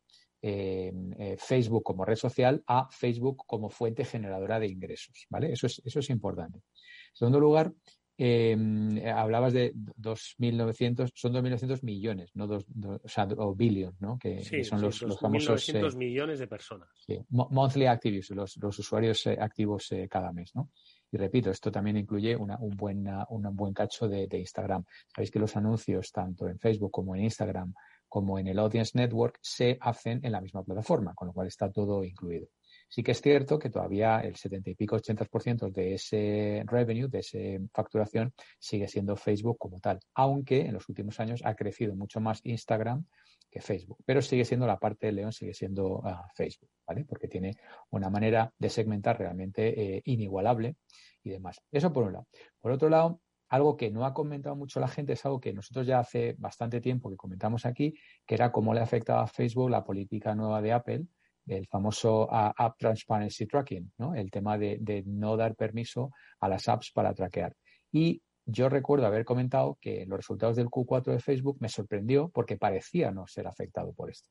eh, 0.44 0.94
eh, 1.18 1.38
Facebook 1.40 1.82
como 1.82 2.06
red 2.06 2.18
social 2.18 2.64
a 2.68 2.88
Facebook 2.92 3.46
como 3.48 3.72
fuente 3.72 4.06
generadora 4.06 4.60
de 4.60 4.68
ingresos, 4.68 5.26
¿vale? 5.32 5.52
Eso 5.52 5.66
es, 5.66 5.82
eso 5.84 6.00
es 6.02 6.10
importante. 6.12 6.60
En 6.60 7.16
segundo 7.16 7.40
lugar, 7.40 7.74
Em, 7.74 8.05
eh, 8.18 9.12
hablabas 9.14 9.52
de 9.54 9.74
2.900, 9.74 11.12
son 11.14 11.34
2.900 11.34 11.84
millones, 11.84 12.32
no 12.34 12.48
dos, 12.48 12.66
o 13.04 13.08
sea, 13.08 13.28
o 13.38 13.54
billions, 13.54 14.00
¿no? 14.00 14.18
Que, 14.18 14.42
son 14.64 14.82
los, 14.82 15.02
los, 15.02 15.20
famosos. 15.20 15.68
1.900 15.68 15.94
eh, 15.94 15.98
millones 15.98 16.40
de 16.40 16.48
personas. 16.48 16.90
Sí, 17.06 17.20
monthly 17.30 17.88
actives, 17.88 18.30
los, 18.32 18.56
los 18.58 18.80
usuarios 18.80 19.26
eh, 19.28 19.38
activos 19.40 19.90
cada 20.10 20.32
mes, 20.32 20.56
¿no? 20.56 20.72
Y 21.12 21.18
repito, 21.18 21.50
esto 21.50 21.72
también 21.72 21.98
incluye 21.98 22.36
una, 22.36 22.58
un, 22.60 22.76
buen, 22.76 23.06
un 23.30 23.56
buen 23.56 23.74
cacho 23.74 24.08
de, 24.08 24.28
de, 24.28 24.40
Instagram. 24.40 24.84
Sabéis 25.14 25.32
que 25.32 25.40
los 25.40 25.56
anuncios, 25.56 26.12
tanto 26.12 26.48
en 26.48 26.58
Facebook 26.58 26.92
como 26.92 27.16
en 27.16 27.24
Instagram, 27.24 27.74
como 28.08 28.40
en 28.40 28.48
el 28.48 28.60
Audience 28.60 28.98
Network, 28.98 29.40
se 29.42 29.78
hacen 29.82 30.22
en 30.24 30.32
la 30.32 30.42
misma 30.42 30.64
plataforma, 30.64 31.14
con 31.14 31.28
lo 31.28 31.34
cual 31.34 31.48
está 31.48 31.72
todo 31.72 32.04
incluido. 32.04 32.48
Sí 32.96 33.04
que 33.04 33.12
es 33.12 33.22
cierto 33.22 33.60
que 33.60 33.70
todavía 33.70 34.22
el 34.22 34.38
70 34.38 34.70
y 34.70 34.76
pico, 34.76 34.96
80% 34.96 35.70
de 35.70 35.96
ese 35.96 36.64
revenue, 36.66 37.10
de 37.10 37.20
esa 37.20 37.38
facturación, 37.74 38.34
sigue 38.58 38.88
siendo 38.88 39.18
Facebook 39.18 39.58
como 39.60 39.82
tal, 39.82 40.00
aunque 40.14 40.62
en 40.62 40.72
los 40.72 40.88
últimos 40.88 41.20
años 41.20 41.42
ha 41.44 41.56
crecido 41.56 41.94
mucho 41.94 42.22
más 42.22 42.40
Instagram 42.46 43.06
que 43.52 43.60
Facebook, 43.60 43.98
pero 44.06 44.22
sigue 44.22 44.46
siendo 44.46 44.66
la 44.66 44.80
parte 44.80 45.08
de 45.08 45.12
León, 45.12 45.34
sigue 45.34 45.54
siendo 45.54 46.04
ah, 46.06 46.26
Facebook, 46.36 46.70
¿vale? 46.88 47.04
Porque 47.04 47.28
tiene 47.28 47.58
una 47.90 48.10
manera 48.10 48.54
de 48.58 48.70
segmentar 48.70 49.20
realmente 49.20 49.98
eh, 49.98 50.02
inigualable 50.06 50.78
y 51.22 51.32
demás. 51.32 51.62
Eso 51.74 51.92
por 51.92 52.06
un 52.06 52.14
lado. 52.14 52.28
Por 52.62 52.72
otro 52.72 52.88
lado, 52.88 53.20
algo 53.50 53.76
que 53.76 53.92
no 53.92 54.06
ha 54.06 54.14
comentado 54.14 54.56
mucho 54.56 54.80
la 54.80 54.88
gente 54.88 55.12
es 55.12 55.26
algo 55.26 55.42
que 55.42 55.52
nosotros 55.52 55.86
ya 55.86 56.00
hace 56.00 56.36
bastante 56.38 56.80
tiempo 56.80 57.10
que 57.10 57.18
comentamos 57.18 57.66
aquí, 57.66 57.94
que 58.26 58.36
era 58.36 58.54
cómo 58.54 58.74
le 58.74 58.80
afectaba 58.80 59.24
a 59.24 59.28
Facebook 59.28 59.70
la 59.70 59.84
política 59.84 60.34
nueva 60.34 60.62
de 60.62 60.72
Apple 60.72 61.06
el 61.48 61.68
famoso 61.68 62.28
App 62.32 62.78
Transparency 62.78 63.46
Tracking, 63.46 63.92
¿no? 63.98 64.16
El 64.16 64.32
tema 64.32 64.58
de, 64.58 65.04
no 65.06 65.38
dar 65.38 65.56
permiso 65.56 66.12
a 66.40 66.50
las 66.50 66.68
apps 66.68 66.92
para 66.92 67.14
traquear. 67.14 67.56
Y 67.92 68.22
yo 68.46 68.70
recuerdo 68.70 69.06
haber 69.06 69.26
comentado 69.26 69.78
que 69.82 70.06
los 70.06 70.18
resultados 70.18 70.56
del 70.56 70.68
Q4 70.68 71.14
de 71.14 71.20
Facebook 71.20 71.58
me 71.60 71.70
sorprendió 71.70 72.30
porque 72.30 72.58
parecía 72.58 73.12
no 73.12 73.28
ser 73.28 73.48
afectado 73.48 73.94
por 73.94 74.10
esto. 74.10 74.30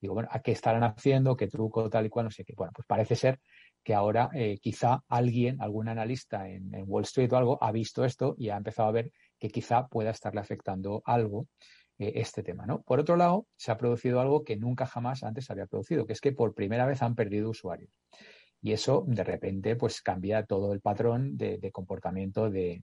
Digo, 0.00 0.14
bueno, 0.14 0.28
¿a 0.32 0.40
qué 0.40 0.52
estarán 0.52 0.82
haciendo? 0.82 1.36
¿Qué 1.36 1.46
truco 1.46 1.88
tal 1.88 2.06
y 2.06 2.08
cual? 2.08 2.24
No 2.24 2.30
sé 2.30 2.44
qué. 2.44 2.54
Bueno, 2.56 2.72
pues 2.74 2.86
parece 2.86 3.14
ser 3.14 3.40
que 3.84 3.94
ahora 3.94 4.30
eh, 4.34 4.58
quizá 4.60 5.02
alguien, 5.08 5.60
algún 5.60 5.88
analista 5.88 6.48
en, 6.48 6.74
en, 6.74 6.84
Wall 6.86 7.04
Street 7.04 7.32
o 7.32 7.36
algo, 7.36 7.58
ha 7.62 7.70
visto 7.70 8.04
esto 8.04 8.34
y 8.36 8.48
ha 8.48 8.56
empezado 8.56 8.88
a 8.88 8.92
ver 8.92 9.12
que 9.38 9.48
quizá 9.48 9.86
pueda 9.86 10.10
estarle 10.10 10.40
afectando 10.40 11.02
algo 11.04 11.46
eh, 11.98 12.12
este 12.16 12.42
tema. 12.42 12.66
¿no? 12.66 12.82
Por 12.82 13.00
otro 13.00 13.16
lado, 13.16 13.46
se 13.56 13.70
ha 13.70 13.78
producido 13.78 14.20
algo 14.20 14.44
que 14.44 14.56
nunca 14.56 14.86
jamás 14.86 15.22
antes 15.22 15.50
había 15.50 15.66
producido, 15.66 16.06
que 16.06 16.12
es 16.12 16.20
que 16.20 16.32
por 16.32 16.54
primera 16.54 16.86
vez 16.86 17.02
han 17.02 17.14
perdido 17.14 17.50
usuarios. 17.50 17.90
Y 18.64 18.72
eso, 18.72 19.04
de 19.08 19.24
repente, 19.24 19.74
pues 19.74 20.00
cambia 20.02 20.46
todo 20.46 20.72
el 20.72 20.80
patrón 20.80 21.36
de, 21.36 21.70
comportamiento 21.72 22.48
de, 22.48 22.80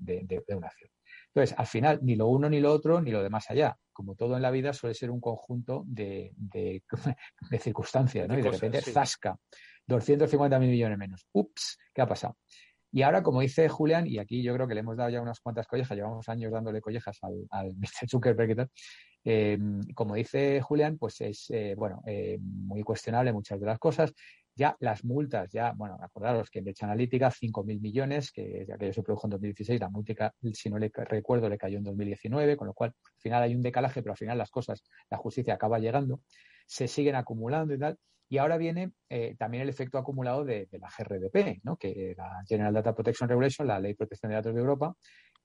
una 0.49 0.67
acción. 0.67 0.91
Entonces, 1.27 1.57
al 1.57 1.67
final, 1.67 1.99
ni 2.01 2.15
lo 2.15 2.27
uno, 2.27 2.49
ni 2.49 2.59
lo 2.59 2.73
otro, 2.73 2.99
ni 3.01 3.11
lo 3.11 3.23
de 3.23 3.29
más 3.29 3.49
allá. 3.49 3.77
Como 3.93 4.15
todo 4.15 4.35
en 4.35 4.41
la 4.41 4.51
vida, 4.51 4.73
suele 4.73 4.93
ser 4.93 5.09
un 5.09 5.21
conjunto 5.21 5.85
de, 5.87 6.33
circunstancias, 7.61 8.27
¿no? 8.27 8.37
y 8.37 8.41
de 8.41 8.51
repente, 8.51 8.81
zasca, 8.81 9.39
250 9.87 10.59
mil 10.59 10.69
millones 10.69 10.97
menos. 10.97 11.27
Ups, 11.31 11.77
¿qué 11.93 12.01
ha 12.01 12.07
pasado? 12.07 12.37
Y 12.91 13.03
ahora, 13.03 13.21
como 13.21 13.41
dice 13.41 13.69
Julián, 13.69 14.07
y 14.07 14.17
aquí 14.17 14.41
yo 14.41 14.53
creo 14.55 14.67
que 14.67 14.73
le 14.73 14.79
hemos 14.81 14.97
dado 14.97 15.09
ya 15.09 15.21
unas 15.21 15.39
cuantas 15.39 15.67
collejas, 15.67 15.95
llevamos 15.95 16.27
años 16.29 16.51
dándole 16.51 16.81
collejas 16.81 17.19
al, 17.21 17.75
Mr. 17.77 18.09
Zuckerberg 18.09 18.51
y 18.51 18.55
tal, 18.55 18.69
em, 19.23 19.81
como 19.93 20.15
dice 20.15 20.61
Julián, 20.61 20.97
pues 20.97 21.21
es, 21.21 21.49
eh, 21.49 21.75
bueno, 21.77 22.01
eh, 22.07 22.37
muy 22.41 22.81
cuestionable 22.83 23.31
muchas 23.33 23.59
de 23.59 23.65
las 23.65 23.79
cosas. 23.79 24.13
Ya 24.55 24.75
las 24.79 25.05
multas, 25.05 25.51
ya, 25.51 25.71
bueno, 25.71 25.97
acordaros 26.01 26.49
que 26.49 26.59
en 26.59 26.65
Brecha 26.65 26.85
Analítica, 26.85 27.31
5.000 27.31 27.79
millones, 27.79 28.31
que 28.31 28.65
ya 28.67 28.77
que 28.77 28.91
se 28.91 29.03
produjo 29.03 29.27
en 29.27 29.31
2016, 29.31 29.79
la 29.79 29.89
multa, 29.89 30.33
si 30.51 30.69
no 30.69 30.77
le 30.77 30.91
recuerdo, 30.93 31.47
le 31.47 31.57
cayó 31.57 31.77
en 31.77 31.83
2019, 31.85 32.57
con 32.57 32.67
lo 32.67 32.73
cual 32.73 32.89
al 32.89 33.21
final 33.21 33.43
hay 33.43 33.55
un 33.55 33.61
decalaje, 33.61 34.01
pero 34.01 34.11
al 34.13 34.17
final 34.17 34.37
las 34.37 34.49
cosas, 34.49 34.83
la 35.09 35.17
justicia 35.17 35.53
acaba 35.53 35.79
llegando, 35.79 36.21
se 36.65 36.87
siguen 36.89 37.15
acumulando 37.15 37.73
y 37.73 37.79
tal. 37.79 37.97
Y 38.29 38.37
ahora 38.37 38.57
viene 38.57 38.91
eh, 39.09 39.35
también 39.37 39.63
el 39.63 39.69
efecto 39.69 39.97
acumulado 39.97 40.45
de, 40.45 40.67
la 40.71 40.89
GRDP, 40.95 41.61
¿no? 41.63 41.77
que 41.77 42.13
la 42.15 42.43
General 42.47 42.73
Data 42.73 42.93
Protection 42.93 43.27
Regulation, 43.27 43.67
la 43.67 43.79
Ley 43.79 43.93
de 43.93 43.97
Protección 43.97 44.29
de 44.29 44.35
Datos 44.35 44.53
de 44.53 44.61
Europa, 44.61 44.95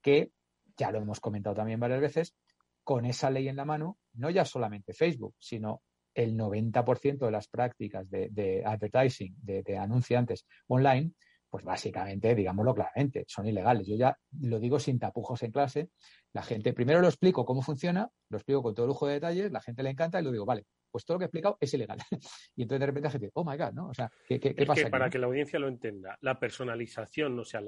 que 0.01 0.31
ya 0.77 0.91
lo 0.91 0.99
hemos 0.99 1.19
comentado 1.19 1.55
también 1.55 1.79
varias 1.79 2.01
veces, 2.01 2.35
con 2.83 3.05
esa 3.05 3.31
ley 3.31 3.47
en 3.47 3.55
la 3.55 3.65
mano, 3.65 3.97
no 4.13 4.29
ya 4.29 4.45
solamente 4.45 4.93
Facebook, 4.93 5.35
sino 5.39 5.81
el 6.13 6.37
90% 6.37 7.25
de 7.25 7.31
las 7.31 7.47
prácticas 7.47 8.09
de, 8.09 8.63
advertising, 8.65 9.35
de, 9.41 9.77
anunciantes 9.77 10.45
online, 10.67 11.11
pues 11.55 11.63
básicamente, 11.63 12.35
digámoslo 12.35 12.75
claramente, 12.75 13.23
son 13.29 13.47
ilegales. 13.47 13.87
Yo 13.87 13.95
ya 13.95 14.19
lo 14.41 14.59
digo 14.59 14.77
sin 14.77 14.99
tapujos 14.99 15.41
en 15.41 15.53
clase. 15.53 15.89
La 16.33 16.43
gente, 16.43 16.73
primero 16.73 16.99
lo 16.99 17.07
explico 17.07 17.45
cómo 17.45 17.61
funciona, 17.61 18.09
lo 18.29 18.37
explico 18.37 18.61
con 18.61 18.75
todo 18.75 18.87
lujo 18.87 19.07
de 19.07 19.13
detalles, 19.13 19.53
la 19.53 19.61
gente 19.61 19.81
le 19.81 19.91
encanta 19.91 20.19
y 20.19 20.23
lo 20.25 20.33
digo, 20.33 20.45
vale, 20.45 20.65
pues 20.91 21.05
todo 21.05 21.15
lo 21.15 21.19
que 21.19 21.23
he 21.23 21.27
explicado 21.27 21.57
es 21.61 21.73
ilegal. 21.73 21.97
y 22.57 22.63
entonces 22.63 22.81
de 22.81 22.85
repente 22.87 23.07
la 23.07 23.11
gente, 23.11 23.31
oh 23.35 23.45
my 23.49 23.55
God, 23.55 23.71
¿no? 23.71 23.87
O 23.87 23.93
sea, 23.93 24.11
¿qué, 24.27 24.37
qué, 24.37 24.53
pasa? 24.65 24.83
Que 24.83 24.89
para 24.89 25.09
que 25.09 25.17
la 25.17 25.27
audiencia 25.27 25.57
lo 25.57 25.69
entienda, 25.69 26.17
la 26.19 26.37
personalización, 26.37 27.39
o 27.39 27.45
sea, 27.45 27.61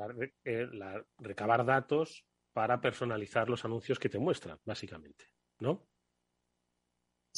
eh, 0.43 0.67
la, 0.73 1.01
recabar 1.19 1.65
datos 1.65 2.25
para 2.51 2.81
personalizar 2.81 3.49
los 3.49 3.63
anuncios 3.63 3.99
que 3.99 4.09
te 4.09 4.19
muestran, 4.19 4.59
básicamente, 4.65 5.23
¿no? 5.59 5.87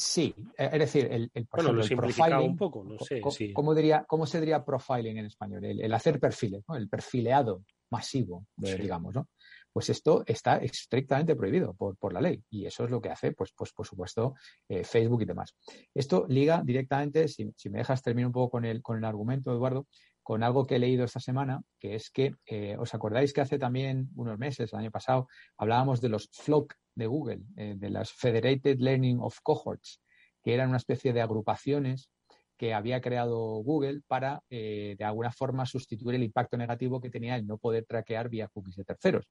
Sí, 0.00 0.34
eh, 0.56 0.70
es 0.72 0.78
decir, 0.78 1.08
el, 1.10 1.30
el, 1.34 1.46
bueno, 1.52 1.72
lo 1.74 1.84
profiling, 1.84 2.38
un 2.38 2.56
poco, 2.56 2.82
no 2.82 2.98
sé. 2.98 3.20
¿cómo, 3.52 3.74
diría, 3.74 4.04
¿Cómo 4.08 4.24
se 4.24 4.40
diría 4.40 4.64
profiling 4.64 5.18
en 5.18 5.26
español? 5.26 5.62
El, 5.62 5.92
hacer 5.92 6.18
perfiles, 6.18 6.64
¿no? 6.66 6.74
el 6.74 6.88
perfileado 6.88 7.64
masivo, 7.90 8.46
digamos, 8.56 9.14
¿no? 9.14 9.28
pues 9.72 9.90
esto 9.90 10.24
está 10.26 10.56
estrictamente 10.56 11.36
prohibido 11.36 11.74
por, 11.74 12.12
la 12.14 12.20
ley 12.22 12.42
y 12.48 12.64
eso 12.64 12.84
es 12.84 12.90
lo 12.90 13.02
que 13.02 13.10
hace, 13.10 13.32
pues, 13.32 13.52
pues 13.54 13.72
por 13.72 13.86
supuesto, 13.86 14.34
eh, 14.68 14.84
Facebook 14.84 15.20
y 15.20 15.26
demás. 15.26 15.54
Esto 15.94 16.24
liga 16.28 16.62
directamente, 16.64 17.28
si, 17.28 17.44
me 17.44 17.78
dejas 17.78 18.02
terminar 18.02 18.28
un 18.28 18.32
poco 18.32 18.52
con 18.52 18.64
el, 18.64 18.80
con 18.80 18.96
el 18.96 19.04
argumento, 19.04 19.52
Eduardo, 19.52 19.86
con 20.22 20.42
algo 20.42 20.66
que 20.66 20.76
he 20.76 20.78
leído 20.78 21.04
esta 21.04 21.20
semana, 21.20 21.60
que 21.78 21.94
es 21.94 22.10
que, 22.10 22.36
eh, 22.46 22.76
¿os 22.78 22.94
acordáis 22.94 23.34
que 23.34 23.42
hace 23.42 23.58
también 23.58 24.08
unos 24.16 24.38
meses, 24.38 24.72
el 24.72 24.78
año 24.78 24.90
pasado, 24.90 25.28
hablábamos 25.58 26.00
de 26.00 26.08
los 26.08 26.30
FLOC 26.32 26.74
de 26.94 27.06
Google, 27.06 27.40
eh, 27.56 27.74
de 27.76 27.90
las 27.90 28.12
Federated 28.12 28.78
Learning 28.78 29.20
of 29.20 29.38
Cohorts, 29.42 30.00
que 30.42 30.54
eran 30.54 30.68
una 30.68 30.78
especie 30.78 31.12
de 31.12 31.20
agrupaciones 31.20 32.10
que 32.56 32.74
había 32.74 33.00
creado 33.00 33.38
Google 33.62 34.02
para, 34.06 34.42
de 34.50 34.98
alguna 35.00 35.32
forma, 35.32 35.64
sustituir 35.64 36.16
el 36.16 36.24
impacto 36.24 36.58
negativo 36.58 37.00
que 37.00 37.08
tenía 37.08 37.36
el 37.36 37.46
no 37.46 37.56
poder 37.56 37.86
traquear 37.86 38.28
vía 38.28 38.48
cookies 38.48 38.76
de 38.76 38.84
terceros 38.84 39.26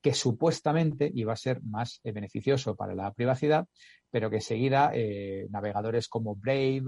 que 0.00 0.14
supuestamente 0.14 1.10
iba 1.14 1.32
a 1.32 1.36
ser 1.36 1.62
más 1.62 2.00
eh, 2.04 2.12
beneficioso 2.12 2.74
para 2.74 2.94
la 2.94 3.12
privacidad, 3.12 3.66
pero 4.10 4.30
que 4.30 4.36
enseguida 4.36 4.90
eh, 4.94 5.46
navegadores 5.50 6.08
como 6.08 6.34
Brave 6.34 6.84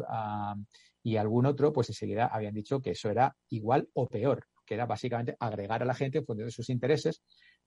y 1.02 1.16
algún 1.16 1.46
otro, 1.46 1.72
pues 1.72 1.88
enseguida 1.90 2.26
habían 2.26 2.54
dicho 2.54 2.80
que 2.80 2.90
eso 2.90 3.10
era 3.10 3.36
igual 3.50 3.88
o 3.92 4.08
peor, 4.08 4.46
que 4.64 4.74
era 4.74 4.86
básicamente 4.86 5.36
agregar 5.40 5.82
a 5.82 5.86
la 5.86 5.94
gente 5.94 6.18
en 6.18 6.24
función 6.24 6.46
de 6.46 6.52
sus 6.52 6.70
intereses 6.70 7.22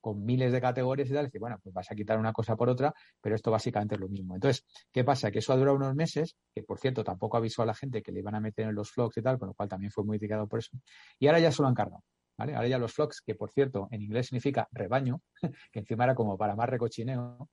con 0.06 0.24
miles 0.24 0.52
de 0.52 0.60
categorías 0.60 1.10
y 1.10 1.12
tal, 1.14 1.24
y 1.24 1.26
decir, 1.26 1.40
bueno, 1.40 1.58
pues 1.60 1.74
vas 1.74 1.90
a 1.90 1.96
quitar 1.96 2.16
una 2.16 2.32
cosa 2.32 2.54
por 2.54 2.68
otra, 2.68 2.94
pero 3.20 3.34
esto 3.34 3.50
básicamente 3.50 3.96
es 3.96 4.00
lo 4.00 4.08
mismo. 4.08 4.36
Entonces, 4.36 4.64
¿qué 4.92 5.02
pasa? 5.02 5.32
Que 5.32 5.40
eso 5.40 5.52
ha 5.52 5.56
durado 5.56 5.76
unos 5.76 5.96
meses, 5.96 6.36
que 6.54 6.62
por 6.62 6.78
cierto 6.78 7.02
tampoco 7.02 7.36
avisó 7.36 7.62
a 7.62 7.66
la 7.66 7.74
gente 7.74 8.04
que 8.04 8.12
le 8.12 8.20
iban 8.20 8.36
a 8.36 8.40
meter 8.40 8.68
en 8.68 8.76
los 8.76 8.92
flogs 8.92 9.16
y 9.16 9.22
tal, 9.22 9.36
con 9.36 9.48
lo 9.48 9.54
cual 9.54 9.68
también 9.68 9.90
fue 9.90 10.04
muy 10.04 10.16
criticado 10.20 10.46
por 10.46 10.60
eso, 10.60 10.70
y 11.18 11.26
ahora 11.26 11.40
ya 11.40 11.50
se 11.50 11.60
lo 11.60 11.66
han 11.66 11.74
cargado. 11.74 12.04
Ahora 12.38 12.68
ya 12.68 12.78
los 12.78 12.92
flocks, 12.92 13.20
que 13.20 13.34
por 13.34 13.50
cierto 13.50 13.88
en 13.90 14.00
inglés 14.00 14.28
significa 14.28 14.68
rebaño, 14.70 15.22
que 15.72 15.80
encima 15.80 16.04
era 16.04 16.14
como 16.14 16.38
para 16.38 16.54
más 16.54 16.68
recochineo, 16.68 17.48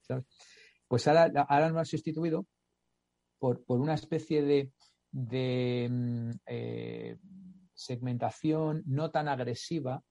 Pues 0.87 1.07
ahora, 1.07 1.31
ahora 1.47 1.69
lo 1.69 1.79
han 1.79 1.85
sustituido 1.87 2.45
por, 3.39 3.63
una 3.65 3.95
especie 3.95 4.43
de, 4.43 5.89
mm, 5.89 6.29
eh, 6.45 7.17
segmentación 7.73 8.83
no 8.85 9.09
tan 9.09 9.27
agresiva 9.27 10.03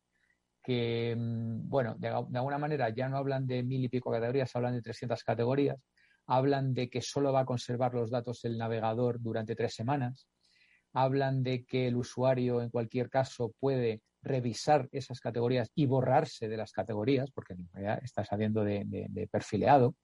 que, 0.62 1.14
mm, 1.16 1.68
bueno, 1.68 1.96
de, 1.98 2.08
alguna 2.08 2.58
manera 2.58 2.88
ya 2.90 3.08
no 3.08 3.16
hablan 3.16 3.46
de 3.46 3.62
mil 3.62 3.84
y 3.84 3.88
pico 3.88 4.10
categorías, 4.10 4.54
hablan 4.54 4.74
de 4.74 4.82
300 4.82 5.22
categorías, 5.24 5.78
hablan 6.26 6.74
de 6.74 6.88
que 6.88 7.02
solo 7.02 7.32
va 7.32 7.40
a 7.40 7.46
conservar 7.46 7.94
los 7.94 8.10
datos 8.10 8.44
el 8.44 8.58
navegador 8.58 9.20
durante 9.20 9.56
tres 9.56 9.74
semanas, 9.74 10.28
hablan 10.92 11.42
de 11.42 11.64
que 11.64 11.88
el 11.88 11.96
usuario 11.96 12.62
en 12.62 12.70
cualquier 12.70 13.10
caso 13.10 13.54
puede 13.58 14.02
revisar 14.22 14.88
esas 14.92 15.20
categorías 15.20 15.70
y 15.74 15.86
borrarse 15.86 16.48
de 16.48 16.56
las 16.56 16.72
categorías, 16.72 17.30
porque 17.32 17.56
ya 17.74 17.94
está 17.94 18.24
saliendo 18.24 18.62
de, 18.62 19.28
perfileado. 19.30 19.96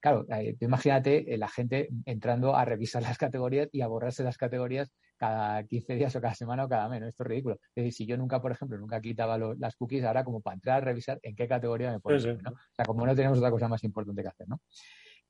Claro, 0.00 0.26
eh, 0.30 0.56
imagínate 0.60 1.32
eh, 1.32 1.38
la 1.38 1.48
gente 1.48 1.88
entrando 2.06 2.56
a 2.56 2.64
revisar 2.64 3.02
las 3.02 3.18
categorías 3.18 3.68
y 3.70 3.82
a 3.82 3.86
borrarse 3.86 4.24
las 4.24 4.36
categorías 4.36 4.90
cada 5.22 5.62
15 5.62 5.94
días 5.94 6.16
o 6.16 6.20
cada 6.20 6.34
semana 6.34 6.64
o 6.64 6.68
cada 6.68 6.88
mes. 6.88 7.00
Esto 7.00 7.22
es 7.22 7.28
ridículo. 7.28 7.54
Es 7.54 7.74
decir, 7.76 7.92
si 7.92 8.06
yo 8.06 8.16
nunca, 8.16 8.42
por 8.42 8.50
ejemplo, 8.50 8.76
nunca 8.76 9.00
quitaba 9.00 9.38
las 9.38 9.76
cookies, 9.76 10.02
ahora 10.02 10.24
como 10.24 10.40
para 10.40 10.54
entrar 10.54 10.78
a 10.78 10.84
revisar 10.84 11.20
en 11.22 11.36
qué 11.36 11.46
categoría 11.46 11.92
me 11.92 12.00
pongo. 12.00 12.18
¿no? 12.42 12.50
O 12.50 12.74
sea, 12.74 12.84
como 12.84 13.06
no 13.06 13.14
tenemos 13.14 13.38
otra 13.38 13.52
cosa 13.52 13.68
más 13.68 13.84
importante 13.84 14.20
que 14.20 14.28
hacer, 14.28 14.48
¿no? 14.48 14.60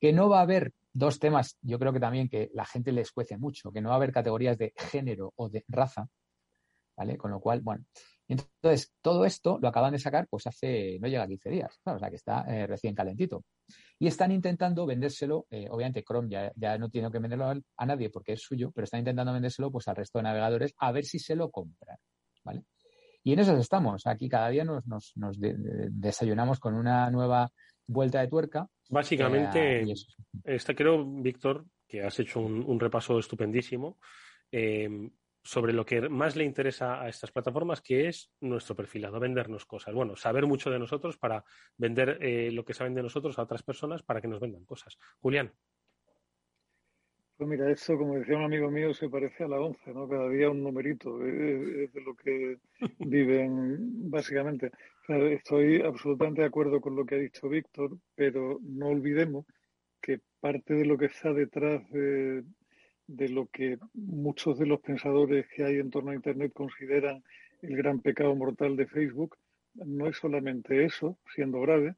Que 0.00 0.14
no 0.14 0.30
va 0.30 0.38
a 0.38 0.42
haber 0.44 0.72
dos 0.94 1.18
temas, 1.18 1.58
yo 1.60 1.78
creo 1.78 1.92
que 1.92 2.00
también 2.00 2.30
que 2.30 2.50
la 2.54 2.64
gente 2.64 2.90
le 2.90 3.02
escuece 3.02 3.36
mucho, 3.36 3.70
que 3.70 3.82
no 3.82 3.90
va 3.90 3.96
a 3.96 3.98
haber 3.98 4.12
categorías 4.12 4.56
de 4.56 4.72
género 4.78 5.34
o 5.36 5.50
de 5.50 5.62
raza, 5.68 6.08
¿vale? 6.96 7.18
Con 7.18 7.30
lo 7.30 7.40
cual, 7.40 7.60
bueno, 7.60 7.84
entonces, 8.28 8.92
todo 9.00 9.24
esto 9.24 9.58
lo 9.60 9.68
acaban 9.68 9.92
de 9.92 9.98
sacar 9.98 10.26
pues 10.28 10.46
hace, 10.46 10.98
no 11.00 11.08
llega 11.08 11.24
a 11.24 11.28
15 11.28 11.50
días, 11.50 11.80
o 11.84 11.98
sea 11.98 12.08
que 12.08 12.16
está 12.16 12.44
eh, 12.48 12.66
recién 12.66 12.94
calentito. 12.94 13.44
Y 13.98 14.06
están 14.06 14.32
intentando 14.32 14.86
vendérselo, 14.86 15.46
eh, 15.50 15.66
obviamente 15.70 16.02
Chrome 16.02 16.28
ya, 16.28 16.78
no 16.78 16.88
tiene 16.88 17.10
que 17.10 17.18
venderlo 17.18 17.62
a, 17.76 17.86
nadie 17.86 18.10
porque 18.10 18.32
es 18.32 18.42
suyo, 18.42 18.70
pero 18.74 18.84
están 18.84 19.00
intentando 19.00 19.32
vendérselo 19.32 19.70
pues 19.70 19.88
al 19.88 19.96
resto 19.96 20.18
de 20.18 20.24
navegadores 20.24 20.74
a 20.78 20.92
ver 20.92 21.04
si 21.04 21.18
se 21.18 21.36
lo 21.36 21.50
compran, 21.50 21.96
¿vale? 22.44 22.64
Y 23.24 23.32
en 23.32 23.38
eso 23.38 23.56
estamos. 23.56 24.06
Aquí 24.06 24.28
cada 24.28 24.48
día 24.48 24.64
nos, 24.64 24.82
desayunamos 25.90 26.58
con 26.58 26.74
una 26.74 27.08
nueva 27.10 27.52
vuelta 27.86 28.20
de 28.20 28.26
tuerca. 28.26 28.66
Básicamente, 28.88 29.84
esta 30.42 30.74
creo, 30.74 31.04
Víctor, 31.04 31.64
que 31.86 32.02
has 32.02 32.18
hecho 32.18 32.40
un, 32.40 32.80
repaso 32.80 33.20
estupendísimo. 33.20 33.98
Eh, 34.50 34.88
sobre 35.42 35.72
lo 35.72 35.84
que 35.84 36.08
más 36.08 36.36
le 36.36 36.44
interesa 36.44 37.02
a 37.02 37.08
estas 37.08 37.32
plataformas, 37.32 37.80
que 37.80 38.08
es 38.08 38.30
nuestro 38.40 38.76
perfilado, 38.76 39.18
vendernos 39.18 39.66
cosas. 39.66 39.94
Bueno, 39.94 40.16
saber 40.16 40.46
mucho 40.46 40.70
de 40.70 40.78
nosotros 40.78 41.18
para 41.18 41.44
vender 41.76 42.18
eh, 42.20 42.50
lo 42.52 42.64
que 42.64 42.74
saben 42.74 42.94
de 42.94 43.02
nosotros 43.02 43.38
a 43.38 43.42
otras 43.42 43.62
personas 43.62 44.02
para 44.02 44.20
que 44.20 44.28
nos 44.28 44.40
vendan 44.40 44.64
cosas. 44.64 44.98
Julián. 45.20 45.52
Pues 47.36 47.50
mira, 47.50 47.68
eso, 47.72 47.98
como 47.98 48.14
decía 48.14 48.36
un 48.36 48.44
amigo 48.44 48.70
mío, 48.70 48.94
se 48.94 49.08
parece 49.08 49.42
a 49.42 49.48
la 49.48 49.60
once, 49.60 49.92
¿no? 49.92 50.08
Cada 50.08 50.28
día 50.28 50.48
un 50.48 50.62
numerito, 50.62 51.24
es, 51.26 51.92
de 51.92 52.00
lo 52.00 52.14
que 52.14 52.58
viven 53.00 54.10
básicamente. 54.10 54.70
estoy 55.08 55.80
absolutamente 55.80 56.42
de 56.42 56.46
acuerdo 56.46 56.80
con 56.80 56.94
lo 56.94 57.04
que 57.04 57.16
ha 57.16 57.18
dicho 57.18 57.48
Víctor, 57.48 57.98
pero 58.14 58.60
no 58.62 58.88
olvidemos 58.88 59.44
que 60.00 60.20
parte 60.38 60.74
de 60.74 60.84
lo 60.84 60.96
que 60.96 61.06
está 61.06 61.32
detrás 61.32 61.88
de 61.90 62.44
de 63.16 63.28
lo 63.28 63.46
que 63.46 63.78
muchos 63.94 64.58
de 64.58 64.66
los 64.66 64.80
pensadores 64.80 65.46
que 65.48 65.64
hay 65.64 65.76
en 65.76 65.90
torno 65.90 66.10
a 66.10 66.14
Internet 66.14 66.52
consideran 66.52 67.22
el 67.62 67.76
gran 67.76 68.00
pecado 68.00 68.34
mortal 68.34 68.76
de 68.76 68.86
Facebook, 68.86 69.36
no 69.74 70.06
es 70.06 70.16
solamente 70.16 70.84
eso, 70.84 71.18
siendo 71.34 71.60
grave, 71.60 71.94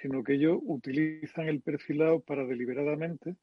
sino 0.00 0.22
que 0.22 0.34
ellos 0.34 0.58
utilizan 0.62 1.48
el 1.48 1.60
perfilado 1.60 2.20
para 2.20 2.44
deliberadamente 2.46 3.36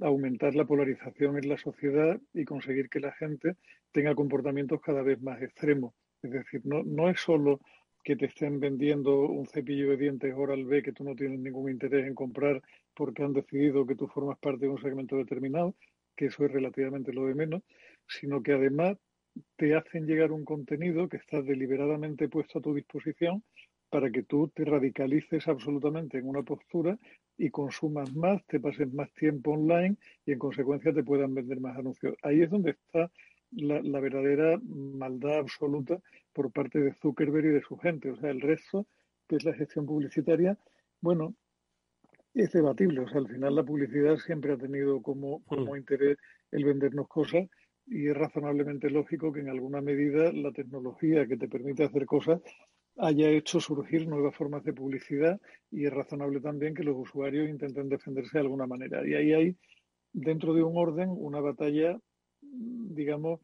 aumentar 0.00 0.54
la 0.54 0.64
polarización 0.64 1.36
en 1.36 1.48
la 1.48 1.58
sociedad 1.58 2.18
y 2.32 2.44
conseguir 2.44 2.88
que 2.88 3.00
la 3.00 3.12
gente 3.12 3.56
tenga 3.92 4.14
comportamientos 4.14 4.80
cada 4.80 5.02
vez 5.02 5.20
más 5.20 5.42
extremos. 5.42 5.92
Es 6.22 6.30
decir, 6.30 6.62
no, 6.64 6.82
no 6.82 7.10
es 7.10 7.20
solo 7.20 7.60
que 8.02 8.16
te 8.16 8.26
estén 8.26 8.60
vendiendo 8.60 9.28
un 9.28 9.46
cepillo 9.46 9.90
de 9.90 9.96
dientes 9.98 10.34
Oral 10.34 10.64
B 10.64 10.82
que 10.82 10.92
tú 10.92 11.04
no 11.04 11.14
tienes 11.14 11.38
ningún 11.38 11.70
interés 11.70 12.06
en 12.06 12.14
comprar 12.14 12.62
porque 12.94 13.22
han 13.22 13.34
decidido 13.34 13.86
que 13.86 13.94
tú 13.94 14.06
formas 14.08 14.38
parte 14.38 14.66
de 14.66 14.70
un 14.70 14.80
segmento 14.80 15.16
determinado, 15.16 15.74
que 16.20 16.26
eso 16.26 16.44
es 16.44 16.52
relativamente 16.52 17.14
lo 17.14 17.24
de 17.24 17.34
menos, 17.34 17.62
sino 18.06 18.42
que 18.42 18.52
además 18.52 18.98
te 19.56 19.74
hacen 19.74 20.06
llegar 20.06 20.32
un 20.32 20.44
contenido 20.44 21.08
que 21.08 21.16
está 21.16 21.40
deliberadamente 21.40 22.28
puesto 22.28 22.58
a 22.58 22.62
tu 22.62 22.74
disposición 22.74 23.42
para 23.88 24.10
que 24.10 24.24
tú 24.24 24.48
te 24.48 24.66
radicalices 24.66 25.48
absolutamente 25.48 26.18
en 26.18 26.28
una 26.28 26.42
postura 26.42 26.98
y 27.38 27.48
consumas 27.48 28.14
más, 28.14 28.44
te 28.48 28.60
pases 28.60 28.92
más 28.92 29.10
tiempo 29.14 29.52
online 29.52 29.96
y 30.26 30.32
en 30.32 30.38
consecuencia 30.38 30.92
te 30.92 31.02
puedan 31.02 31.32
vender 31.32 31.58
más 31.58 31.78
anuncios. 31.78 32.14
Ahí 32.22 32.42
es 32.42 32.50
donde 32.50 32.72
está 32.72 33.10
la, 33.52 33.80
la, 33.80 34.00
verdadera 34.00 34.60
maldad 34.62 35.38
absoluta 35.38 36.00
por 36.34 36.52
parte 36.52 36.80
de 36.80 36.92
Zuckerberg 37.00 37.46
y 37.46 37.54
de 37.54 37.62
su 37.62 37.78
gente. 37.78 38.10
O 38.10 38.16
sea, 38.16 38.30
el 38.30 38.42
resto, 38.42 38.86
que 39.26 39.36
es 39.36 39.44
la 39.44 39.54
gestión 39.54 39.86
publicitaria, 39.86 40.58
bueno, 41.00 41.34
es 42.34 42.52
debatible. 42.52 43.00
O 43.00 43.08
sea, 43.08 43.18
al 43.18 43.28
final 43.28 43.54
la 43.54 43.64
publicidad 43.64 44.16
siempre 44.16 44.52
ha 44.52 44.56
tenido 44.56 45.02
como, 45.02 45.42
como 45.44 45.76
interés 45.76 46.18
el 46.50 46.64
vendernos 46.64 47.08
cosas 47.08 47.48
y 47.86 48.08
es 48.08 48.16
razonablemente 48.16 48.90
lógico 48.90 49.32
que 49.32 49.40
en 49.40 49.48
alguna 49.48 49.80
medida 49.80 50.32
la 50.32 50.52
tecnología 50.52 51.26
que 51.26 51.36
te 51.36 51.48
permite 51.48 51.84
hacer 51.84 52.06
cosas 52.06 52.40
haya 52.96 53.30
hecho 53.30 53.60
surgir 53.60 54.06
nuevas 54.06 54.36
formas 54.36 54.62
de 54.64 54.72
publicidad 54.72 55.40
y 55.70 55.86
es 55.86 55.92
razonable 55.92 56.40
también 56.40 56.74
que 56.74 56.84
los 56.84 56.96
usuarios 56.96 57.48
intenten 57.48 57.88
defenderse 57.88 58.38
de 58.38 58.42
alguna 58.42 58.66
manera. 58.66 59.06
Y 59.06 59.14
ahí 59.14 59.32
hay, 59.32 59.56
dentro 60.12 60.54
de 60.54 60.62
un 60.62 60.76
orden, 60.76 61.08
una 61.10 61.40
batalla 61.40 61.98
digamos, 62.42 63.40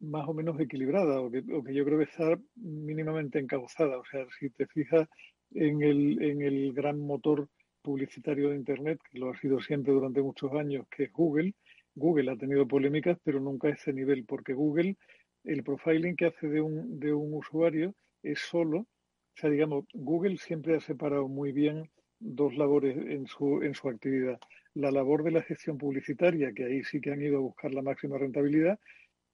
más 0.00 0.28
o 0.28 0.34
menos 0.34 0.58
equilibrada 0.60 1.20
o 1.20 1.30
que, 1.30 1.42
yo 1.42 1.84
creo 1.84 1.98
que 1.98 2.04
está 2.04 2.38
mínimamente 2.56 3.38
encauzada. 3.38 3.98
O 3.98 4.04
sea, 4.10 4.26
si 4.38 4.50
te 4.50 4.66
fijas 4.66 5.08
en 5.52 5.82
el, 5.82 6.22
en 6.22 6.42
el 6.42 6.72
gran 6.72 6.98
motor 6.98 7.48
publicitario 7.88 8.50
de 8.50 8.56
Internet, 8.56 9.00
que 9.10 9.18
lo 9.18 9.30
ha 9.30 9.38
sido 9.38 9.60
siempre 9.60 9.94
durante 9.94 10.20
muchos 10.20 10.52
años, 10.52 10.86
que 10.90 11.04
es 11.04 11.12
Google, 11.12 11.54
Google 11.94 12.30
ha 12.30 12.36
tenido 12.36 12.68
polémicas, 12.68 13.16
pero 13.24 13.40
nunca 13.40 13.68
a 13.68 13.70
ese 13.70 13.94
nivel, 13.94 14.26
porque 14.26 14.52
Google, 14.52 14.96
el 15.44 15.62
profiling 15.62 16.14
que 16.14 16.26
hace 16.26 16.48
de 16.48 16.60
un, 16.60 17.00
de 17.00 17.14
un 17.14 17.32
usuario 17.32 17.94
es 18.22 18.40
solo, 18.40 18.80
o 18.80 19.40
sea, 19.40 19.48
digamos, 19.48 19.86
Google 19.94 20.36
siempre 20.36 20.76
ha 20.76 20.80
separado 20.80 21.28
muy 21.28 21.52
bien 21.52 21.88
dos 22.20 22.54
labores 22.56 22.94
en 22.96 23.26
su, 23.26 23.62
en 23.62 23.74
su 23.74 23.88
actividad. 23.88 24.38
La 24.74 24.90
labor 24.90 25.22
de 25.22 25.30
la 25.30 25.42
gestión 25.42 25.78
publicitaria, 25.78 26.52
que 26.52 26.64
ahí 26.64 26.84
sí 26.84 27.00
que 27.00 27.12
han 27.12 27.22
ido 27.22 27.38
a 27.38 27.46
buscar 27.48 27.72
la 27.72 27.82
máxima 27.82 28.18
rentabilidad, 28.18 28.78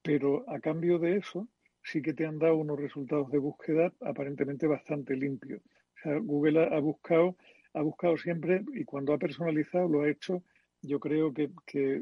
pero 0.01 0.49
a 0.49 0.59
cambio 0.59 0.97
de 0.97 1.17
eso 1.17 1.49
sí 1.83 2.01
que 2.01 2.13
te 2.13 2.25
han 2.25 2.39
dado 2.39 2.55
unos 2.55 2.79
resultados 2.79 3.29
de 3.31 3.37
búsqueda 3.37 3.91
aparentemente 3.99 4.65
bastante 4.65 5.15
limpios. 5.15 5.61
O 5.61 5.99
sea, 6.01 6.17
Google 6.19 6.67
ha, 6.71 6.79
buscado, 6.79 7.35
ha 7.75 7.81
buscado 7.81 8.17
siempre 8.17 8.63
y 8.73 8.85
cuando 8.85 9.13
ha 9.13 9.17
personalizado 9.17 9.87
lo 9.87 10.01
ha 10.01 10.09
hecho, 10.09 10.43
yo 10.81 10.99
creo 10.99 11.33
que, 11.33 11.49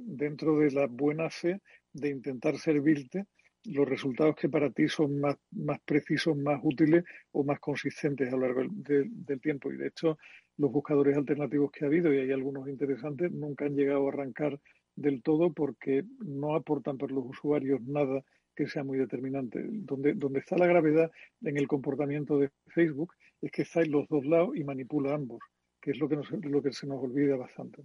dentro 0.03 0.59
de 0.59 0.71
la 0.71 0.88
buena 0.88 1.30
fe 1.30 1.61
de 1.93 2.09
intentar 2.09 2.57
servirte 2.57 3.26
los 3.65 3.88
resultados 3.88 4.36
que 4.36 4.49
para 4.49 4.69
ti 4.71 4.89
son 4.89 5.19
más, 5.21 5.38
más 5.51 5.80
precisos, 5.86 6.36
más 6.36 6.59
útiles 6.63 7.05
o 7.32 7.43
más 7.43 7.59
consistentes 7.59 8.28
a 8.28 8.36
lo 8.36 8.41
largo 8.41 8.63
del 8.69 9.41
tiempo. 9.41 9.71
Y 9.71 9.78
de 9.78 9.88
hecho, 9.88 10.17
los 10.57 10.71
buscadores 10.71 11.15
alternativos 11.15 11.71
que 11.71 11.86
ha 11.86 11.88
habido, 11.88 12.13
y 12.13 12.19
hay 12.19 12.32
algunos 12.32 12.67
interesantes, 12.67 13.32
nunca 13.32 13.65
han 13.65 13.76
llegado 13.76 14.05
a 14.05 14.11
arrancar 14.11 14.59
del 14.95 15.24
todo 15.24 15.53
porque 15.53 16.03
no 16.19 16.55
aportan 16.55 16.97
para 16.97 17.13
los 17.13 17.26
usuarios 17.26 17.82
nada 17.82 18.21
que 18.53 18.67
sea 18.67 18.84
muy 18.84 18.97
determinante. 18.97 19.63
Donde, 19.63 20.13
donde 20.13 20.39
está 20.39 20.57
la 20.57 20.67
gravedad 20.67 21.09
en 21.41 21.57
el 21.57 21.67
comportamiento 21.67 22.38
de 22.38 22.51
Facebook 22.67 23.13
es 23.41 23.51
que 23.51 23.63
está 23.63 23.82
en 23.82 23.91
los 23.91 24.07
dos 24.09 24.26
lados 24.26 24.55
y 24.55 24.63
manipula 24.63 25.15
ambos, 25.15 25.39
que 25.84 25.91
es 25.91 25.99
lo 25.99 26.07
que, 26.07 26.15
lo 26.15 26.63
que 26.63 26.71
se 26.71 26.88
nos 26.88 27.03
olvida 27.03 27.36
bastante. 27.36 27.84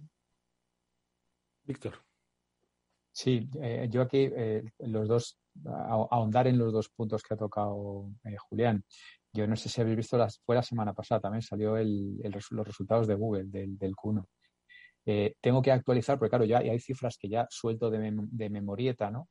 Víctor. 1.65 1.95
Sí, 3.11 3.49
eh, 3.61 3.87
yo 3.91 4.01
aquí 4.01 4.29
eh, 4.33 4.63
los 4.79 5.07
dos, 5.09 5.37
ahondar 5.65 6.47
en 6.47 6.57
los 6.57 6.71
dos 6.71 6.87
puntos 6.87 7.21
que 7.21 7.33
ha 7.33 7.37
tocado 7.37 8.09
eh, 8.23 8.37
Julián. 8.37 8.85
Yo 9.33 9.45
no 9.47 9.57
sé 9.57 9.67
si 9.67 9.81
habéis 9.81 9.97
visto, 9.97 10.17
las, 10.17 10.39
fue 10.39 10.55
la 10.55 10.63
semana 10.63 10.93
pasada 10.93 11.19
también 11.19 11.41
salió 11.41 11.75
el, 11.75 12.17
los 12.23 12.65
resultados 12.65 13.05
de 13.05 13.15
Google 13.15 13.45
del, 13.47 13.77
del 13.77 13.93
Q1. 13.93 14.25
Eh, 15.05 15.35
tengo 15.41 15.61
que 15.61 15.73
actualizar, 15.73 16.17
porque 16.17 16.29
claro, 16.29 16.45
ya 16.45 16.59
hay 16.59 16.79
cifras 16.79 17.17
que 17.17 17.27
ya 17.27 17.47
suelto 17.49 17.89
de, 17.89 18.11
de 18.13 18.49
memorieta, 18.49 19.11
¿no? 19.11 19.27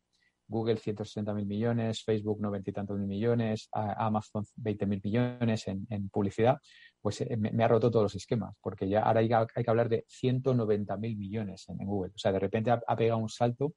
Google 0.49 0.78
160 0.78 1.34
mil 1.34 1.46
millones, 1.46 2.03
Facebook 2.03 2.40
90 2.40 2.70
y 2.70 2.72
tantos 2.72 2.99
mil 2.99 3.07
millones, 3.07 3.68
Amazon 3.72 4.44
20 4.57 4.86
mil 4.86 5.01
millones 5.05 5.68
en, 5.68 6.09
publicidad, 6.09 6.59
pues 7.01 7.20
eh, 7.20 7.36
me, 7.36 7.62
ha 7.62 7.68
roto 7.68 7.90
todos 7.90 8.05
los 8.05 8.14
esquemas, 8.14 8.57
porque 8.61 8.88
ya 8.88 9.03
ahora 9.03 9.20
hay, 9.20 9.28
que 9.28 9.70
hablar 9.70 9.88
de 9.88 10.05
190 10.09 10.96
mil 10.96 11.16
millones 11.16 11.68
en, 11.68 11.76
Google. 11.78 12.12
O 12.14 12.18
sea, 12.18 12.32
de 12.32 12.38
repente 12.38 12.70
ha, 12.70 12.96
pegado 12.96 13.18
un 13.18 13.28
salto 13.28 13.74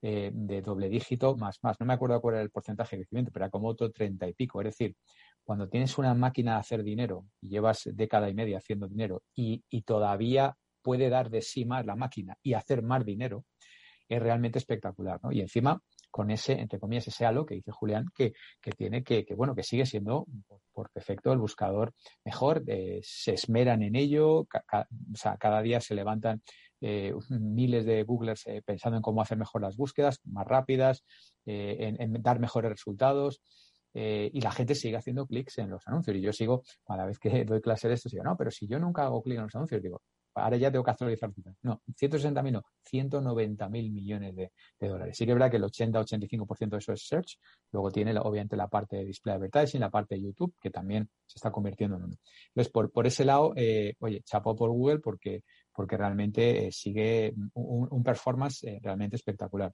eh, 0.00 0.30
de 0.32 0.62
doble 0.62 0.88
dígito 0.88 1.36
más, 1.36 1.58
más. 1.62 1.78
No 1.80 1.86
me 1.86 1.94
acuerdo 1.94 2.20
cuál 2.20 2.34
era 2.34 2.42
el 2.42 2.50
porcentaje 2.50 2.96
de 2.96 3.02
crecimiento, 3.02 3.32
pero 3.32 3.46
era 3.46 3.50
como 3.50 3.68
otro 3.68 3.90
30 3.90 4.28
y 4.28 4.34
pico. 4.34 4.60
Es 4.60 4.66
decir, 4.66 4.96
cuando 5.44 5.68
tienes 5.68 5.98
una 5.98 6.14
máquina 6.14 6.54
de 6.54 6.60
hacer 6.60 6.82
dinero 6.82 7.26
y 7.40 7.50
llevas 7.50 7.82
década 7.92 8.28
y 8.28 8.34
media 8.34 8.58
haciendo 8.58 8.88
dinero 8.88 9.22
y, 9.34 9.62
todavía 9.82 10.56
puede 10.82 11.08
dar 11.08 11.30
de 11.30 11.42
sí 11.42 11.64
más 11.64 11.86
la 11.86 11.96
máquina 11.96 12.36
y 12.42 12.54
hacer 12.54 12.82
más 12.82 13.04
dinero, 13.04 13.44
es 14.08 14.22
realmente 14.22 14.58
espectacular, 14.58 15.20
¿no? 15.22 15.32
Y 15.32 15.40
encima, 15.40 15.80
con 16.14 16.30
ese, 16.30 16.52
entre 16.52 16.78
comillas, 16.78 17.08
ese 17.08 17.26
halo 17.26 17.44
que 17.44 17.56
dice 17.56 17.72
Julián, 17.72 18.06
que, 18.14 18.34
tiene 18.76 19.02
que, 19.02 19.26
bueno, 19.36 19.52
que 19.52 19.64
sigue 19.64 19.84
siendo 19.84 20.26
por, 20.72 20.88
defecto 20.94 21.32
el 21.32 21.40
buscador 21.40 21.92
mejor, 22.24 22.62
eh, 22.68 23.00
se 23.02 23.32
esmeran 23.32 23.82
en 23.82 23.96
ello, 23.96 24.42
o 24.42 24.46
sea, 25.14 25.36
cada 25.38 25.60
día 25.60 25.80
se 25.80 25.96
levantan 25.96 26.40
eh, 26.80 27.12
miles 27.30 27.84
de 27.84 28.04
Googlers 28.04 28.46
eh, 28.46 28.62
pensando 28.64 28.96
en 28.96 29.02
cómo 29.02 29.22
hacer 29.22 29.38
mejor 29.38 29.62
las 29.62 29.76
búsquedas, 29.76 30.20
más 30.22 30.46
rápidas, 30.46 31.02
en, 31.46 32.22
dar 32.22 32.38
mejores 32.38 32.70
resultados. 32.70 33.42
Y 33.92 34.40
la 34.40 34.52
gente 34.52 34.76
sigue 34.76 34.96
haciendo 34.96 35.26
clics 35.26 35.58
en 35.58 35.70
los 35.70 35.82
anuncios. 35.88 36.16
Y 36.16 36.20
yo 36.20 36.32
sigo, 36.32 36.62
cada 36.86 37.06
vez 37.06 37.18
que 37.18 37.44
doy 37.44 37.60
clase 37.60 37.88
de 37.88 37.94
esto, 37.94 38.08
digo, 38.08 38.22
no, 38.22 38.36
pero 38.36 38.52
si 38.52 38.68
yo 38.68 38.78
nunca 38.78 39.02
hago 39.02 39.20
clic 39.20 39.38
en 39.38 39.44
los 39.44 39.54
anuncios, 39.56 39.82
digo, 39.82 40.00
ahora 40.34 40.56
ya 40.56 40.70
tengo 40.70 40.84
que 40.84 40.90
actualizar. 40.90 41.30
No, 41.62 41.82
160.000 41.86 42.52
no, 42.52 42.62
190.000 42.90 43.70
millones 43.92 44.34
de, 44.34 44.50
dólares. 44.80 45.16
Sí 45.16 45.24
que 45.24 45.32
es 45.32 45.34
verdad 45.34 45.50
que 45.50 45.56
el 45.56 45.64
80-85% 45.64 46.70
de 46.70 46.78
eso 46.78 46.92
es 46.92 47.06
search. 47.06 47.38
Luego 47.72 47.90
tiene, 47.90 48.18
obviamente, 48.18 48.56
la 48.56 48.68
parte 48.68 48.96
de 48.96 49.04
display 49.04 49.36
advertising, 49.36 49.80
la 49.80 49.90
parte 49.90 50.14
de 50.14 50.22
YouTube, 50.22 50.54
que 50.60 50.70
también 50.70 51.08
se 51.26 51.38
está 51.38 51.50
convirtiendo 51.50 51.96
en 51.96 52.04
uno. 52.04 52.16
Entonces, 52.48 52.72
por, 52.72 52.90
por 52.90 53.06
ese 53.06 53.24
lado, 53.24 53.52
eh, 53.56 53.94
oye, 54.00 54.22
chapó 54.22 54.54
por 54.54 54.70
Google 54.70 54.98
porque 54.98 55.42
porque 55.74 55.96
realmente 55.96 56.68
eh, 56.68 56.72
sigue 56.72 57.34
un, 57.54 58.04
performance 58.04 58.64
realmente 58.80 59.16
espectacular. 59.16 59.72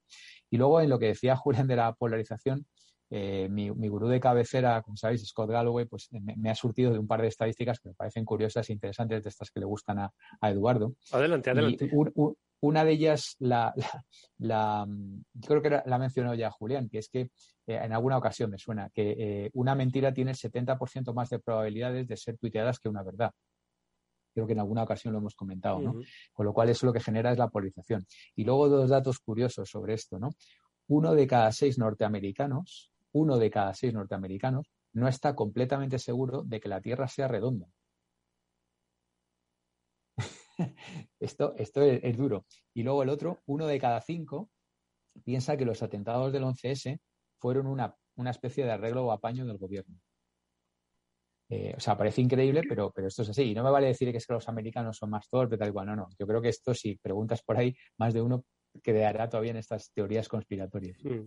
Y 0.48 0.56
luego 0.56 0.80
en 0.80 0.88
lo 0.88 0.98
que 0.98 1.08
decía 1.08 1.36
Julián 1.36 1.66
de 1.66 1.76
la 1.76 1.92
polarización, 1.92 2.66
eh, 3.12 3.48
mi, 3.50 3.68
gurú 3.68 4.06
de 4.06 4.20
cabecera, 4.20 4.82
como 4.82 4.96
sabéis, 4.96 5.26
Scott 5.26 5.50
Galloway, 5.50 5.84
pues 5.84 6.08
me, 6.12 6.48
ha 6.48 6.54
surtido 6.54 6.92
de 6.92 6.98
un 7.00 7.08
par 7.08 7.20
de 7.20 7.28
estadísticas 7.28 7.80
que 7.80 7.88
me 7.88 7.94
parecen 7.94 8.24
curiosas 8.24 8.70
e 8.70 8.72
interesantes, 8.72 9.24
de 9.24 9.28
estas 9.28 9.50
que 9.50 9.58
le 9.58 9.66
gustan 9.66 9.98
a, 9.98 10.12
Eduardo. 10.42 10.94
Adelante, 11.10 11.50
adelante. 11.50 11.90
una 12.60 12.84
de 12.84 12.92
ellas, 12.92 13.34
la, 13.40 13.74
la, 14.38 14.86
yo 15.34 15.48
creo 15.48 15.62
que 15.62 15.82
la 15.84 15.98
mencionó 15.98 16.34
ya 16.34 16.50
Julián, 16.52 16.88
que 16.88 16.98
es 16.98 17.08
que 17.08 17.20
eh, 17.22 17.30
en 17.66 17.92
alguna 17.92 18.16
ocasión 18.16 18.48
me 18.50 18.58
suena 18.58 18.90
que 18.90 19.16
eh, 19.18 19.50
una 19.54 19.74
mentira 19.74 20.14
tiene 20.14 20.30
el 20.30 20.36
70% 20.36 21.12
más 21.12 21.30
de 21.30 21.40
probabilidades 21.40 22.06
de 22.06 22.16
ser 22.16 22.38
tuiteadas 22.38 22.78
que 22.78 22.88
una 22.88 23.02
verdad. 23.02 23.32
Creo 24.32 24.46
que 24.46 24.52
en 24.52 24.60
alguna 24.60 24.84
ocasión 24.84 25.12
lo 25.12 25.18
hemos 25.18 25.34
comentado, 25.34 25.80
¿no? 25.80 25.96
Con 26.32 26.46
lo 26.46 26.52
cual 26.52 26.68
eso 26.68 26.86
lo 26.86 26.92
que 26.92 27.00
genera 27.00 27.32
es 27.32 27.38
la 27.38 27.48
polarización. 27.48 28.06
Y 28.36 28.44
luego 28.44 28.68
dos 28.68 28.88
datos 28.88 29.18
curiosos 29.18 29.68
sobre 29.68 29.94
esto, 29.94 30.20
¿no? 30.20 30.30
Uno 30.86 31.14
de 31.14 31.26
cada 31.26 31.50
seis 31.50 31.78
norteamericanos 31.78 32.89
uno 33.12 33.38
de 33.38 33.50
cada 33.50 33.74
seis 33.74 33.92
norteamericanos 33.92 34.70
no 34.92 35.08
está 35.08 35.34
completamente 35.34 35.98
seguro 35.98 36.42
de 36.42 36.60
que 36.60 36.68
la 36.68 36.80
Tierra 36.80 37.08
sea 37.08 37.28
redonda. 37.28 37.66
esto 41.20 41.54
es, 41.56 42.16
duro. 42.16 42.46
Y 42.74 42.82
luego 42.82 43.02
el 43.02 43.08
otro, 43.08 43.40
uno 43.46 43.66
de 43.66 43.78
cada 43.78 44.00
cinco, 44.00 44.50
piensa 45.24 45.56
que 45.56 45.64
los 45.64 45.82
atentados 45.82 46.32
del 46.32 46.44
11S 46.44 47.00
fueron 47.38 47.66
una, 47.66 47.96
especie 48.30 48.64
de 48.64 48.72
arreglo 48.72 49.06
o 49.06 49.12
apaño 49.12 49.46
del 49.46 49.58
gobierno. 49.58 49.98
Eh, 51.48 51.74
o 51.76 51.80
sea, 51.80 51.96
parece 51.96 52.20
increíble, 52.20 52.62
pero, 52.68 52.92
pero 52.92 53.08
esto 53.08 53.22
es 53.22 53.30
así. 53.30 53.42
Y 53.42 53.54
no 53.54 53.64
me 53.64 53.70
vale 53.70 53.88
decir 53.88 54.10
que 54.12 54.18
es 54.18 54.26
que 54.26 54.34
los 54.34 54.48
americanos 54.48 54.96
son 54.96 55.10
más 55.10 55.28
torpes, 55.28 55.58
tal 55.58 55.68
igual. 55.68 55.86
No, 55.86 55.96
no. 55.96 56.08
Yo 56.16 56.26
creo 56.26 56.40
que 56.40 56.50
esto, 56.50 56.74
si 56.74 56.96
preguntas 56.96 57.42
por 57.42 57.56
ahí, 57.56 57.74
más 57.98 58.14
de 58.14 58.22
uno 58.22 58.44
quedará 58.84 59.28
todavía 59.28 59.50
en 59.50 59.56
estas 59.56 59.90
teorías 59.92 60.28
conspiratorias. 60.28 61.02
Mm. 61.04 61.26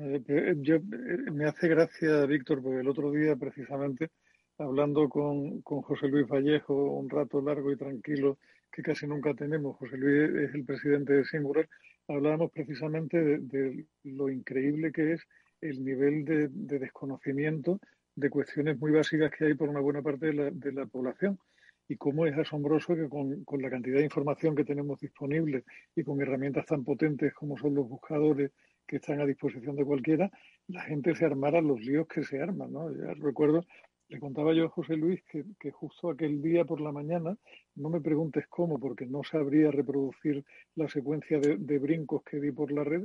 Eh, 0.00 0.22
eh, 0.28 0.54
yo, 0.58 0.76
eh, 0.76 1.30
me 1.32 1.46
hace 1.46 1.66
gracia, 1.66 2.24
Víctor, 2.26 2.62
porque 2.62 2.80
el 2.80 2.88
otro 2.88 3.10
día 3.10 3.34
precisamente, 3.34 4.10
hablando 4.56 5.08
con, 5.08 5.60
José 5.62 6.06
Luis 6.06 6.28
Vallejo, 6.28 6.72
un 7.00 7.10
rato 7.10 7.40
largo 7.42 7.72
y 7.72 7.76
tranquilo 7.76 8.38
que 8.70 8.82
casi 8.82 9.08
nunca 9.08 9.34
tenemos, 9.34 9.76
José 9.76 9.96
Luis 9.96 10.30
es 10.50 10.54
el 10.54 10.64
presidente 10.64 11.14
de 11.14 11.24
Singular, 11.24 11.68
hablábamos 12.06 12.52
precisamente 12.52 13.38
de, 13.40 13.86
lo 14.04 14.28
increíble 14.28 14.92
que 14.92 15.14
es 15.14 15.22
el 15.60 15.84
nivel 15.84 16.24
de, 16.24 16.48
desconocimiento 16.78 17.80
de 18.14 18.30
cuestiones 18.30 18.78
muy 18.78 18.92
básicas 18.92 19.32
que 19.36 19.46
hay 19.46 19.54
por 19.54 19.68
una 19.68 19.80
buena 19.80 20.00
parte 20.00 20.26
de 20.32 20.72
la, 20.72 20.86
población 20.86 21.40
y 21.88 21.96
cómo 21.96 22.24
es 22.24 22.38
asombroso 22.38 22.94
que 22.94 23.08
con, 23.08 23.42
con, 23.42 23.60
la 23.60 23.70
cantidad 23.70 23.98
de 23.98 24.04
información 24.04 24.54
que 24.54 24.64
tenemos 24.64 25.00
disponible 25.00 25.64
y 25.96 26.04
con 26.04 26.20
herramientas 26.20 26.66
tan 26.66 26.84
potentes 26.84 27.34
como 27.34 27.58
son 27.58 27.74
los 27.74 27.88
buscadores 27.88 28.52
que 28.88 28.96
están 28.96 29.20
a 29.20 29.26
disposición 29.26 29.76
de 29.76 29.84
cualquiera, 29.84 30.30
la 30.66 30.82
gente 30.82 31.14
se 31.14 31.24
armara 31.24 31.60
los 31.60 31.80
líos 31.80 32.08
que 32.08 32.24
se 32.24 32.42
arman, 32.42 32.72
¿no? 32.72 32.90
Ya 32.90 33.14
recuerdo, 33.14 33.64
le 34.08 34.18
contaba 34.18 34.54
yo 34.54 34.64
a 34.64 34.70
José 34.70 34.96
Luis 34.96 35.22
que, 35.24 35.70
justo 35.70 36.10
aquel 36.10 36.40
día 36.40 36.64
por 36.64 36.80
la 36.80 36.90
mañana, 36.90 37.36
no 37.76 37.90
me 37.90 38.00
preguntes 38.00 38.46
cómo, 38.48 38.80
porque 38.80 39.06
no 39.06 39.22
sabría 39.22 39.70
reproducir 39.70 40.44
la 40.74 40.88
secuencia 40.88 41.38
de, 41.38 41.58
de 41.58 41.78
brincos 41.78 42.22
que 42.24 42.40
di 42.40 42.50
por 42.50 42.72
la 42.72 42.84
red, 42.84 43.04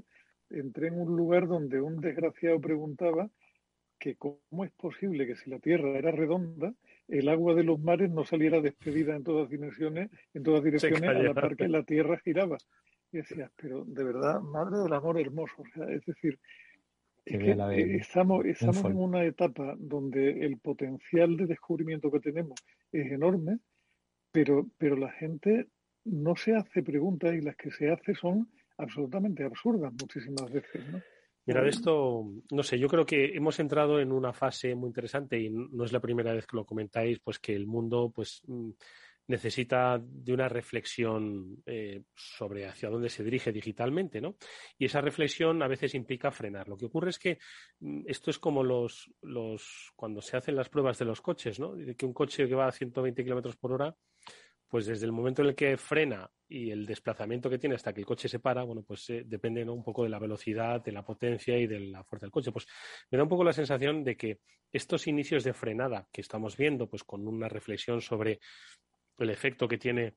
entré 0.49 0.87
en 0.87 0.99
un 0.99 1.15
lugar 1.15 1.47
donde 1.47 1.81
un 1.81 1.99
desgraciado 1.99 2.59
preguntaba 2.61 3.29
que 3.99 4.15
cómo 4.15 4.65
es 4.65 4.71
posible 4.71 5.25
que 5.27 5.35
si 5.35 5.49
la 5.49 5.59
Tierra 5.59 5.97
era 5.97 6.11
redonda, 6.11 6.73
el 7.07 7.29
agua 7.29 7.53
de 7.53 7.63
los 7.63 7.79
mares 7.79 8.09
no 8.09 8.23
saliera 8.23 8.61
despedida 8.61 9.15
en 9.15 9.23
todas 9.23 9.49
dimensiones, 9.49 10.09
en 10.33 10.43
todas 10.43 10.63
direcciones, 10.63 11.09
a 11.09 11.13
la 11.13 11.33
par 11.33 11.55
que 11.55 11.67
la 11.67 11.83
Tierra 11.83 12.17
giraba. 12.17 12.57
Y 13.13 13.17
decías, 13.17 13.51
pero 13.55 13.85
de 13.85 14.03
verdad, 14.03 14.41
madre 14.41 14.79
del 14.79 14.91
amor 14.91 15.19
hermoso. 15.19 15.61
O 15.61 15.65
sea, 15.73 15.85
es 15.93 16.03
decir, 16.05 16.39
estamos, 17.25 18.43
estamos 18.45 18.83
en 18.85 18.97
una 18.97 19.23
etapa 19.23 19.75
donde 19.77 20.45
el 20.45 20.57
potencial 20.57 21.37
de 21.37 21.45
descubrimiento 21.45 22.11
que 22.11 22.19
tenemos 22.19 22.59
es 22.91 23.11
enorme, 23.11 23.59
pero, 24.31 24.67
pero 24.77 24.95
la 24.95 25.11
gente 25.11 25.67
no 26.05 26.35
se 26.35 26.55
hace 26.55 26.81
preguntas 26.81 27.33
y 27.35 27.41
las 27.41 27.55
que 27.55 27.71
se 27.71 27.91
hace 27.91 28.15
son 28.15 28.49
absolutamente 28.77 29.43
absurdas 29.43 29.93
muchísimas 29.93 30.51
veces. 30.51 30.81
¿no? 30.91 30.99
Mira, 31.45 31.61
de 31.61 31.69
esto, 31.69 32.25
no 32.51 32.63
sé, 32.63 32.79
yo 32.79 32.87
creo 32.87 33.05
que 33.05 33.35
hemos 33.35 33.59
entrado 33.59 33.99
en 33.99 34.11
una 34.11 34.33
fase 34.33 34.75
muy 34.75 34.87
interesante 34.87 35.39
y 35.39 35.49
no 35.49 35.83
es 35.83 35.91
la 35.91 35.99
primera 35.99 36.33
vez 36.33 36.47
que 36.47 36.55
lo 36.55 36.65
comentáis, 36.65 37.19
pues 37.19 37.37
que 37.37 37.53
el 37.53 37.67
mundo, 37.67 38.11
pues 38.13 38.41
mm, 38.47 38.71
necesita 39.27 40.01
de 40.01 40.33
una 40.33 40.49
reflexión 40.49 41.63
eh, 41.65 42.03
sobre 42.13 42.67
hacia 42.67 42.89
dónde 42.89 43.09
se 43.09 43.23
dirige 43.23 43.51
digitalmente, 43.51 44.19
¿no? 44.19 44.35
Y 44.77 44.85
esa 44.85 45.01
reflexión 45.01 45.61
a 45.63 45.67
veces 45.67 45.95
implica 45.95 46.31
frenar. 46.31 46.67
Lo 46.67 46.77
que 46.77 46.85
ocurre 46.85 47.11
es 47.11 47.19
que 47.19 47.39
mm, 47.79 48.03
esto 48.07 48.31
es 48.31 48.39
como 48.39 48.63
los, 48.63 49.09
los 49.21 49.91
cuando 49.95 50.21
se 50.21 50.37
hacen 50.37 50.55
las 50.55 50.69
pruebas 50.69 50.97
de 50.99 51.05
los 51.05 51.21
coches, 51.21 51.59
¿no? 51.59 51.75
De 51.75 51.95
que 51.95 52.05
un 52.05 52.13
coche 52.13 52.47
que 52.47 52.55
va 52.55 52.67
a 52.67 52.71
120 52.71 53.23
kilómetros 53.23 53.55
por 53.55 53.71
hora, 53.71 53.95
pues 54.67 54.87
desde 54.87 55.05
el 55.05 55.11
momento 55.11 55.43
en 55.43 55.49
el 55.49 55.55
que 55.55 55.77
frena 55.77 56.29
y 56.49 56.71
el 56.71 56.85
desplazamiento 56.85 57.49
que 57.49 57.59
tiene 57.59 57.75
hasta 57.75 57.93
que 57.93 58.01
el 58.01 58.07
coche 58.07 58.27
se 58.27 58.39
para, 58.39 58.63
bueno, 58.63 58.83
pues 58.83 59.09
eh, 59.11 59.23
depende 59.25 59.63
un 59.63 59.83
poco 59.83 60.03
de 60.03 60.09
la 60.09 60.19
velocidad, 60.19 60.83
de 60.83 60.91
la 60.91 61.05
potencia 61.05 61.57
y 61.57 61.67
de 61.67 61.79
la 61.79 62.03
fuerza 62.03 62.25
del 62.25 62.31
coche. 62.31 62.51
Pues 62.51 62.67
me 63.11 63.17
da 63.17 63.23
un 63.23 63.29
poco 63.29 63.43
la 63.43 63.53
sensación 63.53 64.03
de 64.03 64.17
que 64.17 64.39
estos 64.71 65.05
inicios 65.05 65.43
de 65.43 65.53
frenada 65.53 66.07
que 66.11 66.21
estamos 66.21 66.57
viendo, 66.57 66.87
pues 66.87 67.03
con 67.03 67.27
una 67.27 67.47
reflexión 67.47 68.01
sobre 68.01 68.39
el 69.17 69.29
efecto 69.29 69.67
que 69.67 69.77
tiene 69.77 70.15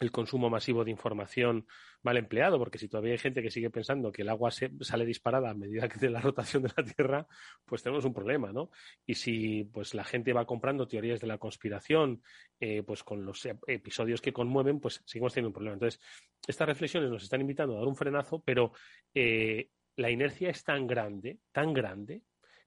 el 0.00 0.12
consumo 0.12 0.48
masivo 0.48 0.84
de 0.84 0.90
información 0.90 1.66
mal 2.02 2.16
empleado, 2.16 2.58
porque 2.58 2.78
si 2.78 2.88
todavía 2.88 3.12
hay 3.12 3.18
gente 3.18 3.42
que 3.42 3.50
sigue 3.50 3.70
pensando 3.70 4.12
que 4.12 4.22
el 4.22 4.28
agua 4.28 4.50
se, 4.50 4.70
sale 4.80 5.04
disparada 5.04 5.50
a 5.50 5.54
medida 5.54 5.88
que 5.88 5.98
de 5.98 6.10
la 6.10 6.20
rotación 6.20 6.62
de 6.62 6.70
la 6.76 6.84
Tierra, 6.84 7.26
pues 7.64 7.82
tenemos 7.82 8.04
un 8.04 8.14
problema, 8.14 8.52
¿no? 8.52 8.70
Y 9.04 9.14
si 9.14 9.64
pues 9.64 9.94
la 9.94 10.04
gente 10.04 10.32
va 10.32 10.46
comprando 10.46 10.86
teorías 10.86 11.20
de 11.20 11.26
la 11.26 11.38
conspiración, 11.38 12.22
eh, 12.60 12.82
pues 12.84 13.02
con 13.02 13.24
los 13.24 13.46
episodios 13.66 14.20
que 14.20 14.32
conmueven, 14.32 14.80
pues 14.80 15.02
seguimos 15.04 15.34
teniendo 15.34 15.48
un 15.48 15.54
problema. 15.54 15.74
Entonces, 15.74 16.00
estas 16.46 16.68
reflexiones 16.68 17.10
nos 17.10 17.24
están 17.24 17.40
invitando 17.40 17.74
a 17.74 17.78
dar 17.80 17.88
un 17.88 17.96
frenazo, 17.96 18.40
pero 18.44 18.72
eh, 19.14 19.70
la 19.96 20.10
inercia 20.10 20.50
es 20.50 20.62
tan 20.62 20.86
grande, 20.86 21.40
tan 21.50 21.74
grande, 21.74 22.22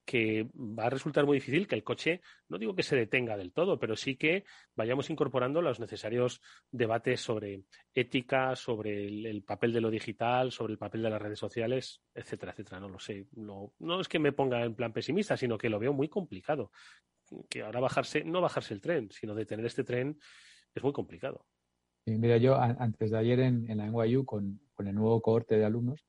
que 0.05 0.49
va 0.55 0.85
a 0.85 0.89
resultar 0.89 1.25
muy 1.25 1.37
difícil 1.37 1.67
que 1.67 1.75
el 1.75 1.83
coche, 1.83 2.21
no 2.49 2.57
digo 2.57 2.75
que 2.75 2.83
se 2.83 2.95
detenga 2.95 3.37
del 3.37 3.53
todo, 3.53 3.79
pero 3.79 3.95
sí 3.95 4.15
que 4.15 4.45
vayamos 4.75 5.09
incorporando 5.09 5.61
los 5.61 5.79
necesarios 5.79 6.41
debates 6.71 7.21
sobre 7.21 7.63
ética, 7.93 8.55
sobre 8.55 9.07
el, 9.07 9.43
papel 9.43 9.73
de 9.73 9.81
lo 9.81 9.89
digital, 9.89 10.51
sobre 10.51 10.73
el 10.73 10.79
papel 10.79 11.03
de 11.03 11.09
las 11.09 11.21
redes 11.21 11.39
sociales, 11.39 12.01
etcétera, 12.13 12.51
etcétera. 12.51 12.79
No 12.79 12.89
lo 12.89 12.99
sé. 12.99 13.27
No, 13.33 13.73
no 13.79 14.01
es 14.01 14.07
que 14.07 14.19
me 14.19 14.31
ponga 14.31 14.63
en 14.63 14.75
plan 14.75 14.93
pesimista, 14.93 15.37
sino 15.37 15.57
que 15.57 15.69
lo 15.69 15.79
veo 15.79 15.93
muy 15.93 16.09
complicado. 16.09 16.71
Que 17.49 17.61
ahora 17.61 17.79
bajarse, 17.79 18.23
no 18.23 18.41
bajarse 18.41 18.73
el 18.73 18.81
tren, 18.81 19.09
sino 19.11 19.35
detener 19.35 19.65
este 19.65 19.83
tren 19.83 20.17
es 20.73 20.83
muy 20.83 20.93
complicado. 20.93 21.45
mira, 22.05 22.37
yo 22.37 22.59
antes 22.59 23.11
de 23.11 23.17
ayer 23.17 23.39
en, 23.39 23.77
la 23.77 23.85
NYU 23.85 24.25
con, 24.25 24.59
con 24.73 24.87
el 24.87 24.95
nuevo 24.95 25.21
cohorte 25.21 25.57
de 25.57 25.65
alumnos, 25.65 26.05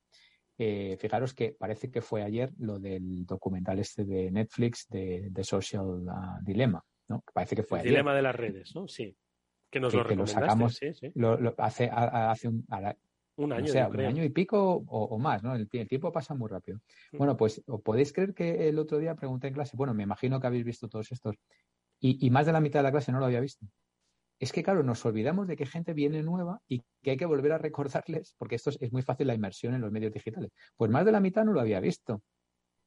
eh, 0.57 0.97
fijaros 0.99 1.33
que 1.33 1.55
parece 1.57 1.89
que 1.89 2.01
fue 2.01 2.21
ayer 2.21 2.51
lo 2.59 2.79
del 2.79 3.25
documental 3.25 3.79
este 3.79 4.05
de 4.05 4.31
Netflix 4.31 4.87
de, 4.89 5.43
Social 5.43 6.05
ah, 6.09 6.39
Dilemma, 6.43 6.83
¿no? 7.07 7.23
Parece 7.33 7.55
que 7.55 7.63
fue 7.63 7.79
el 7.79 7.85
Dilema 7.85 8.13
de 8.13 8.21
las 8.21 8.35
redes, 8.35 8.75
¿no? 8.75 8.87
Sí. 8.87 9.15
Que 9.69 9.79
nos 9.79 9.93
lo 9.93 10.03
recomendaste, 10.03 10.39
sacamos 10.39 10.75
sí, 10.75 10.93
sí. 10.93 11.11
hace, 11.57 11.89
hace 11.91 12.47
un, 12.47 12.63
un 13.37 13.53
año, 13.53 13.89
un 13.89 13.99
año 14.01 14.23
y 14.23 14.29
pico 14.29 14.83
o, 14.87 15.17
más, 15.17 15.41
¿no? 15.41 15.55
El, 15.55 15.67
tiempo 15.67 16.11
pasa 16.11 16.35
muy 16.35 16.47
rápido. 16.49 16.77
Mm. 17.11 17.17
Bueno, 17.17 17.35
pues 17.35 17.63
podéis 17.83 18.13
creer 18.13 18.35
que 18.35 18.69
el 18.69 18.77
otro 18.77 18.99
día 18.99 19.15
pregunté 19.15 19.47
en 19.47 19.55
clase, 19.55 19.75
bueno, 19.75 19.95
me 19.95 20.03
imagino 20.03 20.39
que 20.39 20.45
habéis 20.45 20.63
visto 20.63 20.87
todos 20.87 21.11
estos, 21.11 21.35
y 21.99 22.29
más 22.29 22.45
de 22.45 22.51
la 22.51 22.59
mitad 22.59 22.79
de 22.79 22.83
la 22.83 22.91
clase 22.91 23.11
no 23.11 23.19
lo 23.19 23.25
había 23.25 23.39
visto 23.39 23.65
es 24.39 24.51
que, 24.51 24.63
claro, 24.63 24.83
nos 24.83 25.05
olvidamos 25.05 25.47
de 25.47 25.55
que 25.55 25.65
gente 25.65 25.93
viene 25.93 26.21
nueva 26.23 26.59
y 26.67 26.81
que 27.01 27.11
hay 27.11 27.17
que 27.17 27.25
volver 27.25 27.53
a 27.53 27.57
recordarles, 27.57 28.35
porque 28.37 28.55
esto 28.55 28.71
es, 28.71 28.91
muy 28.91 29.01
fácil 29.01 29.27
la 29.27 29.35
inmersión 29.35 29.73
en 29.73 29.81
los 29.81 29.91
medios 29.91 30.11
digitales. 30.11 30.51
Pues 30.75 30.91
más 30.91 31.05
de 31.05 31.11
la 31.11 31.19
mitad 31.19 31.45
no 31.45 31.53
lo 31.53 31.61
había 31.61 31.79
visto. 31.79 32.21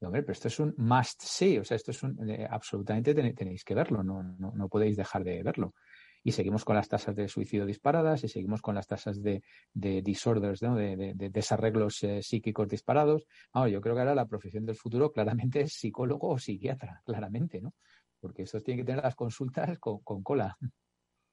hombre, 0.01 0.23
pero 0.23 0.33
esto 0.33 0.49
es 0.49 0.61
un 0.61 0.75
must 0.77 1.23
see, 1.23 1.59
o 1.59 1.65
sea, 1.65 1.77
esto 1.77 1.93
es 1.93 2.03
un, 2.03 2.29
eh, 2.29 2.47
absolutamente 2.49 3.15
tenéis 3.15 3.65
que 3.65 3.75
verlo, 3.75 4.03
no, 4.03 4.23
no, 4.23 4.69
podéis 4.69 4.97
dejar 4.97 5.25
de 5.25 5.43
verlo. 5.43 5.75
Y 6.23 6.33
seguimos 6.33 6.65
con 6.65 6.75
las 6.75 6.89
tasas 6.89 7.15
de 7.15 7.29
suicidio 7.29 7.65
disparadas 7.65 8.25
y 8.25 8.29
seguimos 8.29 8.61
con 8.61 8.75
las 8.75 8.89
tasas 8.89 9.23
de, 9.23 9.43
disorders, 9.73 10.61
de, 10.61 11.31
desarreglos 11.33 12.03
eh, 12.03 12.21
psíquicos 12.21 12.69
disparados. 12.69 13.27
yo 13.71 13.81
creo 13.81 13.95
que 13.95 14.01
ahora 14.01 14.15
la 14.15 14.27
profesión 14.27 14.67
del 14.67 14.77
futuro 14.77 15.13
claramente 15.13 15.61
es 15.61 15.75
psicólogo 15.75 16.31
o 16.31 16.39
psiquiatra, 16.39 17.01
claramente, 17.05 17.61
¿no? 17.63 17.75
Porque 18.21 18.43
estos 18.43 18.65
tienen 18.65 18.85
que 18.85 18.91
tener 18.91 19.05
las 19.05 19.15
consultas 19.15 19.79
con 19.79 20.23
cola. 20.23 20.59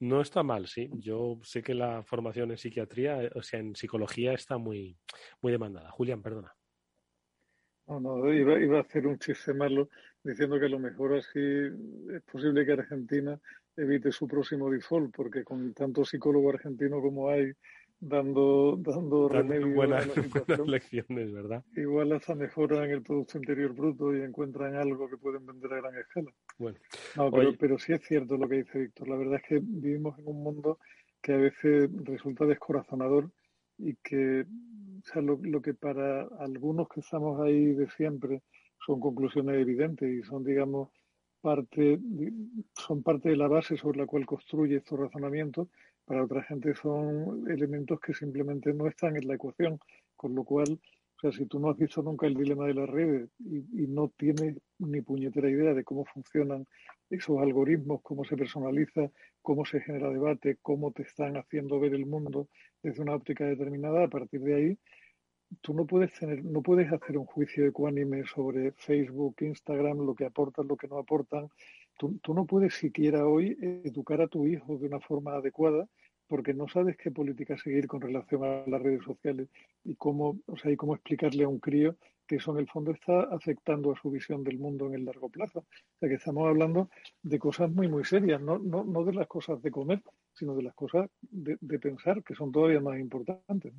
No 0.04 0.20
está 0.20 0.44
mal, 0.44 0.68
sí. 0.68 0.90
Yo 0.96 1.40
sé 1.44 1.64
que 1.64 1.74
la 1.74 2.04
formación 2.04 2.52
en 2.52 2.58
psiquiatría, 2.58 3.32
o 3.36 3.42
sea, 3.42 3.62
en 3.62 3.74
psicología 3.74 4.34
está 4.34 4.58
muy, 4.58 4.98
muy 5.42 5.54
demandada. 5.54 5.90
Julián, 5.92 6.22
perdona. 6.22 6.54
No, 7.88 8.02
no, 8.02 8.34
iba, 8.34 8.60
iba 8.60 8.80
a 8.80 8.82
hacer 8.82 9.08
un 9.08 9.18
chiste 9.18 9.54
malo 9.54 9.88
diciendo 10.22 10.60
que 10.60 10.66
a 10.66 10.70
lo 10.70 10.80
mejor 10.80 11.16
así 11.16 11.40
es 11.40 12.22
posible 12.30 12.66
que 12.66 12.74
Argentina 12.74 13.40
evite 13.78 14.12
su 14.12 14.28
próximo 14.28 14.70
default, 14.70 15.16
porque 15.16 15.46
con 15.46 15.74
tanto 15.74 16.04
psicólogo 16.04 16.50
argentino 16.50 17.02
como 17.02 17.30
hay 17.30 17.54
dando, 18.08 18.78
dando, 18.78 19.30
buenas, 19.74 20.08
lecciones, 20.68 21.32
¿verdad? 21.32 21.64
Igual 21.76 22.12
hasta 22.12 22.36
mejoran 22.36 22.90
el 22.90 23.02
Producto 23.02 23.38
Interior 23.38 23.74
Bruto 23.74 24.16
y 24.16 24.22
encuentran 24.22 24.76
algo 24.76 25.10
que 25.10 25.18
pueden 25.18 25.46
vender 25.46 25.74
a 25.74 25.82
gran 25.82 25.98
escala. 25.98 26.32
Bueno, 26.58 26.78
no, 27.16 27.32
pero, 27.32 27.56
pero 27.58 27.78
sí 27.78 27.94
es 27.94 28.02
cierto 28.02 28.38
lo 28.38 28.48
que 28.48 28.58
dice 28.58 28.80
Víctor. 28.80 29.08
La 29.08 29.16
verdad 29.16 29.36
es 29.36 29.44
que 29.44 29.60
vivimos 29.62 30.18
en 30.20 30.28
un 30.28 30.44
mundo 30.44 30.80
que 31.22 31.34
a 31.34 31.38
veces 31.38 31.90
resulta 32.04 32.46
descorazonador 32.46 33.32
y 33.78 33.96
que 33.96 34.42
o 34.42 35.06
sea, 35.06 35.22
lo, 35.22 35.40
lo, 35.42 35.62
que 35.62 35.74
para 35.74 36.24
algunos 36.40 36.88
que 36.90 37.00
estamos 37.00 37.40
ahí 37.42 37.74
de 37.74 37.90
siempre 37.92 38.42
son 38.86 39.00
conclusiones 39.00 39.56
evidentes 39.56 40.10
y 40.10 40.24
son, 40.24 40.44
digamos, 40.44 40.90
parte, 41.42 42.00
son 42.74 43.04
parte 43.04 43.30
de 43.30 43.36
la 43.36 43.50
base 43.50 43.76
sobre 43.76 44.00
la 44.00 44.06
cual 44.06 44.26
construye 44.26 44.78
estos 44.78 44.98
razonamientos, 44.98 45.68
para 46.06 46.24
otra 46.24 46.44
gente 46.44 46.74
son 46.76 47.50
elementos 47.50 48.00
que 48.00 48.14
simplemente 48.14 48.74
no 48.74 48.88
están 48.88 49.16
en 49.16 49.28
la 49.28 49.36
ecuación, 49.36 49.80
con 50.16 50.36
lo 50.36 50.44
cual, 50.44 50.80
o 51.18 51.20
sea, 51.22 51.32
si 51.32 51.46
tú 51.46 51.60
no 51.60 51.70
has 51.70 51.78
visto 51.78 52.02
nunca 52.02 52.28
el 52.28 52.36
dilema 52.36 52.66
de 52.68 52.74
las 52.74 52.90
redes 52.90 53.30
y, 53.40 53.88
no 53.88 54.12
tienes 54.18 54.58
ni 54.80 55.02
puñetera 55.02 55.50
idea 55.50 55.74
de 55.74 55.84
cómo 55.84 56.06
funcionan 56.06 56.66
esos 57.10 57.40
algoritmos, 57.40 58.02
cómo 58.02 58.26
se 58.26 58.36
personaliza, 58.36 59.10
cómo 59.42 59.66
se 59.66 59.80
genera 59.82 60.10
debate, 60.10 60.58
cómo 60.62 60.92
te 60.92 61.04
están 61.04 61.38
haciendo 61.38 61.80
ver 61.80 61.94
el 61.94 62.06
mundo 62.06 62.48
desde 62.82 63.02
una 63.02 63.16
óptica 63.16 63.46
determinada, 63.46 64.04
a 64.04 64.10
partir 64.10 64.42
de 64.42 64.56
ahí 64.56 64.78
tú 65.62 65.74
no 65.74 65.86
puedes 65.86 66.14
tener, 66.14 66.44
no 66.44 66.62
puedes 66.62 66.92
hacer 66.92 67.18
un 67.18 67.26
juicio 67.26 67.66
ecuánime 67.66 68.26
sobre 68.26 68.72
Facebook, 68.72 69.36
Instagram, 69.42 70.00
lo 70.00 70.16
que 70.16 70.26
aportan, 70.26 70.68
lo 70.68 70.78
que 70.78 70.88
no 70.88 70.98
aportan, 70.98 71.50
Tú, 71.98 72.20
no 72.34 72.46
puedes 72.46 72.74
siquiera 72.74 73.26
hoy 73.28 73.58
educar 73.62 74.22
a 74.22 74.28
tu 74.28 74.48
hijo 74.48 74.78
de 74.78 74.88
una 74.88 75.00
forma 75.00 75.36
adecuada 75.36 75.88
porque 76.28 76.54
no 76.54 76.68
sabes 76.68 76.98
qué 76.98 77.12
política 77.12 77.58
seguir 77.58 77.88
con 77.88 78.02
relación 78.02 78.44
a 78.44 78.64
las 78.68 78.82
redes 78.82 79.04
sociales 79.04 79.50
y 79.84 79.96
cómo, 79.96 80.40
o 80.48 80.58
sea, 80.58 80.72
y 80.72 80.76
cómo 80.76 80.96
explicarle 80.96 81.44
a 81.44 81.48
un 81.48 81.60
crío 81.60 81.96
que 82.28 82.38
eso 82.38 82.52
en 82.52 82.60
el 82.60 82.68
fondo 82.68 82.92
está 82.92 83.24
afectando 83.24 83.92
a 83.92 84.02
su 84.02 84.10
visión 84.10 84.44
del 84.44 84.58
mundo 84.58 84.88
en 84.88 84.96
el 84.96 85.06
largo 85.06 85.30
plazo. 85.30 85.60
O 85.60 86.00
sea, 86.00 86.10
que 86.10 86.16
estamos 86.16 86.48
hablando 86.48 86.90
de 87.22 87.38
cosas 87.38 87.70
muy, 87.70 87.88
muy 87.88 88.06
serias, 88.06 88.42
no, 88.42 88.58
no, 88.58 88.84
no 88.84 89.04
de 89.04 89.14
las 89.14 89.28
cosas 89.28 89.62
de 89.62 89.72
comer, 89.72 90.02
sino 90.34 90.56
de 90.56 90.64
las 90.64 90.74
cosas 90.74 91.10
de, 91.22 91.58
pensar, 91.80 92.24
que 92.24 92.34
son 92.34 92.52
todavía 92.52 92.80
más 92.80 92.98
importantes. 92.98 93.74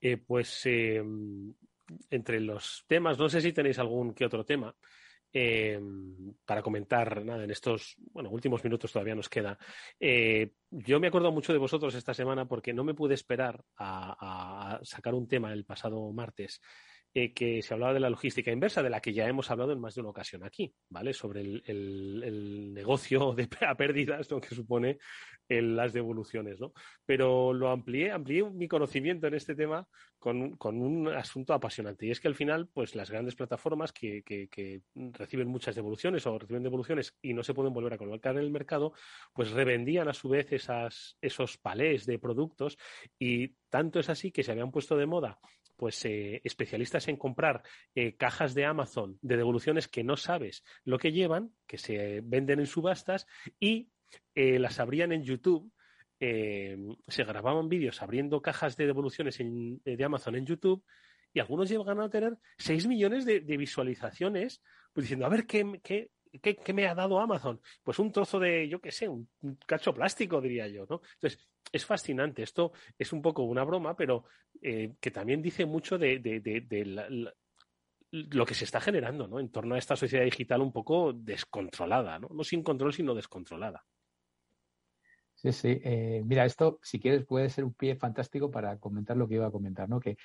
Eh, 0.00 0.16
pues 0.16 0.62
eh, 0.66 1.02
entre 2.10 2.40
los 2.40 2.84
temas, 2.86 3.18
no 3.18 3.28
sé 3.28 3.40
si 3.40 3.52
tenéis 3.52 3.78
algún 3.78 4.14
que 4.14 4.24
otro 4.24 4.44
tema. 4.44 4.74
Eh, 5.32 5.78
para 6.46 6.62
comentar 6.62 7.22
nada 7.24 7.44
en 7.44 7.50
estos 7.50 7.96
bueno, 8.12 8.30
últimos 8.30 8.64
minutos 8.64 8.92
todavía 8.92 9.14
nos 9.14 9.28
queda. 9.28 9.58
Eh, 10.00 10.52
yo 10.70 10.98
me 11.00 11.08
acuerdo 11.08 11.30
mucho 11.32 11.52
de 11.52 11.58
vosotros 11.58 11.94
esta 11.94 12.14
semana 12.14 12.46
porque 12.46 12.72
no 12.72 12.82
me 12.82 12.94
pude 12.94 13.14
esperar 13.14 13.62
a 13.76 14.80
sacar 14.82 15.14
un 15.14 15.28
tema 15.28 15.52
el 15.52 15.64
pasado 15.64 16.10
martes 16.12 16.60
eh, 17.14 17.32
que 17.32 17.62
se 17.62 17.72
hablaba 17.72 17.94
de 17.94 18.00
la 18.00 18.10
logística 18.10 18.52
inversa, 18.52 18.82
de 18.82 18.90
la 18.90 19.00
que 19.00 19.12
ya 19.12 19.26
hemos 19.26 19.50
hablado 19.50 19.72
en 19.72 19.80
más 19.80 19.94
de 19.94 20.02
una 20.02 20.10
ocasión 20.10 20.44
aquí, 20.44 20.72
¿vale? 20.90 21.14
Sobre 21.14 21.40
el, 21.40 22.72
negocio 22.74 23.32
de 23.32 23.48
a 23.66 23.74
pérdidas 23.76 24.28
que 24.28 24.54
supone 24.54 24.98
las 25.48 25.94
devoluciones, 25.94 26.60
¿no? 26.60 26.72
Pero 27.06 27.54
lo 27.54 27.70
amplié, 27.70 28.10
amplié 28.10 28.44
mi 28.50 28.68
conocimiento 28.68 29.26
en 29.26 29.34
este 29.34 29.54
tema 29.54 29.88
con, 30.18 30.58
un 30.60 31.08
asunto 31.08 31.54
apasionante. 31.54 32.06
Y 32.06 32.10
es 32.10 32.20
que 32.20 32.28
al 32.28 32.34
final, 32.34 32.68
pues 32.68 32.94
las 32.94 33.10
grandes 33.10 33.34
plataformas 33.34 33.92
que, 33.92 34.22
reciben 34.94 35.48
muchas 35.48 35.74
devoluciones 35.74 36.26
o 36.26 36.38
reciben 36.38 36.62
devoluciones 36.62 37.16
y 37.22 37.32
no 37.32 37.42
se 37.42 37.54
pueden 37.54 37.72
volver 37.72 37.94
a 37.94 37.98
colocar 37.98 38.36
en 38.36 38.42
el 38.42 38.50
mercado, 38.50 38.92
pues 39.32 39.50
revendían 39.52 40.08
a 40.08 40.14
su 40.14 40.28
vez 40.28 40.52
esas, 40.52 41.16
esos 41.20 41.56
palés 41.56 42.04
de 42.04 42.18
productos 42.18 42.76
y 43.18 43.48
tanto 43.70 44.00
es 44.00 44.08
así 44.08 44.30
que 44.30 44.42
se 44.42 44.52
habían 44.52 44.70
puesto 44.70 44.96
de 44.96 45.06
moda 45.06 45.38
pues 45.78 46.04
eh, 46.04 46.40
especialistas 46.42 47.06
en 47.06 47.16
comprar 47.16 47.62
eh, 47.94 48.16
cajas 48.16 48.52
de 48.52 48.66
Amazon 48.66 49.16
de 49.22 49.36
devoluciones 49.36 49.86
que 49.86 50.02
no 50.02 50.16
sabes 50.16 50.64
lo 50.84 50.98
que 50.98 51.12
llevan, 51.12 51.52
que 51.68 51.78
se 51.78 52.20
venden 52.24 52.58
en 52.58 52.66
subastas 52.66 53.26
y 53.60 53.90
eh, 54.34 54.58
las 54.58 54.80
abrían 54.80 55.12
en 55.12 55.22
YouTube 55.22 55.72
se 56.20 57.22
grababan 57.22 57.68
vídeos 57.68 58.02
abriendo 58.02 58.42
cajas 58.42 58.76
de 58.76 58.86
devoluciones 58.86 59.38
de 59.38 60.04
Amazon 60.04 60.34
en 60.34 60.46
YouTube 60.46 60.84
y 61.32 61.38
algunos 61.38 61.68
llegan 61.68 62.00
a 62.00 62.10
tener 62.10 62.36
6 62.58 62.88
millones 62.88 63.24
de, 63.24 63.38
visualizaciones 63.38 64.60
pues 64.92 65.04
diciendo, 65.04 65.26
a 65.26 65.28
ver, 65.28 65.46
¿qué, 65.46 65.80
qué, 65.80 66.10
qué, 66.42 66.72
me 66.72 66.86
ha 66.86 66.94
dado 66.94 67.20
Amazon? 67.20 67.60
Pues 67.82 67.98
un 67.98 68.12
trozo 68.12 68.38
de, 68.38 68.68
yo 68.68 68.80
qué 68.80 68.90
sé, 68.90 69.08
un, 69.08 69.28
cacho 69.66 69.94
plástico, 69.94 70.40
diría 70.40 70.68
yo, 70.68 70.86
¿no? 70.88 71.00
Entonces, 71.14 71.48
es 71.72 71.84
fascinante. 71.84 72.42
Esto 72.42 72.72
es 72.98 73.12
un 73.12 73.22
poco 73.22 73.42
una 73.42 73.64
broma, 73.64 73.96
pero 73.96 74.24
eh, 74.60 74.94
que 75.00 75.10
también 75.10 75.42
dice 75.42 75.66
mucho 75.66 75.98
de, 75.98 76.20
lo 78.10 78.46
que 78.46 78.54
se 78.54 78.64
está 78.64 78.80
generando, 78.80 79.26
¿no? 79.28 79.40
En 79.40 79.50
torno 79.50 79.74
a 79.74 79.78
esta 79.78 79.96
sociedad 79.96 80.24
digital 80.24 80.62
un 80.62 80.72
poco 80.72 81.12
descontrolada, 81.12 82.18
¿no? 82.18 82.28
No 82.32 82.44
sin 82.44 82.62
control, 82.62 82.92
sino 82.92 83.14
descontrolada. 83.14 83.84
Sí, 85.40 85.52
sí. 85.52 85.80
Eh, 85.84 86.20
mira, 86.26 86.44
esto, 86.44 86.80
si 86.82 86.98
quieres, 86.98 87.24
puede 87.24 87.48
ser 87.48 87.64
un 87.64 87.72
pie 87.72 87.94
fantástico 87.94 88.50
para 88.50 88.76
comentar 88.78 89.16
lo 89.16 89.28
que 89.28 89.36
iba 89.36 89.46
a 89.46 89.52
comentar, 89.52 89.88
¿no? 89.88 90.00
Que, 90.00 90.16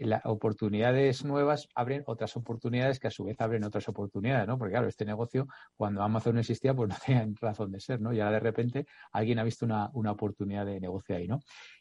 las 0.00 0.26
oportunidades 0.26 1.24
nuevas 1.24 1.68
abren 1.74 2.02
otras 2.04 2.36
oportunidades 2.36 3.00
que 3.00 3.06
a 3.06 3.10
su 3.10 3.24
vez 3.24 3.40
abren 3.40 3.64
otras 3.64 3.88
oportunidades, 3.88 4.46
¿no? 4.46 4.58
Porque 4.58 4.72
claro, 4.72 4.86
este 4.86 5.06
negocio, 5.06 5.46
cuando 5.74 6.02
Amazon 6.02 6.34
no 6.34 6.40
existía, 6.40 6.74
pues 6.74 6.90
no 6.90 6.96
tenía 7.04 7.26
razón 7.40 7.72
de 7.72 7.80
ser, 7.80 8.02
¿no? 8.02 8.12
Y 8.12 8.20
ahora 8.20 8.32
de 8.32 8.40
repente 8.40 8.86
alguien 9.10 9.38
ha 9.38 9.44
visto 9.44 9.64
una, 9.64 9.86
oportunidad 10.12 10.66
de 10.66 10.80
negocio 10.80 11.16
ahí, 11.16 11.26
¿no? 11.26 11.40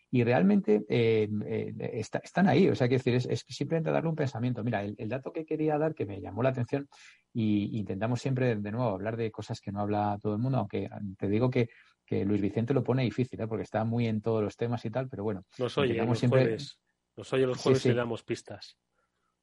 Y 0.09 0.23
realmente 0.23 0.85
eh, 0.87 1.27
eh, 1.45 2.01
están 2.23 2.47
ahí, 2.47 2.69
o 2.69 2.75
sea, 2.75 2.87
quiero 2.87 3.03
decir, 3.03 3.15
es, 3.15 3.25
es, 3.25 3.43
simplemente 3.49 3.91
darle 3.91 4.07
un 4.09 4.15
pensamiento. 4.15 4.63
Mira, 4.63 4.81
el, 4.81 4.95
el, 4.97 5.09
dato 5.09 5.33
que 5.33 5.45
quería 5.45 5.77
dar, 5.77 5.93
que 5.93 6.05
me 6.05 6.21
llamó 6.21 6.41
la 6.41 6.49
atención, 6.49 6.87
y 7.33 7.77
intentamos 7.77 8.21
siempre, 8.21 8.55
de 8.55 8.71
nuevo, 8.71 8.89
hablar 8.89 9.17
de 9.17 9.29
cosas 9.31 9.59
que 9.59 9.73
no 9.73 9.81
habla 9.81 10.17
todo 10.21 10.33
el 10.33 10.39
mundo, 10.39 10.59
aunque 10.59 10.89
te 11.17 11.27
digo 11.27 11.49
que 11.49 11.67
que 12.07 12.23
Luis 12.23 12.41
Vicente 12.41 12.73
lo 12.73 12.83
pone 12.83 13.03
difícil, 13.03 13.39
¿eh? 13.41 13.47
porque 13.47 13.63
está 13.63 13.83
muy 13.83 14.07
en 14.07 14.21
todos 14.21 14.41
los 14.41 14.55
temas 14.55 14.83
y 14.85 14.89
tal, 14.89 15.09
pero 15.09 15.23
bueno. 15.23 15.45
Nos 15.59 15.77
oye 15.77 15.93
los 15.93 16.17
siempre... 16.17 16.41
jueves, 16.41 16.79
nos 17.17 17.33
oye 17.33 17.45
los 17.45 17.57
jueves 17.57 17.85
y 17.85 17.89
le 17.89 17.95
damos 17.95 18.23
pistas. 18.23 18.77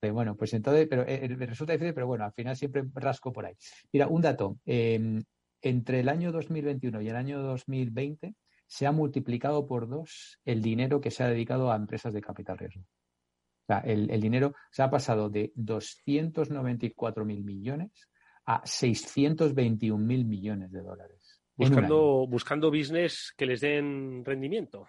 Bueno, 0.01 0.37
pues 0.37 0.53
entonces, 0.55 0.87
pero 0.89 1.03
eh, 1.03 1.25
eh, 1.25 1.47
resulta 1.47 1.73
difícil, 1.73 1.95
pero 1.95 2.07
bueno, 2.07 2.25
al 2.25 2.33
final 2.33 2.57
siempre 2.57 2.85
rasco 2.95 3.33
por 3.33 3.47
ahí. 3.47 3.55
Mira, 3.93 4.07
un 4.09 4.23
dato. 4.23 4.59
Em, 4.65 5.23
entre 5.62 6.01
el 6.01 6.09
año 6.09 6.31
2021 6.31 7.01
y 7.01 7.09
el 7.09 7.17
año 7.17 7.41
2020 7.43 8.35
se 8.67 8.87
ha 8.87 8.93
multiplicado 8.93 9.67
por 9.67 9.89
dos 9.89 10.39
el 10.45 10.61
dinero 10.61 11.01
que 11.01 11.11
se 11.11 11.23
ha 11.23 11.29
dedicado 11.29 11.73
a 11.73 11.77
empresas 11.77 12.12
de 12.12 12.21
capital 12.21 12.59
riesgo. 12.59 12.83
O 12.83 13.67
sea, 13.67 13.79
el, 13.79 14.11
el 14.11 14.21
dinero 14.21 14.55
se 14.71 14.83
ha 14.83 14.91
pasado 14.91 15.31
de 15.31 15.55
294.000 15.55 17.45
millones 17.45 18.11
a 18.45 18.62
621.000 18.62 19.97
millones 20.27 20.71
de 20.71 20.83
dólares. 20.83 21.24
Buscando, 21.57 22.26
buscando 22.26 22.70
business 22.70 23.32
que 23.36 23.46
les 23.46 23.61
den 23.61 24.24
rendimiento. 24.24 24.86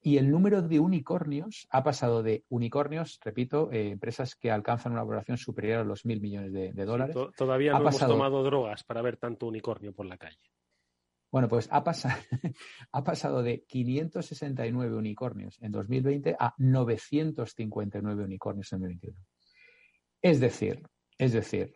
Y 0.00 0.18
el 0.18 0.30
número 0.30 0.60
de 0.60 0.78
unicornios 0.80 1.66
ha 1.70 1.82
pasado 1.82 2.22
de 2.22 2.44
unicornios, 2.50 3.18
repito, 3.24 3.72
eh, 3.72 3.88
empresas 3.88 4.36
que 4.36 4.50
alcanzan 4.50 4.92
una 4.92 5.02
valoración 5.02 5.38
superior 5.38 5.78
a 5.80 5.84
los 5.84 6.04
mil 6.04 6.20
millones 6.20 6.52
de, 6.52 6.84
dólares. 6.84 7.16
todavía 7.36 7.72
no 7.72 7.78
hemos 7.80 7.98
tomado 7.98 8.42
drogas 8.42 8.84
para 8.84 9.00
ver 9.00 9.16
tanto 9.16 9.46
unicornio 9.46 9.94
por 9.94 10.04
la 10.04 10.18
calle. 10.18 10.38
Bueno, 11.32 11.48
pues 11.48 11.68
ha, 11.72 11.82
pasado, 11.82 12.20
ha 12.92 13.02
pasado 13.02 13.42
de 13.42 13.64
569 13.64 14.94
unicornios 14.94 15.58
en 15.62 15.72
2020 15.72 16.36
a 16.38 16.54
959 16.58 18.24
unicornios 18.24 18.72
en 18.74 18.80
2021. 18.80 19.20
Es 20.20 20.38
decir, 20.38 20.82
es 21.16 21.32
decir, 21.32 21.72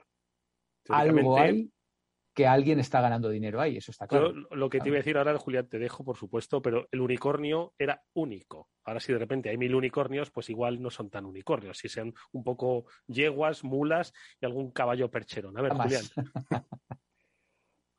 algo 0.89 1.39
hay 1.39 1.73
que 2.39 2.47
alguien 2.47 2.79
está 2.79 3.01
ganando 3.01 3.31
dinero 3.31 3.61
ahí, 3.61 3.79
eso 3.79 3.91
está 3.91 4.07
claro. 4.07 4.33
lo 4.33 4.71
que 4.71 4.79
te 4.79 4.91
iba 4.91 4.95
a 4.95 4.99
decir 5.03 5.19
ahora, 5.19 5.37
Julián, 5.37 5.69
te 5.69 5.81
dejo, 5.81 6.05
por 6.05 6.17
supuesto, 6.17 6.63
pero 6.63 6.87
el 6.93 7.01
unicornio 7.01 7.75
era 7.77 8.05
único. 8.15 8.69
Ahora 8.85 9.01
si 9.01 9.13
de 9.13 9.19
repente 9.19 9.49
hay 9.49 9.57
mil 9.57 9.75
unicornios, 9.75 10.31
pues 10.31 10.49
igual 10.49 10.81
no 10.81 10.89
son 10.89 11.11
tan 11.11 11.27
unicornios, 11.27 11.79
si 11.79 11.89
sean 11.89 12.15
un 12.31 12.45
poco 12.45 12.85
yeguas, 13.09 13.65
mulas 13.65 14.15
y 14.41 14.47
algún 14.47 14.71
caballo 14.71 15.11
percherón. 15.11 15.59
A 15.59 15.63
ver, 15.63 15.73
Julián. 15.73 16.05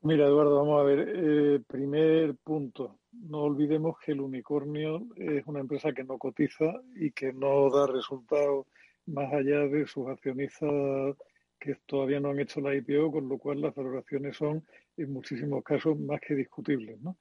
Mira, 0.03 0.27
Eduardo, 0.27 0.55
vamos 0.55 0.79
a 0.79 0.83
ver. 0.83 1.13
Eh, 1.13 1.59
primer 1.67 2.37
punto, 2.37 2.99
no 3.11 3.39
olvidemos 3.39 3.97
que 3.99 4.13
el 4.13 4.21
unicornio 4.21 5.05
es 5.17 5.45
una 5.47 5.59
empresa 5.59 5.91
que 5.91 6.05
no 6.05 6.17
cotiza 6.17 6.75
y 6.95 7.11
que 7.11 7.33
no 7.33 7.69
da 7.69 7.87
resultados 7.87 8.67
más 9.05 9.33
allá 9.33 9.67
de 9.67 9.85
sus 9.85 10.07
accionistas 10.07 11.17
que 11.59 11.75
todavía 11.85 12.19
no 12.19 12.29
han 12.29 12.39
hecho 12.39 12.61
la 12.61 12.75
IPO, 12.75 13.11
con 13.11 13.27
lo 13.27 13.37
cual 13.37 13.61
las 13.61 13.75
valoraciones 13.75 14.37
son 14.37 14.63
en 14.97 15.13
muchísimos 15.13 15.63
casos 15.63 15.99
más 15.99 16.21
que 16.21 16.35
discutibles. 16.35 16.99
¿no? 17.01 17.17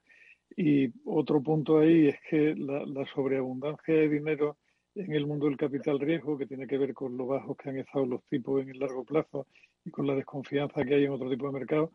Y 0.55 0.91
otro 1.05 1.41
punto 1.41 1.79
ahí 1.79 2.07
es 2.07 2.17
que 2.29 2.55
la, 2.55 3.05
sobreabundancia 3.13 3.93
de 3.93 4.09
dinero 4.09 4.57
en 4.95 5.13
el 5.13 5.27
mundo 5.27 5.45
del 5.45 5.57
capital 5.57 5.99
riesgo, 5.99 6.37
que 6.37 6.47
tiene 6.47 6.67
que 6.67 6.77
ver 6.77 6.93
con 6.93 7.15
lo 7.15 7.27
bajos 7.27 7.55
que 7.57 7.69
han 7.69 7.77
estado 7.77 8.05
los 8.05 8.23
tipos 8.25 8.61
en 8.61 8.69
el 8.69 8.79
largo 8.79 9.03
plazo 9.03 9.47
y 9.85 9.91
con 9.91 10.07
la 10.07 10.15
desconfianza 10.15 10.83
que 10.83 10.95
hay 10.95 11.05
en 11.05 11.11
otro 11.11 11.29
tipo 11.29 11.47
de 11.47 11.59
mercado, 11.59 11.91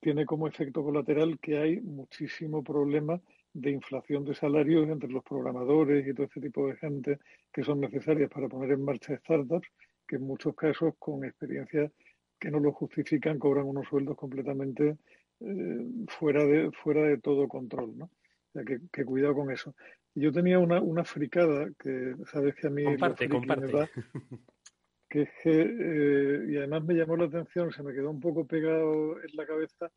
tiene 0.00 0.26
como 0.26 0.48
efecto 0.48 0.82
colateral 0.82 1.38
que 1.38 1.58
hay 1.58 1.80
muchísimo 1.80 2.62
problema 2.62 3.20
de 3.54 3.70
inflación 3.70 4.24
de 4.24 4.34
salarios 4.34 4.88
entre 4.88 5.10
los 5.10 5.22
programadores 5.22 6.06
y 6.06 6.14
todo 6.14 6.26
ese 6.26 6.40
tipo 6.40 6.66
de 6.66 6.76
gente 6.76 7.18
que 7.52 7.62
son 7.62 7.80
necesarias 7.80 8.30
para 8.30 8.48
poner 8.48 8.72
en 8.72 8.84
marcha 8.84 9.16
startups 9.18 9.68
que 10.06 10.16
en 10.16 10.22
muchos 10.22 10.54
casos 10.54 10.94
con 10.98 11.24
experiencias 11.24 11.90
que 12.38 12.50
no 12.50 12.58
lo 12.58 12.72
justifican 12.72 13.38
cobran 13.38 13.66
unos 13.66 13.86
sueldos 13.86 14.16
completamente 14.16 14.96
eh, 15.40 15.86
fuera, 16.08 16.44
de, 16.44 16.70
fuera 16.72 17.02
de 17.02 17.18
todo 17.18 17.46
control, 17.46 17.96
¿no? 17.96 18.04
O 18.06 18.52
sea, 18.52 18.64
que, 18.64 19.04
cuidado 19.04 19.34
con 19.34 19.50
eso. 19.50 19.74
Yo 20.14 20.32
tenía 20.32 20.58
una, 20.58 20.80
una 20.80 21.04
fricada 21.04 21.70
que 21.78 22.14
sabes 22.30 22.54
que 22.56 22.66
a 22.66 22.70
mí 22.70 22.84
comparte, 22.84 23.28
comparte. 23.28 23.66
Me 23.66 23.88
que 25.08 25.22
es 25.22 25.30
que, 25.42 25.60
eh, 25.60 26.46
y 26.50 26.56
además 26.56 26.84
me 26.84 26.94
llamó 26.94 27.16
la 27.16 27.26
atención, 27.26 27.70
se 27.70 27.82
me 27.82 27.92
quedó 27.92 28.10
un 28.10 28.20
poco 28.20 28.46
pegado 28.46 29.20
en 29.22 29.36
la 29.36 29.46
cabeza, 29.46 29.90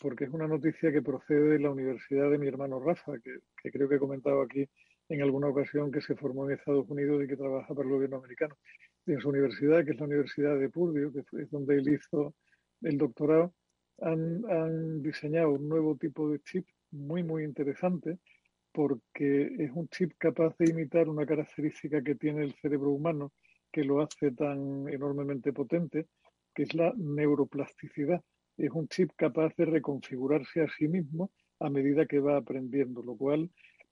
porque 0.00 0.24
es 0.24 0.30
una 0.30 0.46
noticia 0.46 0.92
que 0.92 1.02
procede 1.02 1.54
de 1.54 1.58
la 1.58 1.70
universidad 1.70 2.30
de 2.30 2.38
mi 2.38 2.46
hermano 2.46 2.78
Rafa, 2.78 3.18
que, 3.18 3.38
que 3.62 3.70
creo 3.70 3.88
que 3.88 3.96
he 3.96 3.98
comentado 3.98 4.40
aquí 4.42 4.68
en 5.08 5.22
alguna 5.22 5.48
ocasión 5.48 5.90
que 5.90 6.00
se 6.00 6.14
formó 6.14 6.48
en 6.48 6.56
Estados 6.58 6.88
Unidos 6.88 7.24
y 7.24 7.26
que 7.26 7.36
trabaja 7.36 7.74
para 7.74 7.88
el 7.88 7.94
gobierno 7.94 8.18
americano 8.18 8.56
en 9.12 9.20
su 9.20 9.28
universidad, 9.28 9.84
que 9.84 9.92
es 9.92 9.98
la 9.98 10.06
Universidad 10.06 10.58
de 10.58 10.68
Purdue, 10.68 11.12
que 11.12 11.42
es 11.42 11.50
donde 11.50 11.76
él 11.76 11.88
hizo 11.88 12.34
el 12.82 12.98
doctorado, 12.98 13.54
han, 14.00 15.02
diseñado 15.02 15.52
un 15.52 15.68
nuevo 15.68 15.96
tipo 15.96 16.30
de 16.30 16.40
chip 16.40 16.66
muy, 16.90 17.22
muy 17.22 17.44
interesante 17.44 18.18
porque 18.72 19.50
es 19.58 19.70
un 19.72 19.88
chip 19.88 20.12
capaz 20.18 20.56
de 20.58 20.70
imitar 20.70 21.08
una 21.08 21.26
característica 21.26 22.02
que 22.02 22.14
tiene 22.14 22.44
el 22.44 22.54
cerebro 22.54 22.90
humano 22.90 23.32
que 23.72 23.82
lo 23.82 24.00
hace 24.00 24.30
tan 24.30 24.88
enormemente 24.88 25.52
potente, 25.52 26.06
que 26.54 26.62
es 26.62 26.74
la 26.74 26.92
neuroplasticidad. 26.96 28.22
Es 28.56 28.70
un 28.70 28.88
chip 28.88 29.10
capaz 29.16 29.54
de 29.56 29.64
reconfigurarse 29.64 30.62
a 30.62 30.68
sí 30.68 30.86
mismo 30.86 31.30
a 31.60 31.70
medida 31.70 32.06
que 32.06 32.20
va 32.20 32.36
aprendiendo, 32.36 33.02
lo 33.02 33.16
cual 33.16 33.50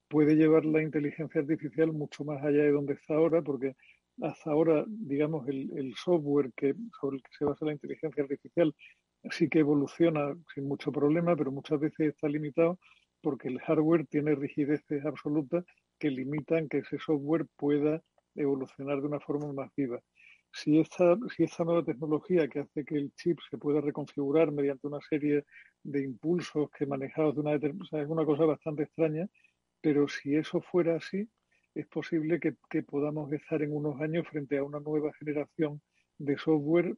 puede 0.09 0.37
llevar 0.37 0.64
la 0.64 0.83
inteligencia 0.83 1.41
artificial 1.41 1.93
mucho 1.93 2.25
más 2.25 2.43
allá 2.45 2.62
de 2.62 2.71
donde 2.71 2.95
está 2.95 3.14
ahora, 3.14 3.43
porque 3.43 3.75
hasta 4.23 4.51
ahora, 4.51 4.85
digamos, 4.87 5.47
el, 5.49 5.95
software 5.97 6.53
que, 6.57 6.75
sobre 7.01 7.17
el 7.17 7.23
que 7.23 7.31
se 7.39 7.45
basa 7.45 7.67
la 7.67 7.73
inteligencia 7.73 8.23
artificial 8.23 8.75
sí 9.31 9.49
que 9.49 9.61
evoluciona 9.61 10.35
sin 10.55 10.69
mucho 10.69 10.93
problema, 10.93 11.37
pero 11.37 11.51
muchas 11.53 11.81
veces 11.81 12.09
está 12.09 12.29
limitado 12.29 12.79
porque 13.21 13.49
el 13.49 13.61
hardware 13.61 14.07
tiene 14.07 14.35
rigideces 14.35 15.05
absolutas 15.05 15.64
que 15.99 16.11
limitan 16.11 16.69
que 16.69 16.79
ese 16.79 16.99
software 16.99 17.47
pueda 17.57 18.03
evolucionar 18.35 19.01
de 19.01 19.07
una 19.07 19.21
forma 19.21 19.53
más 19.53 19.71
viva. 19.77 20.01
Si 20.53 20.79
esta, 20.79 21.17
si 21.35 21.45
esta 21.45 21.64
nueva 21.64 21.85
tecnología 21.85 22.49
que 22.49 22.61
hace 22.61 22.85
que 22.85 22.97
el 22.97 23.12
chip 23.14 23.39
se 23.51 23.59
pueda 23.59 23.81
reconfigurar 23.81 24.53
mediante 24.53 24.87
una 24.87 25.01
serie 25.01 25.45
de 25.83 26.03
impulsos 26.03 26.71
que 26.71 26.87
manejados 26.87 27.35
de 27.35 27.41
una 27.41 27.53
determinada, 27.53 28.03
es 28.03 28.09
una 28.09 28.25
cosa 28.25 28.45
bastante 28.45 28.85
extraña, 28.85 29.29
pero 29.81 30.09
si 30.09 30.35
eso 30.35 30.61
fuera 30.61 30.97
así, 30.97 31.29
es 31.77 31.87
posible 31.87 32.41
que, 32.41 32.83
podamos 32.83 33.31
estar 33.33 33.62
en 33.62 33.72
unos 33.72 34.01
años 34.01 34.27
frente 34.29 34.57
a 34.57 34.64
una 34.64 34.81
nueva 34.81 35.12
generación 35.18 35.83
de 36.18 36.39
software 36.39 36.97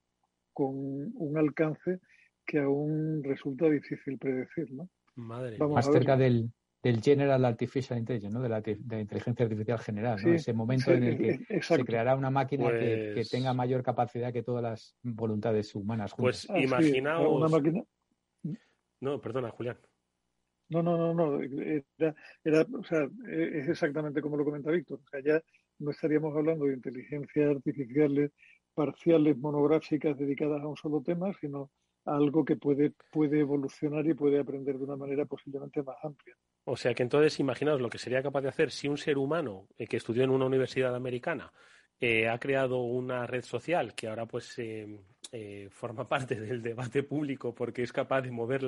con 0.53 0.72
un 0.72 1.37
alcance 1.37 1.99
que 2.47 2.61
aún 2.61 3.22
resulta 3.24 3.68
difícil 3.68 4.18
predecir, 4.18 4.72
¿no? 4.72 4.89
Madre 5.16 5.59
Más 5.59 5.87
cerca 5.87 6.16
del, 6.16 6.51
General 7.03 7.45
Artificial 7.45 7.99
Intelligence, 7.99 8.33
¿no? 8.33 8.41
de, 8.41 8.49
la, 8.49 8.62
inteligencia 9.01 9.45
artificial 9.45 9.79
general, 9.81 10.18
¿no? 10.24 10.33
ese 10.33 10.53
momento 10.53 10.93
en 10.93 11.03
el 11.03 11.18
que 11.18 11.61
se 11.61 11.85
creará 11.85 12.14
una 12.14 12.31
máquina 12.31 12.70
que, 12.70 13.11
pues 13.14 13.29
tenga 13.29 13.53
mayor 13.53 13.83
capacidad 13.83 14.33
que 14.33 14.45
todas 14.45 14.62
las 14.62 14.97
voluntades 15.03 15.74
humanas. 15.74 16.14
Pues 16.16 16.49
imaginaos. 16.49 17.29
Una 17.29 17.49
máquina... 17.49 17.83
No, 19.01 19.20
perdona, 19.20 19.51
Julián. 19.51 19.76
No, 20.71 20.83
no, 20.83 20.97
no, 20.97 21.14
no. 21.14 21.43
Era, 21.43 22.14
era, 22.45 22.66
o 22.73 22.85
sea, 22.85 23.09
e, 23.27 23.61
es 23.61 23.69
exactamente 23.69 24.21
como 24.21 24.37
lo 24.37 24.45
comenta 24.45 24.71
Víctor. 24.71 25.01
O 25.05 25.09
sea, 25.09 25.21
ya 25.21 25.43
no 25.79 25.91
estaríamos 25.91 26.37
hablando 26.37 26.66
de 26.66 26.75
inteligencias 26.75 27.57
artificiales 27.57 28.33
parciales 28.75 29.37
monográficas 29.37 30.16
dedicadas 30.16 30.62
a 30.62 30.69
un 30.69 30.77
solo 30.77 31.03
tema, 31.03 31.33
sino 31.41 31.71
algo 32.05 32.45
que 32.45 32.57
puede, 32.57 32.93
puede 33.11 33.41
evolucionar 33.41 34.07
y 34.07 34.14
puede 34.14 34.39
aprender 34.39 34.79
de 34.79 34.85
una 34.85 34.97
manera 34.97 35.25
posiblemente 35.25 35.83
más 35.83 35.97
amplia. 36.03 36.37
O 36.64 36.77
sea 36.77 36.95
que 36.95 37.03
entonces 37.03 37.41
imaginaos 37.41 37.81
lo 37.81 37.89
que 37.89 37.99
sería 37.99 38.23
capaz 38.23 38.43
de 38.43 38.49
hacer 38.49 38.71
si 38.71 38.89
un 38.89 38.99
ser 38.99 39.19
humano 39.19 39.69
eh, 39.79 39.87
que 39.87 39.97
estudió 39.97 40.25
en 40.25 40.31
una 40.31 40.47
universidad 40.47 40.95
americana 40.95 41.53
eh, 42.01 42.29
ha 42.29 42.39
creado 42.39 42.79
una 42.83 43.27
red 43.27 43.43
social 43.43 43.95
que 43.95 44.07
ahora 44.07 44.27
pues 44.27 44.55
eh, 44.59 45.69
forma 45.71 46.07
parte 46.09 46.41
del 46.41 46.62
debate 46.62 47.03
público 47.03 47.55
porque 47.55 47.83
es 47.83 47.93
capaz 47.93 48.23
de 48.23 48.31
mover 48.31 48.62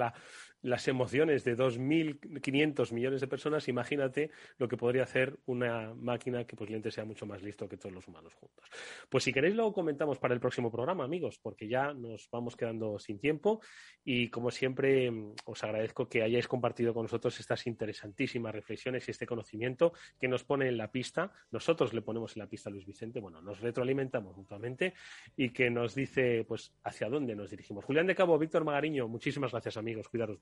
las 0.62 0.88
emociones 0.88 1.44
de 1.44 1.56
2.500 1.56 2.92
millones 2.92 3.20
de 3.20 3.26
personas, 3.26 3.68
imagínate 3.68 4.30
lo 4.58 4.68
que 4.68 4.76
podría 4.76 5.04
hacer 5.04 5.38
una 5.46 5.94
máquina 5.94 6.44
que 6.44 6.56
posiblemente 6.56 6.90
sea 6.90 7.04
mucho 7.04 7.26
más 7.26 7.42
listo 7.42 7.68
que 7.68 7.76
todos 7.76 7.94
los 7.94 8.06
humanos 8.08 8.34
juntos. 8.34 8.66
Pues 9.08 9.24
si 9.24 9.32
queréis 9.32 9.54
lo 9.54 9.72
comentamos 9.72 10.18
para 10.18 10.34
el 10.34 10.40
próximo 10.40 10.70
programa, 10.70 11.04
amigos, 11.04 11.38
porque 11.38 11.68
ya 11.68 11.94
nos 11.94 12.28
vamos 12.30 12.56
quedando 12.56 12.98
sin 12.98 13.18
tiempo 13.18 13.60
y 14.04 14.28
como 14.28 14.50
siempre 14.50 15.10
os 15.44 15.64
agradezco 15.64 16.08
que 16.08 16.22
hayáis 16.22 16.46
compartido 16.46 16.92
con 16.92 17.04
nosotros 17.04 17.38
estas 17.40 17.66
interesantísimas 17.66 18.54
reflexiones 18.54 19.06
y 19.08 19.10
este 19.10 19.26
conocimiento 19.26 19.92
que 20.18 20.28
nos 20.28 20.44
pone 20.44 20.68
en 20.68 20.76
la 20.76 20.90
pista. 20.90 21.32
Nosotros 21.50 21.94
le 21.94 22.02
ponemos 22.02 22.36
en 22.36 22.40
la 22.40 22.48
pista 22.48 22.68
a 22.68 22.72
Luis 22.72 22.86
Vicente, 22.86 23.20
bueno, 23.20 23.40
nos 23.40 23.60
retroalimentamos 23.60 24.36
mutuamente 24.36 24.94
y 25.36 25.50
que 25.50 25.70
nos 25.70 25.94
dice 25.94 26.44
pues 26.46 26.74
hacia 26.84 27.08
dónde 27.08 27.34
nos 27.34 27.50
dirigimos. 27.50 27.84
Julián 27.84 28.06
de 28.06 28.14
Cabo, 28.14 28.38
Víctor 28.38 28.64
Magariño, 28.64 29.08
muchísimas 29.08 29.52
gracias 29.52 29.76
amigos, 29.76 30.08
cuidaros. 30.08 30.38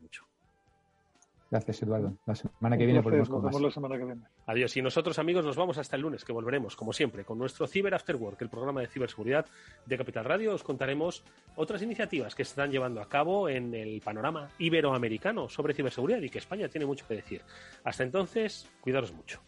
Gracias, 1.50 1.82
Eduardo. 1.82 2.12
La 2.26 2.34
semana 2.34 2.76
que 2.76 2.84
viene 2.84 3.00
volvemos 3.00 3.28
con 3.28 3.42
más. 3.42 3.58
La 3.58 3.70
semana 3.70 3.96
que 3.96 4.04
viene. 4.04 4.20
Adiós. 4.46 4.76
Y 4.76 4.82
nosotros, 4.82 5.18
amigos, 5.18 5.44
nos 5.44 5.56
vamos 5.56 5.78
hasta 5.78 5.96
el 5.96 6.02
lunes, 6.02 6.24
que 6.24 6.32
volveremos, 6.32 6.76
como 6.76 6.92
siempre, 6.92 7.24
con 7.24 7.38
nuestro 7.38 7.66
Cyber 7.66 7.94
After 7.94 8.16
Work, 8.16 8.42
el 8.42 8.50
programa 8.50 8.82
de 8.82 8.88
ciberseguridad 8.88 9.46
de 9.86 9.96
Capital 9.96 10.26
Radio. 10.26 10.54
Os 10.54 10.62
contaremos 10.62 11.24
otras 11.56 11.80
iniciativas 11.80 12.34
que 12.34 12.44
se 12.44 12.50
están 12.50 12.70
llevando 12.70 13.00
a 13.00 13.08
cabo 13.08 13.48
en 13.48 13.74
el 13.74 14.02
panorama 14.02 14.50
iberoamericano 14.58 15.48
sobre 15.48 15.72
ciberseguridad 15.72 16.20
y 16.20 16.28
que 16.28 16.38
España 16.38 16.68
tiene 16.68 16.84
mucho 16.84 17.06
que 17.08 17.14
decir. 17.14 17.40
Hasta 17.82 18.02
entonces, 18.02 18.68
cuidaros 18.82 19.12
mucho. 19.12 19.40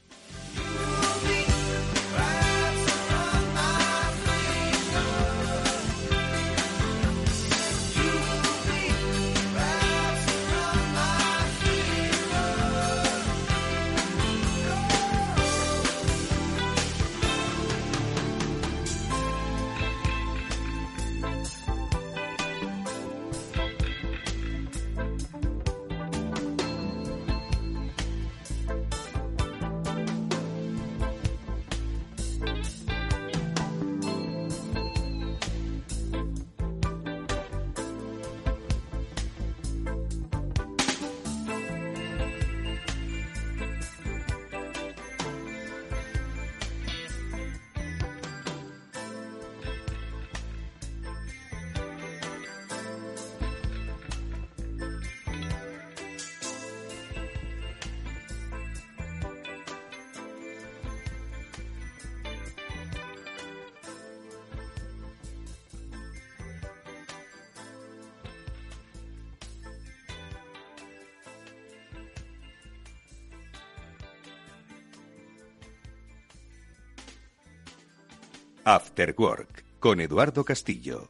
After 78.73 79.17
Work 79.19 79.65
con 79.81 80.01
Eduardo 80.01 80.45
Castillo. 80.45 81.09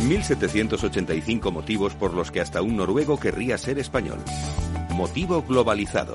...1785 0.00 1.50
motivos 1.50 1.94
por 1.94 2.12
los 2.12 2.30
que 2.30 2.40
hasta 2.42 2.60
un 2.60 2.76
noruego 2.76 3.18
querría 3.18 3.56
ser 3.56 3.78
español 3.78 4.18
motivo 5.00 5.40
globalizado. 5.40 6.14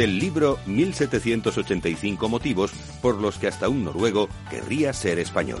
del 0.00 0.18
libro 0.18 0.58
1785 0.64 2.30
motivos 2.30 2.72
por 3.02 3.20
los 3.20 3.36
que 3.36 3.48
hasta 3.48 3.68
un 3.68 3.84
noruego 3.84 4.30
querría 4.48 4.94
ser 4.94 5.18
español. 5.18 5.60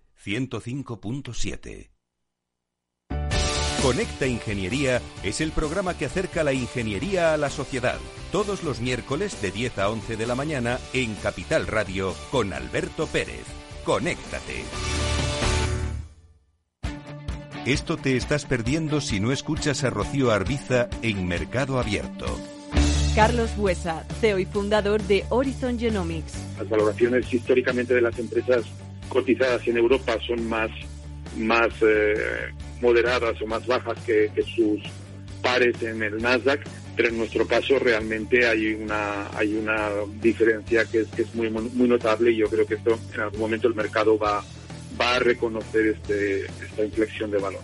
105.7. 0.23 1.89
Conecta 3.81 4.27
Ingeniería 4.27 5.01
es 5.23 5.41
el 5.41 5.51
programa 5.51 5.97
que 5.97 6.05
acerca 6.05 6.43
la 6.43 6.53
ingeniería 6.53 7.33
a 7.33 7.37
la 7.37 7.49
sociedad. 7.49 7.97
Todos 8.31 8.63
los 8.63 8.79
miércoles 8.79 9.41
de 9.41 9.49
10 9.49 9.79
a 9.79 9.89
11 9.89 10.17
de 10.17 10.27
la 10.27 10.35
mañana 10.35 10.79
en 10.93 11.15
Capital 11.15 11.65
Radio 11.65 12.13
con 12.29 12.53
Alberto 12.53 13.07
Pérez. 13.07 13.43
Conéctate. 13.83 14.63
Esto 17.65 17.97
te 17.97 18.15
estás 18.15 18.45
perdiendo 18.45 19.01
si 19.01 19.19
no 19.19 19.31
escuchas 19.31 19.83
a 19.83 19.89
Rocío 19.89 20.31
Arbiza 20.31 20.87
en 21.01 21.27
Mercado 21.27 21.79
Abierto. 21.79 22.39
Carlos 23.15 23.55
Buesa, 23.57 24.05
CEO 24.19 24.37
y 24.37 24.45
fundador 24.45 25.01
de 25.01 25.25
Horizon 25.29 25.79
Genomics. 25.79 26.33
Las 26.57 26.69
valoraciones 26.69 27.33
históricamente 27.33 27.95
de 27.95 28.01
las 28.01 28.17
empresas 28.19 28.65
cotizadas 29.11 29.67
en 29.67 29.77
Europa 29.77 30.17
son 30.25 30.47
más, 30.47 30.71
más 31.37 31.69
eh, 31.81 32.53
moderadas 32.81 33.39
o 33.41 33.45
más 33.45 33.65
bajas 33.67 33.97
que, 34.05 34.31
sus 34.55 34.81
pares 35.41 35.81
en 35.81 36.01
el 36.01 36.21
Nasdaq, 36.21 36.61
pero 36.95 37.09
en 37.09 37.17
nuestro 37.17 37.45
caso 37.47 37.77
realmente 37.79 38.47
hay 38.47 38.73
una, 38.73 39.27
hay 39.35 39.55
una 39.55 39.89
diferencia 40.21 40.85
que 40.85 41.01
es, 41.01 41.07
que 41.09 41.23
es 41.23 41.35
muy, 41.35 41.49
muy 41.49 41.87
notable 41.87 42.31
y 42.31 42.37
yo 42.37 42.47
creo 42.47 42.65
que 42.65 42.75
esto 42.75 42.97
en 43.13 43.21
algún 43.21 43.39
momento 43.39 43.67
el 43.67 43.75
mercado 43.75 44.17
va, 44.17 44.43
va 44.99 45.15
a 45.15 45.19
reconocer 45.19 45.87
este, 45.87 46.45
esta 46.45 46.83
inflexión 46.83 47.31
de 47.31 47.37
valor. 47.37 47.61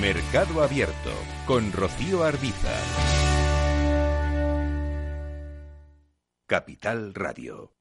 Mercado 0.00 0.62
Abierto 0.62 1.12
con 1.46 1.72
Rocío 1.72 2.24
Arbiza. 2.24 2.72
Capital 6.46 7.14
Radio. 7.14 7.79